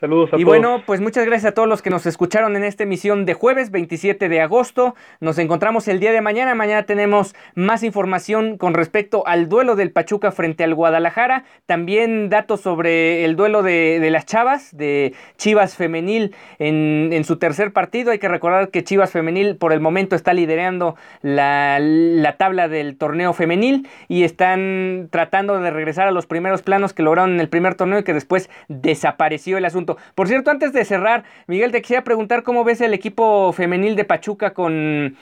Saludos 0.00 0.32
a 0.32 0.38
y 0.38 0.44
bueno, 0.44 0.82
pues 0.86 1.02
muchas 1.02 1.26
gracias 1.26 1.52
a 1.52 1.54
todos 1.54 1.68
los 1.68 1.82
que 1.82 1.90
nos 1.90 2.06
escucharon 2.06 2.56
en 2.56 2.64
esta 2.64 2.84
emisión 2.84 3.26
de 3.26 3.34
jueves 3.34 3.70
27 3.70 4.30
de 4.30 4.40
agosto. 4.40 4.94
Nos 5.20 5.36
encontramos 5.36 5.88
el 5.88 6.00
día 6.00 6.10
de 6.10 6.22
mañana. 6.22 6.54
Mañana 6.54 6.84
tenemos 6.84 7.34
más 7.54 7.82
información 7.82 8.56
con 8.56 8.72
respecto 8.72 9.26
al 9.26 9.50
duelo 9.50 9.76
del 9.76 9.92
Pachuca 9.92 10.32
frente 10.32 10.64
al 10.64 10.74
Guadalajara. 10.74 11.44
También 11.66 12.30
datos 12.30 12.62
sobre 12.62 13.26
el 13.26 13.36
duelo 13.36 13.62
de, 13.62 14.08
las 14.10 14.24
Chavas, 14.24 14.74
de 14.74 15.12
Chivas 15.36 15.76
Femenil 15.76 16.34
en, 16.58 17.10
en, 17.12 17.24
su 17.24 17.36
tercer 17.36 17.74
partido. 17.74 18.10
Hay 18.10 18.18
que 18.18 18.28
recordar 18.28 18.70
que 18.70 18.82
Chivas 18.82 19.10
Femenil 19.10 19.56
por 19.56 19.74
el 19.74 19.80
momento 19.80 20.16
está 20.16 20.32
liderando 20.32 20.96
la, 21.20 21.78
la 21.78 22.38
tabla 22.38 22.68
del 22.68 22.96
torneo 22.96 23.34
femenil 23.34 23.86
y 24.08 24.24
están 24.24 25.08
tratando 25.10 25.60
de 25.60 25.70
regresar 25.70 26.08
a 26.08 26.10
los 26.10 26.26
primeros 26.26 26.62
planos 26.62 26.94
que 26.94 27.02
lograron 27.02 27.34
en 27.34 27.40
el 27.40 27.50
primer 27.50 27.74
torneo 27.74 27.98
y 27.98 28.04
que 28.04 28.14
después 28.14 28.48
desapareció 28.68 29.58
el 29.58 29.66
asunto. 29.66 29.89
Por 30.14 30.28
cierto, 30.28 30.50
antes 30.50 30.72
de 30.72 30.84
cerrar, 30.84 31.24
Miguel, 31.46 31.72
te 31.72 31.80
quisiera 31.80 32.04
preguntar 32.04 32.42
cómo 32.42 32.64
ves 32.64 32.80
el 32.80 32.94
equipo 32.94 33.52
femenil 33.52 33.96
de 33.96 34.04
Pachuca 34.04 34.52
con, 34.52 35.16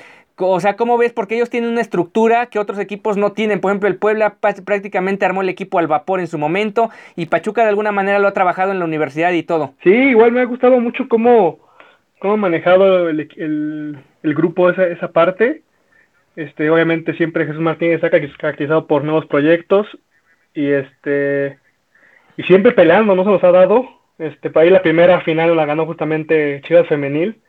o 0.47 0.61
sea, 0.61 0.77
¿cómo 0.77 0.99
ves? 0.99 1.13
Porque 1.13 1.35
ellos 1.35 1.51
tienen 1.51 1.71
una 1.71 1.81
estructura 1.81 2.47
que 2.47 2.59
otros 2.59 2.79
equipos 2.79 3.17
no 3.17 3.33
tienen. 3.33 3.61
Por 3.61 3.71
ejemplo, 3.71 3.89
el 3.89 3.97
Puebla 3.97 4.37
prácticamente 4.65 5.25
armó 5.25 5.43
el 5.43 5.49
equipo 5.49 5.79
al 5.79 5.87
vapor 5.87 6.21
en 6.21 6.29
su 6.29 6.39
momento 6.39 6.91
y 7.17 7.27
Pachuca 7.27 7.63
de 7.63 7.71
alguna 7.71 7.93
manera 7.93 8.19
lo 8.19 8.29
ha 8.29 8.33
trabajado 8.33 8.73
en 8.73 8.79
la 8.79 8.85
universidad 8.85 9.33
y 9.33 9.43
todo. 9.43 9.75
Sí, 9.83 9.91
igual 9.91 10.33
me 10.33 10.41
ha 10.41 10.45
gustado 10.45 10.79
mucho 10.81 11.09
cómo, 11.09 11.59
cómo 12.19 12.35
ha 12.35 12.37
manejado 12.37 13.09
el, 13.09 13.99
grupo 14.23 14.71
esa, 14.71 14.87
esa 14.87 15.11
parte. 15.13 15.63
Este, 16.37 16.71
obviamente 16.71 17.15
siempre 17.15 17.47
Jesús 17.47 17.61
Martínez 17.61 17.97
está 17.97 18.11
caracterizado 18.11 18.87
por 18.87 19.03
nuevos 19.03 19.27
proyectos 19.27 19.87
y 20.55 20.71
este 20.71 21.59
y 22.37 22.45
siempre 22.45 22.71
peleando, 22.71 23.17
no 23.17 23.25
se 23.25 23.31
los 23.31 23.43
ha 23.43 23.51
dado. 23.51 23.98
Este, 24.19 24.51
para 24.51 24.65
ahí 24.65 24.71
la 24.71 24.83
primera 24.83 25.21
final 25.21 25.57
la 25.57 25.67
ganó 25.67 25.87
justamente 25.87 26.61
Chivas 26.65 26.89
Femenil. 26.89 27.41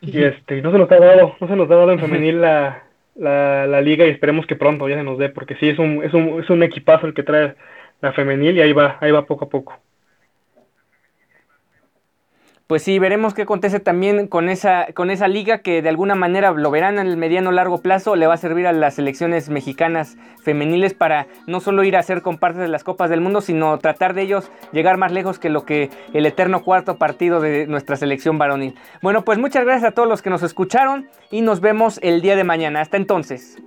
Y 0.00 0.22
este, 0.22 0.60
no 0.62 0.72
se 0.72 0.78
nos 0.78 0.90
ha 0.90 0.98
dado, 0.98 1.36
no 1.40 1.46
se 1.46 1.54
nos 1.54 1.70
ha 1.70 1.76
dado 1.76 1.92
en 1.92 2.00
femenil 2.00 2.40
la, 2.40 2.82
la, 3.14 3.68
la, 3.68 3.80
liga 3.80 4.04
y 4.04 4.10
esperemos 4.10 4.46
que 4.46 4.56
pronto 4.56 4.88
ya 4.88 4.96
se 4.96 5.04
nos 5.04 5.16
dé, 5.16 5.28
porque 5.28 5.54
sí 5.54 5.68
es 5.68 5.78
un, 5.78 6.02
es 6.02 6.12
un, 6.12 6.42
es 6.42 6.50
un 6.50 6.64
equipazo 6.64 7.06
el 7.06 7.14
que 7.14 7.22
trae 7.22 7.54
la 8.00 8.12
femenil 8.12 8.56
y 8.56 8.62
ahí 8.62 8.72
va, 8.72 8.98
ahí 9.00 9.12
va 9.12 9.26
poco 9.26 9.44
a 9.44 9.48
poco 9.48 9.78
pues 12.72 12.84
sí, 12.84 12.98
veremos 12.98 13.34
qué 13.34 13.42
acontece 13.42 13.80
también 13.80 14.28
con 14.28 14.48
esa, 14.48 14.86
con 14.94 15.10
esa 15.10 15.28
liga 15.28 15.58
que 15.58 15.82
de 15.82 15.90
alguna 15.90 16.14
manera 16.14 16.52
lo 16.52 16.70
verán 16.70 16.98
en 16.98 17.06
el 17.06 17.18
mediano 17.18 17.52
largo 17.52 17.82
plazo, 17.82 18.16
le 18.16 18.26
va 18.26 18.32
a 18.32 18.38
servir 18.38 18.66
a 18.66 18.72
las 18.72 18.94
selecciones 18.94 19.50
mexicanas 19.50 20.16
femeniles 20.42 20.94
para 20.94 21.26
no 21.46 21.60
solo 21.60 21.84
ir 21.84 21.98
a 21.98 22.02
ser 22.02 22.22
compartes 22.22 22.62
de 22.62 22.68
las 22.68 22.82
Copas 22.82 23.10
del 23.10 23.20
Mundo, 23.20 23.42
sino 23.42 23.76
tratar 23.76 24.14
de 24.14 24.22
ellos 24.22 24.50
llegar 24.72 24.96
más 24.96 25.12
lejos 25.12 25.38
que 25.38 25.50
lo 25.50 25.66
que 25.66 25.90
el 26.14 26.24
eterno 26.24 26.62
cuarto 26.62 26.96
partido 26.96 27.40
de 27.40 27.66
nuestra 27.66 27.96
selección 27.96 28.38
varonil. 28.38 28.74
Bueno, 29.02 29.22
pues 29.22 29.36
muchas 29.36 29.66
gracias 29.66 29.90
a 29.90 29.94
todos 29.94 30.08
los 30.08 30.22
que 30.22 30.30
nos 30.30 30.42
escucharon 30.42 31.08
y 31.30 31.42
nos 31.42 31.60
vemos 31.60 32.00
el 32.02 32.22
día 32.22 32.36
de 32.36 32.44
mañana. 32.44 32.80
Hasta 32.80 32.96
entonces. 32.96 33.58